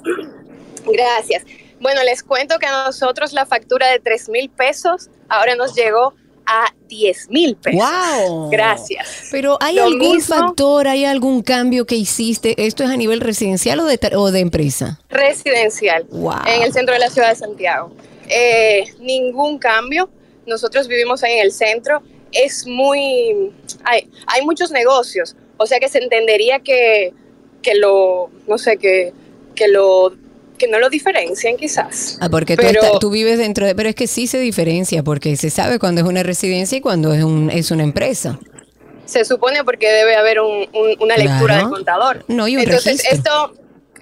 [0.85, 1.43] Gracias.
[1.79, 6.13] Bueno, les cuento que a nosotros la factura de 3 mil pesos ahora nos llegó
[6.45, 7.81] a 10 mil pesos.
[7.81, 8.49] ¡Wow!
[8.49, 9.27] Gracias.
[9.31, 12.65] Pero ¿hay Lo algún mismo- factor, hay algún cambio que hiciste?
[12.65, 14.99] ¿Esto es a nivel residencial o de, o de empresa?
[15.09, 16.05] residencial
[16.47, 17.93] en el centro de la ciudad de Santiago.
[18.29, 20.09] Eh, ningún cambio.
[20.45, 22.01] Nosotros vivimos ahí en el centro.
[22.33, 23.51] Es muy...
[23.85, 25.35] Hay, hay muchos negocios.
[25.63, 27.13] O sea que se entendería que,
[27.61, 28.29] que lo...
[28.47, 29.13] No sé, que,
[29.55, 30.13] que lo...
[30.57, 32.17] Que no lo diferencien quizás.
[32.21, 32.55] Ah, porque
[32.99, 33.73] tú, vives dentro de...
[33.75, 37.13] Pero es que sí se diferencia, porque se sabe cuando es una residencia y cuando
[37.13, 38.39] es, un, es una empresa.
[39.05, 41.61] Se supone porque debe haber un- un- una lectura Claro.
[41.63, 42.25] del contador.
[42.27, 43.17] No, y un Entonces, registro.
[43.17, 43.53] esto,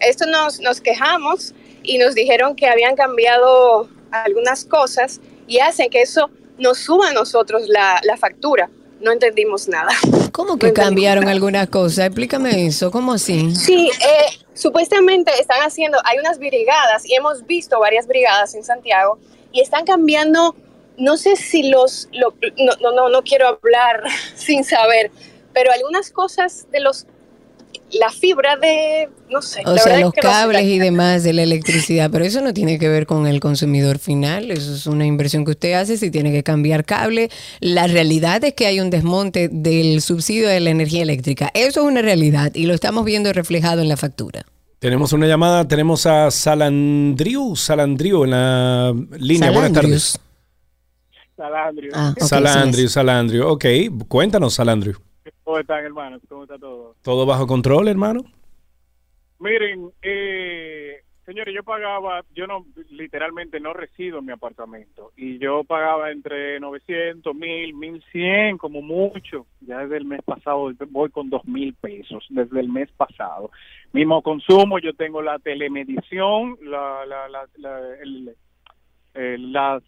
[0.02, 6.02] esto nos, nos quejamos y nos dijeron que habían cambiado algunas cosas y hacen que
[6.02, 6.30] eso
[6.60, 8.70] nos suba a nosotros la, la factura.
[9.02, 9.92] No entendimos nada.
[10.32, 12.06] ¿Cómo que cambiaron algunas cosas?
[12.08, 13.56] Explícame eso, ¿cómo así?
[13.56, 19.18] Sí, eh, supuestamente están haciendo, hay unas brigadas y hemos visto varias brigadas en Santiago
[19.52, 20.56] y están cambiando,
[20.98, 24.04] no sé si los, lo- no, no, no, no quiero hablar
[24.36, 25.12] sin saber,
[25.54, 27.08] pero algunas cosas de los,
[28.00, 29.62] la fibra de, no sé.
[29.66, 30.34] O la sea, es los que no sé.
[30.34, 34.00] cables y demás de la electricidad, pero eso no tiene que ver con el consumidor
[34.00, 37.30] final, eso es una inversión que usted hace si tiene que cambiar cable.
[37.60, 41.86] La realidad es que hay un desmonte del subsidio de la energía eléctrica, eso es
[41.86, 44.46] una realidad y lo estamos viendo reflejado en la factura.
[44.80, 49.52] Tenemos una llamada, tenemos a Salandriu, Salandriu en la línea.
[49.52, 50.20] Buenas tardes.
[51.38, 51.92] Salandrio.
[51.94, 53.48] Ah, Salandriu, Salandriu.
[53.48, 53.66] Ok,
[54.08, 54.96] cuéntanos, Salandriu.
[55.44, 56.22] ¿Cómo están, hermanos?
[56.30, 56.96] ¿Cómo está todo?
[57.04, 58.22] ¿Todo bajo control, hermano?
[59.40, 65.64] Miren, eh, señores, yo pagaba, yo no, literalmente no resido en mi apartamento y yo
[65.64, 69.48] pagaba entre 900, 1000, 1100 como mucho.
[69.62, 73.50] Ya desde el mes pasado voy con 2000 pesos, desde el mes pasado.
[73.94, 78.36] Mismo consumo, yo tengo la telemedición, la, la, la, la- el,
[79.16, 79.82] el- las,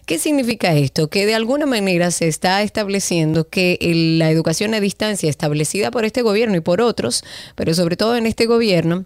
[0.09, 1.09] ¿Qué significa esto?
[1.11, 6.07] Que de alguna manera se está estableciendo que el- la educación a distancia establecida por
[6.07, 7.23] este gobierno y por otros,
[7.55, 9.05] pero sobre todo en este gobierno,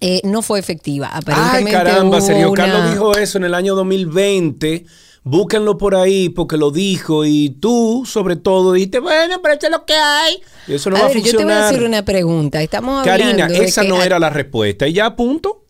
[0.00, 1.10] eh, no fue efectiva.
[1.12, 4.86] Ay, Aparentemente caramba, hubo Sergio una- Carlos dijo eso en el año 2020.
[5.24, 9.72] Búsquenlo por ahí porque lo dijo y tú, sobre todo, dijiste, bueno, pero esto es
[9.72, 10.36] lo que hay.
[10.68, 11.64] Y eso no a va ver, a yo te voy a funcionar.
[11.74, 12.62] hacer una pregunta.
[12.62, 14.86] Estamos hablando Karina, de esa que- no era la respuesta.
[14.86, 15.64] ¿Y ya, punto?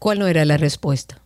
[0.00, 1.20] ¿Cuál no era la respuesta?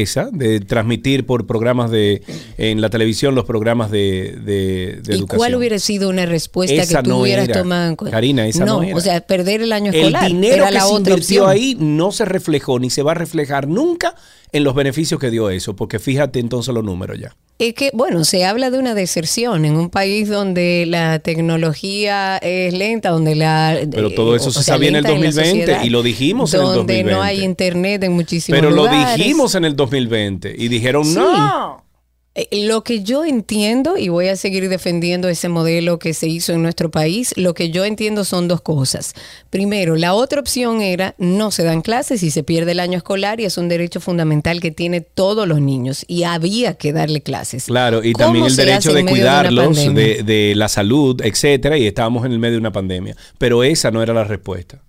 [0.00, 2.22] Esa, de transmitir por programas de,
[2.56, 5.38] en la televisión los programas de, de, de ¿Y educación.
[5.38, 7.60] cuál hubiera sido una respuesta Esa que tú no hubieras era.
[7.62, 8.16] tomado en cuenta?
[8.16, 8.96] Karina, esa no era.
[8.96, 11.50] o sea, perder el año El escolar dinero era que la se otra invirtió opción.
[11.50, 14.14] ahí no se reflejó ni se va a reflejar nunca
[14.52, 17.34] en los beneficios que dio eso, porque fíjate entonces los números ya.
[17.58, 22.72] Es que, bueno, se habla de una deserción en un país donde la tecnología es
[22.74, 23.78] lenta, donde la...
[23.90, 26.54] Pero todo eso o se sabía en el lenta la 2020 sociedad, y lo dijimos
[26.54, 27.12] en el Donde 2020.
[27.12, 29.16] no hay internet en muchísimos Pero lo lugares.
[29.16, 31.14] dijimos en el 2020 y dijeron Sí.
[31.14, 31.81] no.
[32.34, 36.52] Eh, Lo que yo entiendo, y voy a seguir defendiendo ese modelo que se hizo
[36.54, 39.12] en nuestro país, lo que yo entiendo son dos cosas.
[39.50, 43.38] Primero, la otra opción era no se dan clases y se pierde el año escolar
[43.40, 47.64] y es un derecho fundamental que tiene todos los niños y había que darle clases.
[47.64, 50.02] Claro, y ¿Cómo también el derecho de de cuidarlos, pandemia?
[50.02, 53.14] de, de la salud, etcétera, y estábamos en el medio de una pandemia.
[53.36, 54.80] Pero esa no era la respuesta.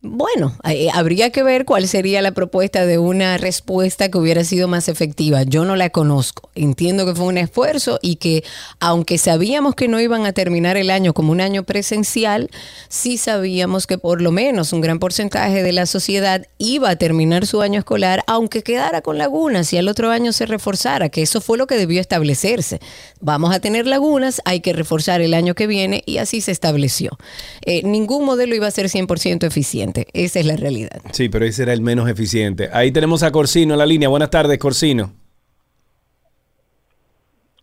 [0.00, 4.68] Bueno, eh, habría que ver cuál sería la propuesta de una respuesta que hubiera sido
[4.68, 5.42] más efectiva.
[5.42, 6.50] Yo no la conozco.
[6.54, 8.44] Entiendo que fue un esfuerzo y que
[8.78, 12.48] aunque sabíamos que no iban a terminar el año como un año presencial,
[12.88, 17.44] sí sabíamos que por lo menos un gran porcentaje de la sociedad iba a terminar
[17.44, 21.40] su año escolar, aunque quedara con lagunas y al otro año se reforzara, que eso
[21.40, 22.78] fue lo que debió establecerse.
[23.20, 27.18] Vamos a tener lagunas, hay que reforzar el año que viene y así se estableció.
[27.66, 29.87] Eh, ningún modelo iba a ser 100% eficiente.
[30.12, 31.00] Esa es la realidad.
[31.12, 32.68] Sí, pero ese era el menos eficiente.
[32.72, 34.08] Ahí tenemos a Corsino en la línea.
[34.08, 35.12] Buenas tardes, Corsino.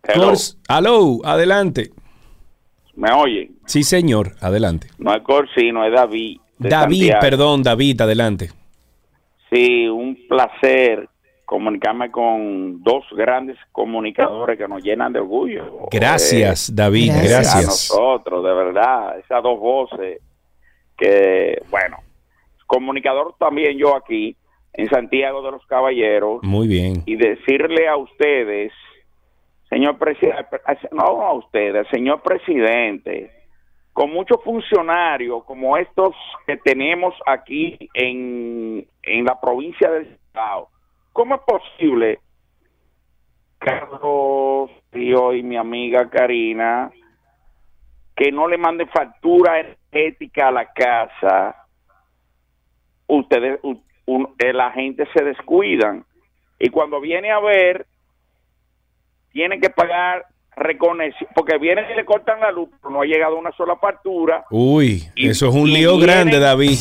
[0.03, 1.91] Cors- Aló, adelante.
[2.95, 3.52] ¿Me oye?
[3.65, 4.88] Sí, señor, adelante.
[4.97, 6.39] No es Corsino, es David.
[6.57, 7.19] David, Santiago.
[7.22, 8.52] perdón, David, adelante.
[9.52, 11.10] Sí, un placer
[11.43, 15.88] comunicarme con dos grandes comunicadores que nos llenan de orgullo.
[15.91, 17.65] Gracias, Eh, David, A gracias.
[17.65, 20.22] nosotros, de verdad, esas dos voces
[20.97, 21.97] que, bueno,
[22.65, 24.35] comunicador también yo aquí
[24.73, 27.03] en Santiago de los Caballeros Muy bien.
[27.05, 28.73] y decirle a ustedes,
[29.69, 30.59] señor presidente,
[30.91, 33.31] no a ustedes, señor presidente,
[33.93, 36.13] con muchos funcionarios como estos
[36.45, 40.67] que tenemos aquí en, en la provincia del Estado,
[41.13, 42.19] ¿cómo es posible,
[43.57, 46.91] Carlos, yo y mi amiga Karina,
[48.15, 51.64] que no le mande factura energética a la casa?
[53.07, 56.06] Ustedes, u- un- eh, la gente se descuidan
[56.60, 57.86] y cuando viene a ver,
[59.32, 60.26] tienen que pagar
[60.56, 64.45] reconexión, porque vienen y le cortan la luz, pero no ha llegado una sola factura.
[64.49, 66.77] Uy, Y- eso es un lío vienen- grande, David.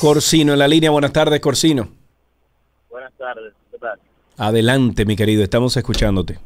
[0.00, 0.90] Corsino en la línea.
[0.90, 1.88] Buenas tardes, Corsino.
[2.90, 3.98] Buenas tardes, ¿qué tal?
[4.36, 5.42] Adelante, mi querido.
[5.44, 6.38] Estamos escuchándote.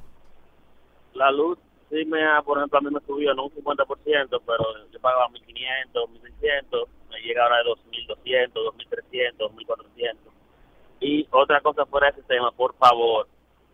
[1.15, 1.59] La luz
[1.97, 5.29] sí me ha, por ejemplo, a mí me subió no un 50%, pero yo pagaba
[5.29, 6.09] 1.500,
[6.41, 10.17] 1.600, me llega ahora de 2.200, 2.300, 2.400.
[11.01, 13.27] Y otra cosa fuera de ese tema, por favor,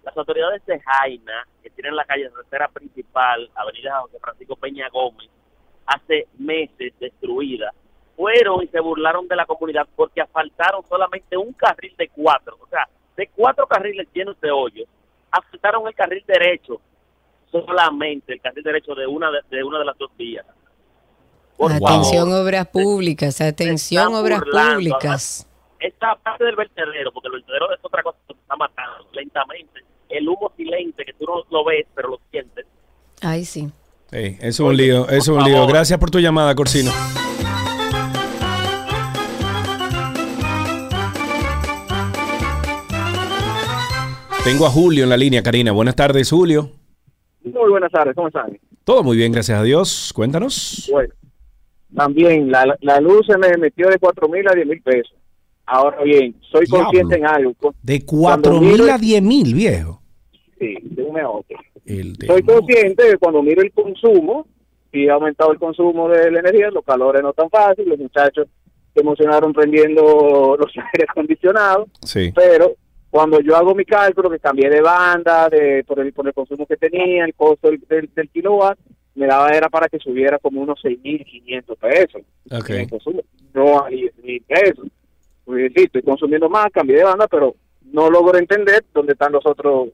[0.04, 5.30] las autoridades de Jaina, que tienen la calle tercera principal, Avenida José Francisco Peña Gómez,
[5.86, 7.72] hace meses destruida,
[8.16, 12.66] fueron y se burlaron de la comunidad porque asfaltaron solamente un carril de cuatro, o
[12.68, 14.88] sea, de cuatro carriles llenos de hoyos,
[15.30, 16.80] asfaltaron el carril derecho,
[17.52, 20.44] solamente el carril derecho de una de, de una de las dos vías.
[21.56, 25.46] Por Atención favor, obras públicas, atención obras burlando, públicas.
[25.78, 29.80] esta parte del vertedero, porque el vertedero es otra cosa que se está matando lentamente,
[30.08, 32.66] el humo silente que tú no lo ves, pero lo sientes.
[33.20, 33.70] Ay, sí.
[34.10, 35.66] Sí, eso es un lío, eso es un lío.
[35.66, 36.90] Gracias por tu llamada, Corsino.
[44.44, 45.70] Tengo a Julio en la línea, Karina.
[45.72, 46.70] Buenas tardes, Julio.
[47.44, 48.58] Muy buenas tardes, ¿cómo están?
[48.84, 50.12] Todo muy bien, gracias a Dios.
[50.14, 50.88] Cuéntanos.
[50.92, 51.12] Bueno,
[51.94, 55.14] también la, la luz se me metió de cuatro mil a diez mil pesos.
[55.66, 56.84] Ahora bien, soy Diablo.
[56.86, 57.54] consciente en algo.
[57.82, 60.02] De Cuando 4 mil a 10 mil, viejo.
[60.58, 61.56] Sí, de un otro.
[62.26, 64.46] Soy consciente de que cuando miro el consumo,
[64.90, 68.48] si ha aumentado el consumo de la energía, los calores no están fáciles, los muchachos
[68.92, 72.32] se emocionaron prendiendo los aires acondicionados, Sí.
[72.34, 72.72] pero
[73.12, 76.64] cuando yo hago mi cálculo, que cambié de banda, de por el, por el consumo
[76.64, 78.78] que tenía, el costo del, del, del kilowatt,
[79.16, 82.22] me daba era para que subiera como unos 6.500 pesos.
[82.50, 82.70] Ok.
[82.70, 83.20] En el consumo,
[83.52, 84.86] no a 10.000 pesos.
[85.44, 87.54] Pues sí, estoy consumiendo más, cambié de banda, pero
[87.92, 89.90] no logro entender dónde están los otros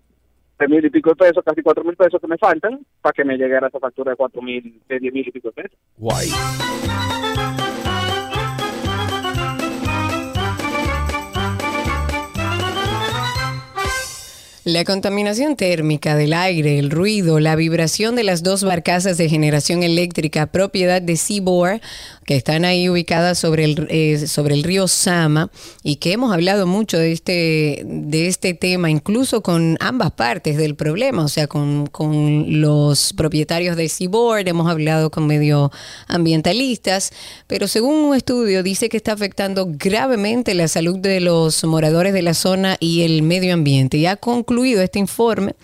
[0.56, 3.24] tres mil y pico de pesos, casi cuatro mil pesos que me faltan para que
[3.24, 5.78] me llegara esa factura de cuatro mil, de diez mil y pico de pesos.
[5.96, 6.28] Guay.
[14.68, 19.82] La contaminación térmica del aire, el ruido, la vibración de las dos barcazas de generación
[19.82, 21.80] eléctrica propiedad de Seaboard,
[22.28, 25.50] que están ahí ubicadas sobre el, eh, sobre el río Sama
[25.82, 30.74] y que hemos hablado mucho de este, de este tema, incluso con ambas partes del
[30.74, 37.14] problema, o sea, con, con los propietarios de Seaboard, hemos hablado con medioambientalistas,
[37.46, 42.20] pero según un estudio dice que está afectando gravemente la salud de los moradores de
[42.20, 43.96] la zona y el medio ambiente.
[43.96, 45.54] Y ha concluido este informe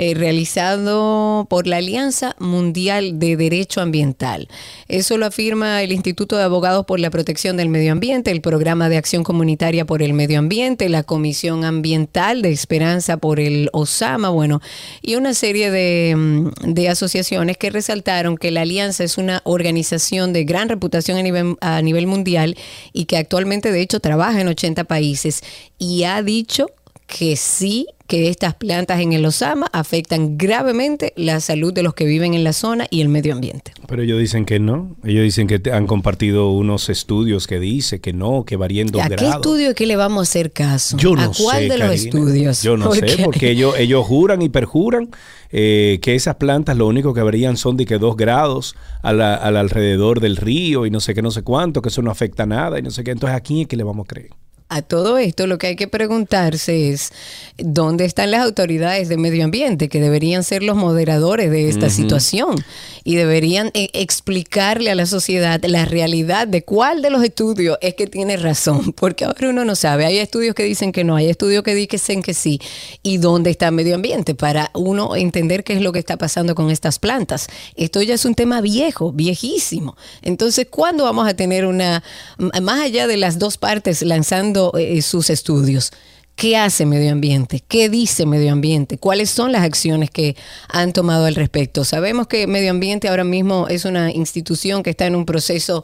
[0.00, 4.46] eh, realizado por la Alianza Mundial de Derecho Ambiental.
[4.86, 8.88] Eso lo afirma el Instituto de Abogados por la Protección del Medio Ambiente, el Programa
[8.88, 14.28] de Acción Comunitaria por el Medio Ambiente, la Comisión Ambiental de Esperanza por el OSAMA,
[14.28, 14.60] bueno,
[15.02, 20.32] y una serie de, mm, de asociaciones que resaltaron que la Alianza es una organización
[20.32, 22.56] de gran reputación a nivel, a nivel mundial
[22.92, 25.42] y que actualmente de hecho trabaja en 80 países
[25.76, 26.70] y ha dicho
[27.08, 32.06] que sí que estas plantas en el Osama afectan gravemente la salud de los que
[32.06, 33.72] viven en la zona y el medio ambiente.
[33.86, 34.96] Pero ellos dicen que no.
[35.04, 39.08] Ellos dicen que han compartido unos estudios que dice que no, que varían dos ¿A
[39.10, 39.36] qué grados.
[39.36, 40.96] estudio es que le vamos a hacer caso?
[40.96, 41.94] Yo no ¿A cuál sé, de los Karina.
[41.94, 42.62] estudios?
[42.62, 45.10] Yo no sé, Porque- ellos, ellos juran y perjuran
[45.50, 50.20] eh, que esas plantas lo único que varían son de que dos grados al alrededor
[50.20, 52.82] del río y no sé qué, no sé cuánto, que eso no afecta nada y
[52.82, 53.10] no sé qué.
[53.10, 54.30] Entonces, ¿a quién es que le vamos a creer?
[54.70, 57.10] A todo esto lo que hay que preguntarse es
[57.56, 62.54] dónde están las autoridades de medio ambiente que deberían ser los moderadores de esta situación
[63.02, 67.94] y deberían eh, explicarle a la sociedad la realidad de cuál de los estudios es
[67.94, 70.04] que tiene razón, porque ahora uno no sabe.
[70.04, 72.60] Hay estudios que dicen que no, hay estudios que dicen que sí.
[73.02, 74.34] ¿Y dónde está medio ambiente?
[74.34, 77.48] Para uno entender qué es lo que está pasando con estas plantas.
[77.74, 79.96] Esto ya es un tema viejo, viejísimo.
[80.20, 82.02] Entonces, ¿cuándo vamos a tener una,
[82.36, 85.90] más allá de las dos partes lanzando eh, sus estudios?
[86.38, 87.64] ¿Qué hace medio ambiente?
[87.66, 88.96] ¿Qué dice medio ambiente?
[88.96, 90.36] ¿Cuáles son las acciones que
[90.68, 91.82] han tomado al respecto?
[91.82, 95.82] Sabemos que medio ambiente ahora mismo es una institución que está en un proceso,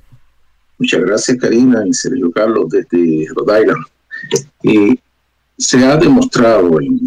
[0.79, 3.85] Muchas gracias, Karina y Sergio Carlos, desde Rhode Island.
[4.63, 4.99] Y
[5.57, 7.01] se ha demostrado, en-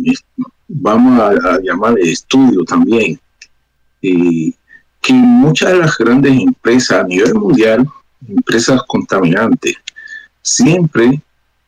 [0.68, 3.20] vamos a, a llamar estudio también,
[4.02, 4.54] y
[5.02, 7.88] que muchas de las grandes empresas a nivel mundial,
[8.28, 9.76] empresas contaminantes,
[10.42, 11.22] siempre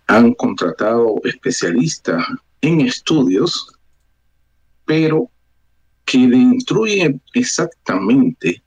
[0.08, 2.24] han contratado especialistas
[2.62, 3.74] en estudios,
[4.86, 5.30] pero
[6.06, 8.62] que instruyen exactamente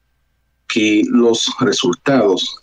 [0.69, 2.59] que los resultados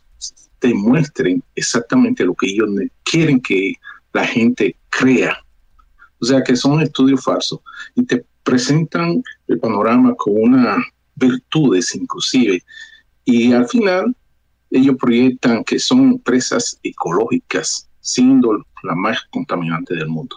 [0.59, 2.69] demuestren exactamente lo que ellos
[3.03, 3.73] quieren que
[4.13, 5.37] la gente crea.
[6.19, 7.59] O sea que son estudios falsos
[7.95, 10.85] y te presentan el panorama con unas
[11.15, 12.63] virtudes inclusive
[13.25, 14.15] y al final
[14.71, 20.35] ellos proyectan que son empresas ecológicas siendo la más contaminante del mundo.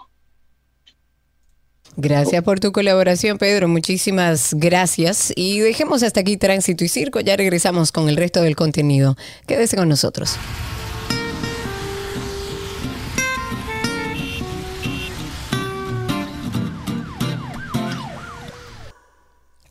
[1.99, 3.67] Gracias por tu colaboración, Pedro.
[3.67, 5.33] Muchísimas gracias.
[5.35, 7.19] Y dejemos hasta aquí Tránsito y Circo.
[7.21, 9.17] Ya regresamos con el resto del contenido.
[9.47, 10.37] Quédese con nosotros.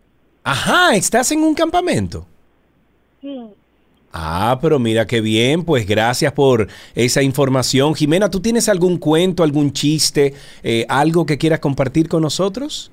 [0.47, 2.27] Ajá, ¿estás en un campamento?
[3.19, 3.35] Sí.
[4.13, 7.95] Ah, pero mira qué bien, pues gracias por esa información.
[7.95, 12.91] Jimena, ¿tú tienes algún cuento, algún chiste, eh, algo que quieras compartir con nosotros?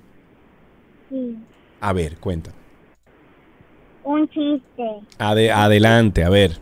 [1.11, 1.37] Sí,
[1.81, 2.53] A ver, cuenta.
[4.05, 5.01] un chiste.
[5.19, 6.59] Ade- adelante, a ver.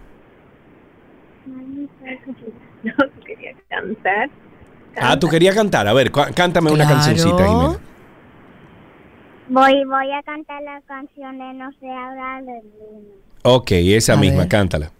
[2.83, 2.95] No,
[3.27, 4.31] quería cantar.
[4.97, 5.87] Ah, tú querías cantar.
[5.87, 7.79] A ver, cántame una cancioncita, Jimena.
[9.51, 13.09] Voy, voy a cantar la canción de No se habla de Bruno.
[13.43, 14.49] Ok, esa A misma, ver.
[14.49, 14.93] cántala.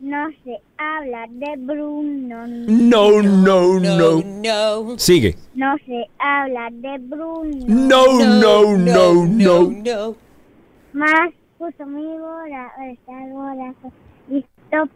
[0.00, 2.44] No se habla de Bruno.
[2.48, 4.20] No, no, no.
[4.20, 4.98] No.
[4.98, 5.36] Sigue.
[5.54, 7.64] No se habla de Bruno.
[7.68, 9.70] No, no, no, no.
[9.70, 10.16] no.
[10.92, 13.92] Más puso mi bola, está el borazo.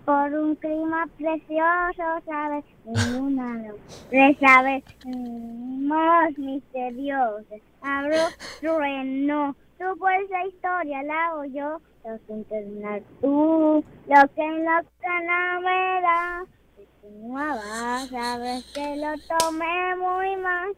[0.07, 2.65] Por un clima precioso, ¿sabes?
[2.87, 3.75] No.
[4.11, 7.45] Le sabes más misterioso.
[7.83, 8.17] Abro
[8.61, 9.55] trueno.
[9.79, 11.81] Tú por esa historia la hago yo.
[12.07, 13.85] Lo que internar tú.
[14.09, 14.83] Lo que en la
[17.13, 20.73] no vas, sabes que lo tomé muy mal.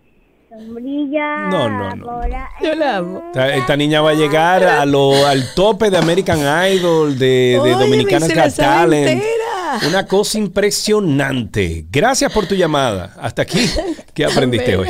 [0.49, 1.49] Sombrilla.
[1.51, 2.21] No, no, no.
[2.63, 3.23] Yo la amo.
[3.27, 6.39] Esta, esta niña va a llegar a lo, al tope de American
[6.73, 9.23] Idol, de, de Dominicanas Got Talent.
[9.87, 11.87] Una cosa impresionante.
[11.91, 13.15] Gracias por tu llamada.
[13.21, 13.61] Hasta aquí.
[14.15, 14.89] ¿Qué aprendiste hoy?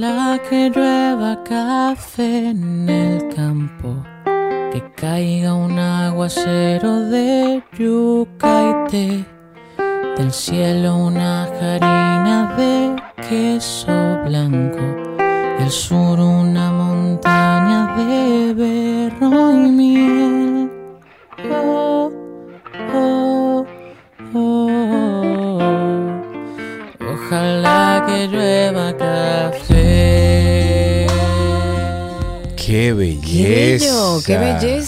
[0.00, 3.96] Que llueva café en el campo,
[4.72, 9.24] que caiga un aguacero de yuca y té,
[10.16, 12.94] del cielo una harina de
[13.28, 14.78] queso blanco,
[15.58, 16.07] el sur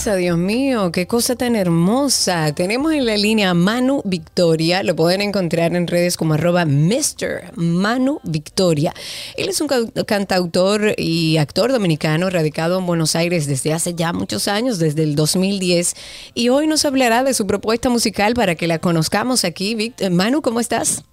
[0.03, 2.53] Dios mío, qué cosa tan hermosa.
[2.55, 7.51] Tenemos en la línea a Manu Victoria, lo pueden encontrar en redes como arroba Mr.
[7.55, 8.93] Manu Victoria.
[9.37, 9.67] Él es un
[10.07, 15.15] cantautor y actor dominicano radicado en Buenos Aires desde hace ya muchos años, desde el
[15.15, 15.93] 2010,
[16.33, 19.75] y hoy nos hablará de su propuesta musical para que la conozcamos aquí.
[19.75, 21.03] Vic- Manu, ¿cómo estás?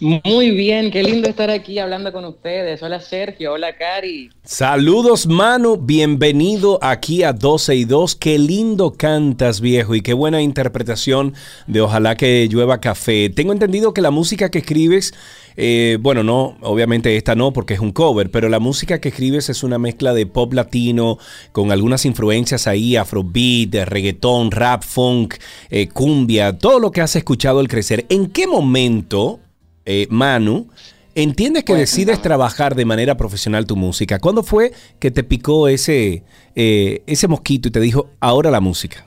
[0.00, 2.82] Muy bien, qué lindo estar aquí hablando con ustedes.
[2.82, 4.30] Hola Sergio, hola Cari.
[4.42, 5.78] Saludos, Manu.
[5.78, 8.14] Bienvenido aquí a 12 y 2.
[8.16, 11.32] Qué lindo cantas, viejo, y qué buena interpretación
[11.66, 13.30] de Ojalá que llueva café.
[13.30, 15.14] Tengo entendido que la música que escribes,
[15.56, 19.48] eh, bueno, no, obviamente esta no, porque es un cover, pero la música que escribes
[19.48, 21.18] es una mezcla de pop latino
[21.52, 25.34] con algunas influencias ahí, afrobeat, de reggaetón, rap, funk,
[25.70, 28.06] eh, cumbia, todo lo que has escuchado al crecer.
[28.08, 29.40] ¿En qué momento,
[29.86, 30.68] eh, Manu,
[31.14, 34.18] entiendes que decides trabajar de manera profesional tu música?
[34.18, 36.22] ¿Cuándo fue que te picó ese,
[36.54, 39.06] eh, ese mosquito y te dijo, ahora la música?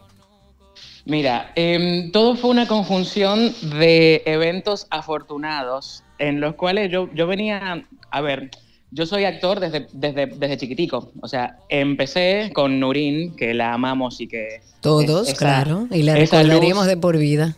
[1.06, 7.86] Mira, em, todo fue una conjunción de eventos afortunados en los cuales yo, yo venía,
[8.12, 8.52] a ver,
[8.92, 14.20] yo soy actor desde, desde, desde chiquitico, o sea, empecé con Nurin, que la amamos
[14.20, 14.62] y que...
[14.82, 17.56] Todos, esa- claro, y la recordaremos luz- de por vida.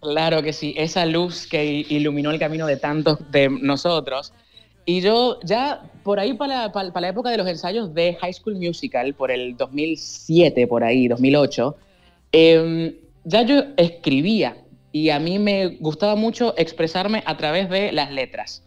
[0.00, 4.32] Claro que sí, esa luz que iluminó el camino de tantos de nosotros.
[4.84, 8.32] Y yo ya por ahí para, para, para la época de los ensayos de High
[8.34, 11.76] School Musical, por el 2007, por ahí, 2008,
[12.30, 12.94] em,
[13.24, 14.58] ya yo escribía
[14.92, 18.62] y a mí me gustaba mucho expresarme a través de las letras.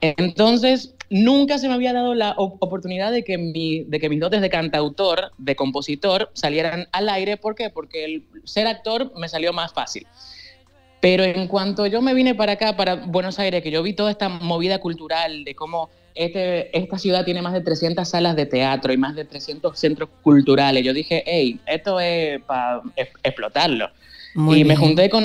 [0.00, 4.20] Entonces, nunca se me había dado la op- oportunidad de que, mi- de que mis
[4.20, 7.36] dotes de cantautor, de compositor, salieran al aire.
[7.36, 7.70] ¿Por qué?
[7.70, 10.06] Porque el ser actor me salió más fácil.
[11.00, 14.10] Pero en cuanto yo me vine para acá, para Buenos Aires, que yo vi toda
[14.10, 18.92] esta movida cultural de cómo este, esta ciudad tiene más de 300 salas de teatro
[18.92, 22.82] y más de 300 centros culturales, yo dije, hey, esto es para
[23.22, 23.88] explotarlo.
[24.34, 25.24] Muy y me junté con,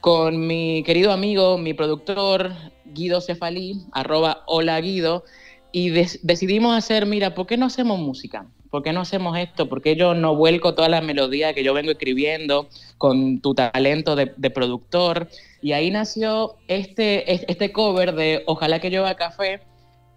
[0.00, 2.52] con mi querido amigo, mi productor,
[2.84, 5.24] Guido Cefalí, arroba hola Guido,
[5.72, 8.46] y decidimos hacer, mira, ¿por qué no hacemos música?
[8.70, 9.68] ¿Por qué no hacemos esto?
[9.68, 12.68] ¿Por qué yo no vuelco toda la melodía que yo vengo escribiendo
[12.98, 15.28] con tu talento de, de productor?
[15.60, 19.60] Y ahí nació este, es- este cover de Ojalá que llueva café,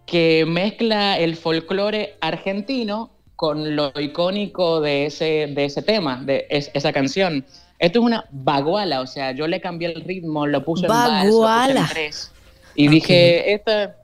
[0.05, 6.69] que mezcla el folclore argentino con lo icónico de ese, de ese tema, de es-
[6.73, 7.45] esa canción.
[7.79, 11.81] esto es una baguala, o sea, yo le cambié el ritmo, lo puse Baguala.
[11.81, 12.31] en tres.
[12.75, 13.97] Y dije, esta,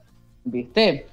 [0.44, 1.06] ¿viste?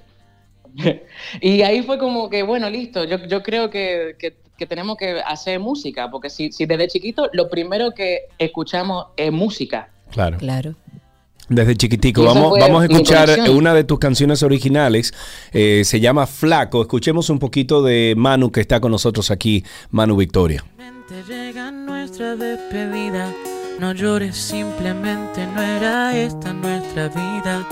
[1.40, 5.20] y ahí fue como que, bueno, listo, yo, yo creo que, que- que tenemos que
[5.24, 9.88] hacer música, porque si, si desde chiquito lo primero que escuchamos es música.
[10.10, 10.36] Claro.
[10.38, 10.74] Claro.
[11.48, 12.24] Desde chiquitico.
[12.24, 15.14] Vamos, vamos a escuchar una de tus canciones originales.
[15.52, 16.82] eh, se llama Flaco.
[16.82, 20.64] Escuchemos un poquito de Manu que está con nosotros aquí, Manu Victoria.
[21.28, 23.32] Llega nuestra despedida.
[23.78, 27.64] No llores, simplemente no era esta nuestra vida.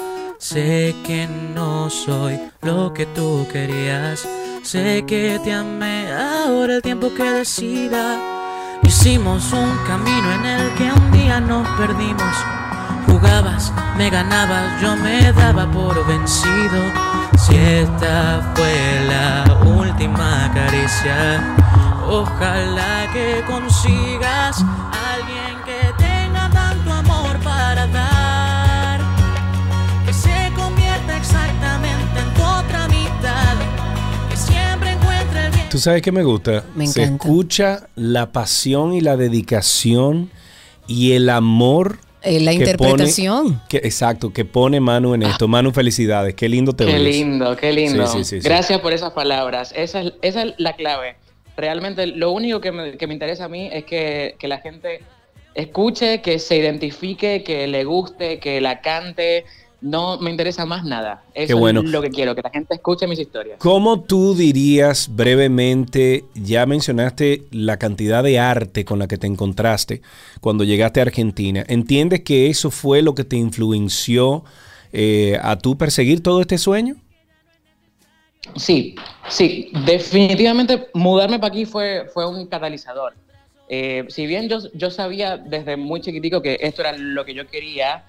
[0.48, 4.28] Sé que no soy lo que tú querías.
[4.62, 8.16] Sé que te amé, ahora el tiempo que decida.
[8.84, 12.36] Hicimos un camino en el que un día nos perdimos.
[13.08, 16.80] Jugabas, me ganabas, yo me daba por vencido.
[17.36, 21.56] Si esta fue la última caricia,
[22.08, 24.64] ojalá que consigas
[25.12, 25.45] alguien
[35.76, 36.64] ¿Tú sabes qué me gusta?
[36.74, 37.24] Me Se encanta.
[37.26, 40.30] escucha la pasión y la dedicación
[40.86, 41.98] y el amor.
[42.22, 43.44] Eh, la que interpretación.
[43.44, 45.48] pone- que, exacto, que pone Manu en esto.
[45.48, 46.34] Manu, felicidades.
[46.34, 47.02] Qué lindo te Qué oyes.
[47.16, 48.06] lindo, qué lindo.
[48.06, 48.48] Sí, sí, sí, sí.
[48.48, 49.74] Gracias por esas palabras.
[49.76, 51.16] Esa es, esa es la clave.
[51.58, 55.02] Realmente lo único que me, que me interesa a mí es que, que la gente
[55.54, 59.44] escuche, que se identifique, que le guste, que la cante.
[59.80, 61.22] No me interesa más nada.
[61.34, 61.80] Eso Qué bueno.
[61.80, 63.58] es lo que quiero, que la gente escuche mis historias.
[63.58, 70.00] ¿Cómo tú dirías brevemente, ya mencionaste la cantidad de arte con la que te encontraste
[70.40, 71.62] cuando llegaste a Argentina?
[71.68, 74.44] ¿Entiendes que eso fue lo que te influenció
[74.92, 76.96] eh, a tú perseguir todo este sueño?
[78.54, 78.94] Sí,
[79.28, 83.14] sí, definitivamente mudarme para aquí fue, fue un catalizador.
[83.68, 87.46] Eh, si bien yo, yo sabía desde muy chiquitico que esto era lo que yo
[87.48, 88.04] quería,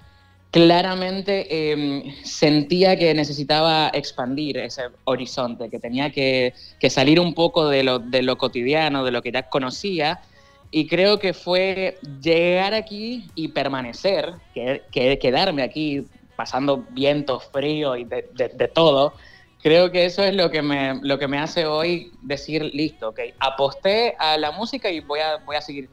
[0.51, 7.67] claramente eh, sentía que necesitaba expandir ese horizonte, que tenía que, que salir un poco
[7.69, 10.21] de lo, de lo cotidiano, de lo que ya conocía.
[10.69, 17.95] Y creo que fue llegar aquí y permanecer, que, que- quedarme aquí pasando vientos, frío
[17.95, 19.15] y de, de- de todo.
[19.61, 23.19] Creo que eso es lo que me, lo que me hace hoy decir, listo, ok,
[23.39, 25.89] aposté a la música y voy a, voy a seguir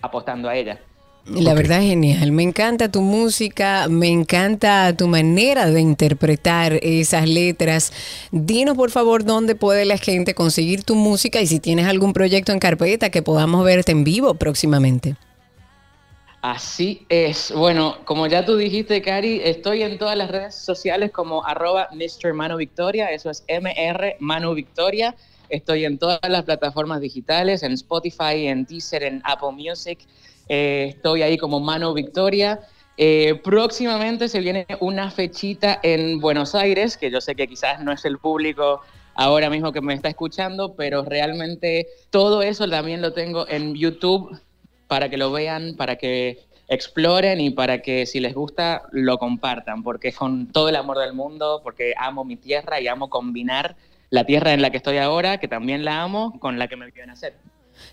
[0.00, 0.84] apostando a ella.
[1.26, 2.32] La verdad es genial.
[2.32, 7.92] Me encanta tu música, me encanta tu manera de interpretar esas letras.
[8.32, 12.52] Dinos por favor dónde puede la gente conseguir tu música y si tienes algún proyecto
[12.52, 15.16] en carpeta que podamos verte en vivo próximamente.
[16.40, 17.52] Así es.
[17.54, 22.32] Bueno, como ya tú dijiste, Cari, estoy en todas las redes sociales como arroba Mr.
[22.32, 25.16] Manu Victoria, eso es MR Manu Victoria.
[25.48, 29.98] Estoy en todas las plataformas digitales, en Spotify, en Deezer, en Apple Music.
[30.48, 32.60] Eh, estoy ahí como Manu Victoria.
[32.96, 37.92] Eh, próximamente se viene una fechita en Buenos Aires, que yo sé que quizás no
[37.92, 38.80] es el público
[39.14, 44.40] ahora mismo que me está escuchando, pero realmente todo eso también lo tengo en YouTube
[44.86, 49.82] para que lo vean, para que exploren y para que si les gusta lo compartan,
[49.82, 53.76] porque es con todo el amor del mundo, porque amo mi tierra y amo combinar
[54.10, 56.90] la tierra en la que estoy ahora, que también la amo, con la que me
[56.90, 57.34] vio nacer.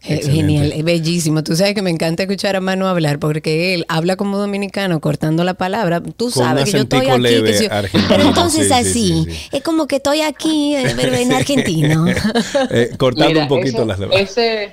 [0.03, 1.43] Eh, Genial, es bellísimo.
[1.43, 5.43] Tú sabes que me encanta escuchar a Manu hablar porque él habla como dominicano cortando
[5.43, 6.01] la palabra.
[6.01, 7.09] Tú sabes que yo estoy aquí.
[7.11, 7.69] que leve si yo-
[8.07, 12.05] pero entonces Sí, sí, así, sí, es como que estoy aquí eh, pero en argentino.
[12.71, 14.15] Eh, cortando Mira, un poquito ese, las demás.
[14.19, 14.71] Ese,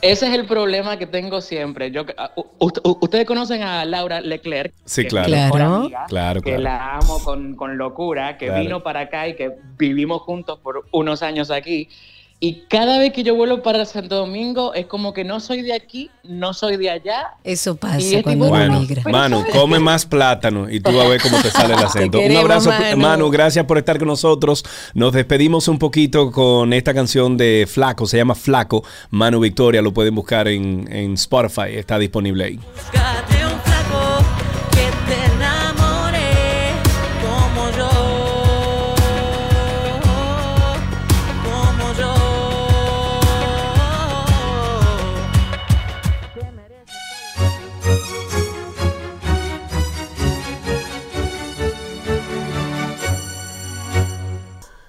[0.00, 1.90] ese es el problema que tengo siempre.
[1.90, 4.72] Yo, ah, u- u- ustedes conocen a Laura Leclerc.
[4.84, 5.28] Sí, que es claro.
[5.30, 5.74] mejor Claro.
[5.76, 6.62] amiga, Claro, Que claro.
[6.62, 8.60] la amo con, con locura, que Claro.
[8.62, 11.88] vino para acá y que vivimos juntos por unos años aquí.
[12.40, 15.72] Y cada vez que yo vuelvo para Santo Domingo es como que no soy de
[15.74, 17.30] aquí, no soy de allá.
[17.42, 19.02] Eso Y pasa es cuando tipo, uno Bueno, migra.
[19.10, 22.20] Manu, come más plátano y tú vas a ver cómo te sale el acento.
[22.20, 22.96] Un abrazo, Manu.
[22.96, 23.30] Manu.
[23.30, 24.64] Gracias por estar con nosotros.
[24.94, 28.06] Nos despedimos un poquito con esta canción de Flaco.
[28.06, 28.84] Se llama Flaco.
[29.10, 29.82] Manu Victoria.
[29.82, 31.74] Lo pueden buscar en, en Spotify.
[31.74, 32.60] Está disponible ahí.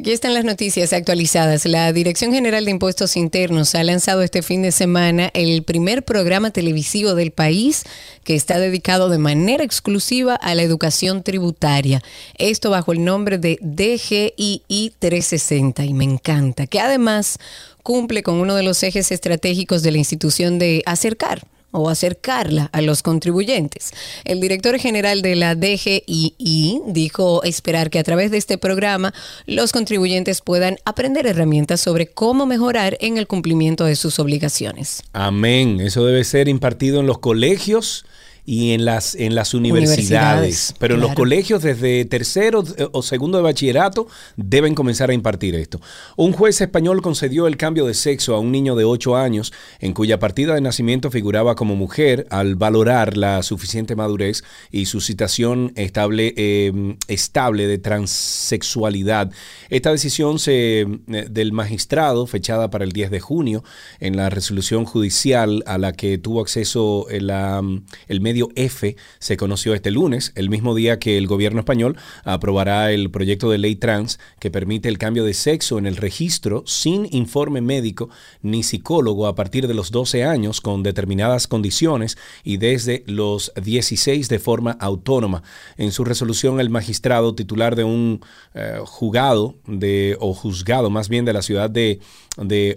[0.00, 1.66] Aquí están las noticias actualizadas.
[1.66, 6.50] La Dirección General de Impuestos Internos ha lanzado este fin de semana el primer programa
[6.50, 7.84] televisivo del país
[8.24, 12.02] que está dedicado de manera exclusiva a la educación tributaria.
[12.38, 17.36] Esto bajo el nombre de DGII 360 y me encanta, que además
[17.82, 22.80] cumple con uno de los ejes estratégicos de la institución de acercar o acercarla a
[22.80, 23.92] los contribuyentes.
[24.24, 29.12] El director general de la DGII dijo esperar que a través de este programa
[29.46, 35.02] los contribuyentes puedan aprender herramientas sobre cómo mejorar en el cumplimiento de sus obligaciones.
[35.12, 35.80] Amén.
[35.80, 38.04] Eso debe ser impartido en los colegios
[38.44, 39.98] y en las, en las universidades.
[40.10, 44.06] Universidades, Pero en los colegios desde tercero eh, o segundo de bachillerato
[44.36, 45.80] deben comenzar a impartir esto.
[46.16, 49.92] Un juez español concedió el cambio de sexo a un niño de 8 años en
[49.92, 55.72] cuya partida de nacimiento figuraba como mujer al valorar la suficiente madurez y su situación
[55.76, 59.30] estable, eh, estable de transexualidad.
[59.68, 60.86] Esta decisión se, eh,
[61.30, 63.62] del magistrado, fechada para el 10 de junio,
[64.00, 67.62] en la resolución judicial a la que tuvo acceso el, la-
[68.08, 72.92] el medio F, se conoció este lunes, el mismo día que el gobierno español aprobará
[72.92, 77.08] el proyecto de ley trans que permite el cambio de sexo en el registro sin
[77.10, 78.08] informe médico
[78.40, 84.28] ni psicólogo a partir de los 12 años con determinadas condiciones y desde los 16
[84.28, 85.42] de forma autónoma.
[85.76, 88.20] En su resolución, el magistrado titular de un
[88.54, 91.98] eh, juzgado de, o juzgado más bien de la ciudad de,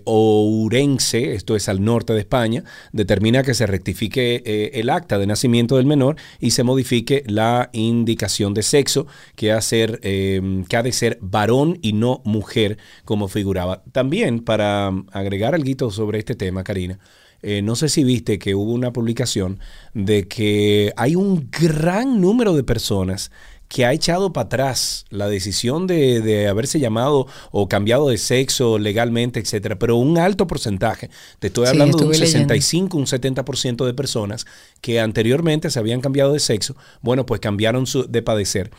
[0.06, 5.28] Ourense, esto es al norte de España, determina que se rectifique eh, el acta de
[5.28, 10.78] nacimiento del menor y se modifique la indicación de sexo que, ha, ser, eh, que
[10.78, 13.84] ha de ser varón y no mujer como figuraba.
[13.92, 17.00] También para um, agregar algo sobre este tema, Karina,
[17.42, 19.60] eh, no sé si viste que hubo una publicación
[19.94, 23.32] de que hay un gran número de personas
[23.74, 28.78] que ha echado para atrás la decisión de, de haberse llamado o cambiado de sexo
[28.78, 31.10] legalmente, etcétera, pero un alto porcentaje,
[31.40, 32.54] te estoy Sí, hablando de un estuve leyendo.
[32.54, 34.46] 65, un 70% de personas
[34.80, 38.70] que anteriormente se habían cambiado de sexo, bueno, pues cambiaron su, de padecer.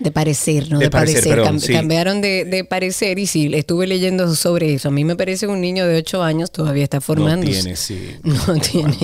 [0.00, 1.36] De parecer, no de, De parecer, parecer.
[1.36, 1.72] perdón, Cam- sí.
[1.72, 4.88] Cambiaron de, de parecer y sí, estuve leyendo sobre eso.
[4.88, 7.52] A mí me parece que un niño de 8 años todavía está formándose.
[7.58, 8.16] No tiene, sí.
[8.24, 8.96] No tiene.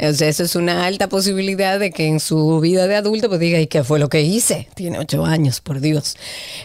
[0.00, 3.40] O sea, eso es una alta posibilidad de que en su vida de adulto pues
[3.40, 4.68] diga, ¿y qué fue lo que hice?
[4.74, 6.16] Tiene ocho años, por Dios.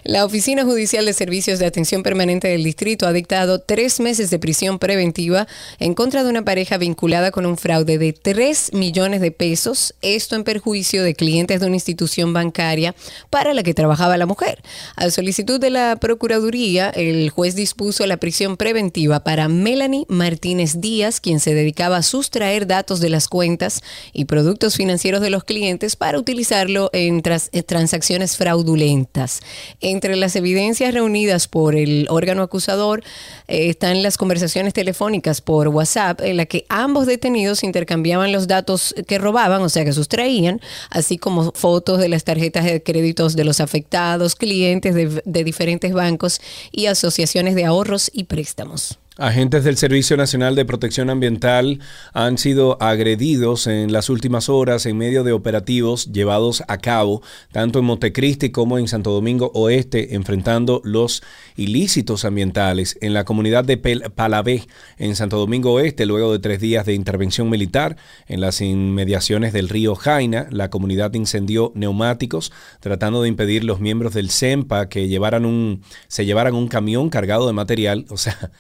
[0.04, 4.40] La Oficina Judicial de Servicios de Atención Permanente del Distrito ha dictado tres meses de
[4.40, 5.48] prisión preventiva
[5.80, 10.36] en contra de una pareja vinculada con un fraude de 3 millones de pesos, esto
[10.36, 12.94] en perjuicio de clientes de una institución bancaria
[13.30, 14.62] para la que trabajaba la mujer.
[14.96, 21.20] A solicitud de la Procuraduría, el juez dispuso la prisión preventiva para Melanie Martínez Díaz,
[21.20, 23.82] quien se dedicaba a sustraer datos de las cuentas
[24.14, 29.42] y productos financieros de los clientes para utilizarlo en, transacciones fraudulentas.
[29.82, 33.04] Entre las evidencias reunidas por el órgano acusador
[33.48, 38.96] eh, están las conversaciones telefónicas por WhatsApp en la que ambos detenidos intercambiaban los datos
[39.08, 43.44] que robaban, o sea, que sustraían, así como fotos de las tarjetas de créditos de
[43.44, 46.42] los afectados, clientes de, de diferentes bancos
[46.72, 49.00] y asociaciones de ahorros y préstamos.
[49.20, 51.80] Agentes del Servicio Nacional de Protección Ambiental
[52.14, 57.22] han sido agredidos en las últimas horas en medio de operativos llevados a cabo
[57.52, 61.22] tanto en Montecristi como en Santo Domingo Oeste, enfrentando los
[61.58, 64.68] ilícitos ambientales en la comunidad de Palabé,
[64.98, 67.98] en Santo Domingo Oeste, luego de tres días de intervención militar
[68.28, 70.48] en las inmediaciones del río Jaina.
[70.50, 76.26] La comunidad incendió neumáticos tratando de impedir los miembros del CEMPA que llevaran un, se
[76.26, 78.52] llevaran un camión cargado de material, o sea,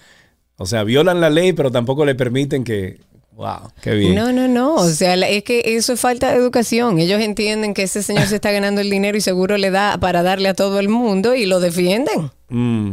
[0.59, 2.99] o sea, violan la ley, pero tampoco le permiten que.
[3.31, 3.71] ¡Wow!
[3.81, 4.15] ¡Qué bien!
[4.15, 4.75] No, no, no.
[4.75, 6.99] O sea, la- es que eso es falta de educación.
[6.99, 10.21] Ellos entienden que ese señor se está ganando el dinero y seguro le da para
[10.23, 12.31] darle a todo el mundo y lo defienden.
[12.49, 12.91] Mm,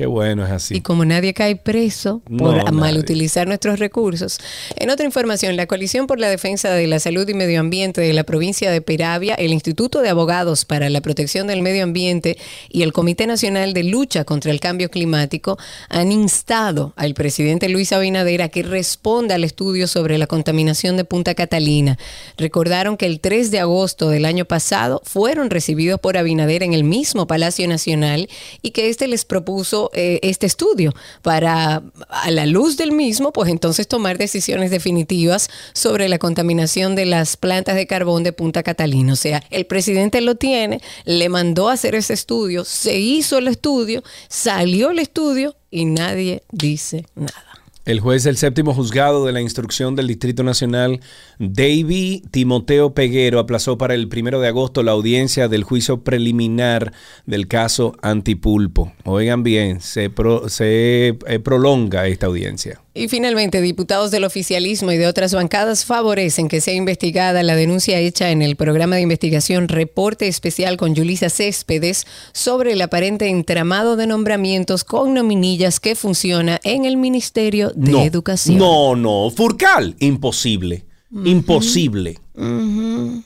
[0.00, 0.76] qué bueno es así.
[0.76, 4.38] Y como nadie cae preso por mal utilizar nuestros recursos.
[4.76, 8.14] En otra información, la Coalición por la Defensa de la Salud y Medio Ambiente de
[8.14, 12.38] la provincia de Peravia, el Instituto de Abogados para la Protección del Medio Ambiente
[12.70, 15.58] y el Comité Nacional de Lucha contra el Cambio Climático
[15.90, 21.04] han instado al presidente Luis Abinader a que responda al estudio sobre la contaminación de
[21.04, 21.98] Punta Catalina.
[22.38, 26.84] Recordaron que el 3 de agosto del año pasado fueron recibidos por Abinader en el
[26.84, 28.30] mismo Palacio Nacional
[28.62, 33.50] y que este les propuso eh, este estudio para, a la luz del mismo, pues
[33.50, 39.12] entonces tomar decisiones definitivas sobre la contaminación de las plantas de carbón de Punta Catalina.
[39.12, 43.48] O sea, el presidente lo tiene, le mandó a hacer ese estudio, se hizo el
[43.48, 47.49] estudio, salió el estudio y nadie dice nada.
[47.86, 51.00] El juez del séptimo juzgado de la instrucción del Distrito Nacional,
[51.38, 56.92] David Timoteo Peguero, aplazó para el primero de agosto la audiencia del juicio preliminar
[57.24, 58.92] del caso Antipulpo.
[59.04, 62.80] Oigan bien, se, pro- se eh, prolonga esta audiencia.
[62.92, 67.98] Y finalmente, diputados del oficialismo y de otras bancadas favorecen que sea investigada la denuncia
[68.00, 73.94] hecha en el programa de investigación Reporte Especial con Yulisa Céspedes sobre el aparente entramado
[73.94, 78.58] de nombramientos con nominillas que funciona en el Ministerio de no, Educación.
[78.58, 80.84] No, no, Furcal, imposible.
[81.24, 82.18] Imposible.
[82.34, 83.22] Ujú.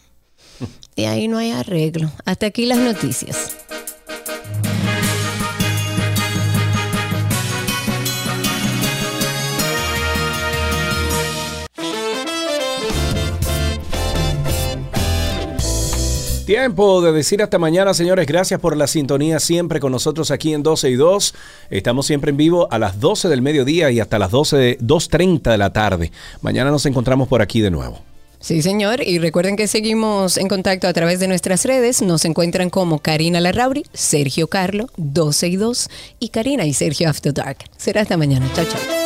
[0.97, 2.11] De ahí no hay arreglo.
[2.24, 3.57] Hasta aquí las noticias.
[16.47, 18.27] Tiempo de decir hasta mañana, señores.
[18.27, 21.35] Gracias por la sintonía siempre con nosotros aquí en 12 y 2.
[21.71, 25.51] Estamos siempre en vivo a las 12 del mediodía y hasta las 12, de- 2.30
[25.53, 26.12] de la tarde.
[26.43, 27.99] Mañana nos encontramos por aquí de nuevo.
[28.41, 29.01] Sí, señor.
[29.03, 32.03] Y recuerden que seguimos en contacto a través de nuestras redes.
[32.03, 35.89] Nos encuentran como Karina Larrauri, Sergio Carlo, 12 y 2
[36.21, 37.57] y Karina y Sergio After Dark.
[37.79, 38.47] Será hasta mañana.
[38.55, 39.04] Chao, chao.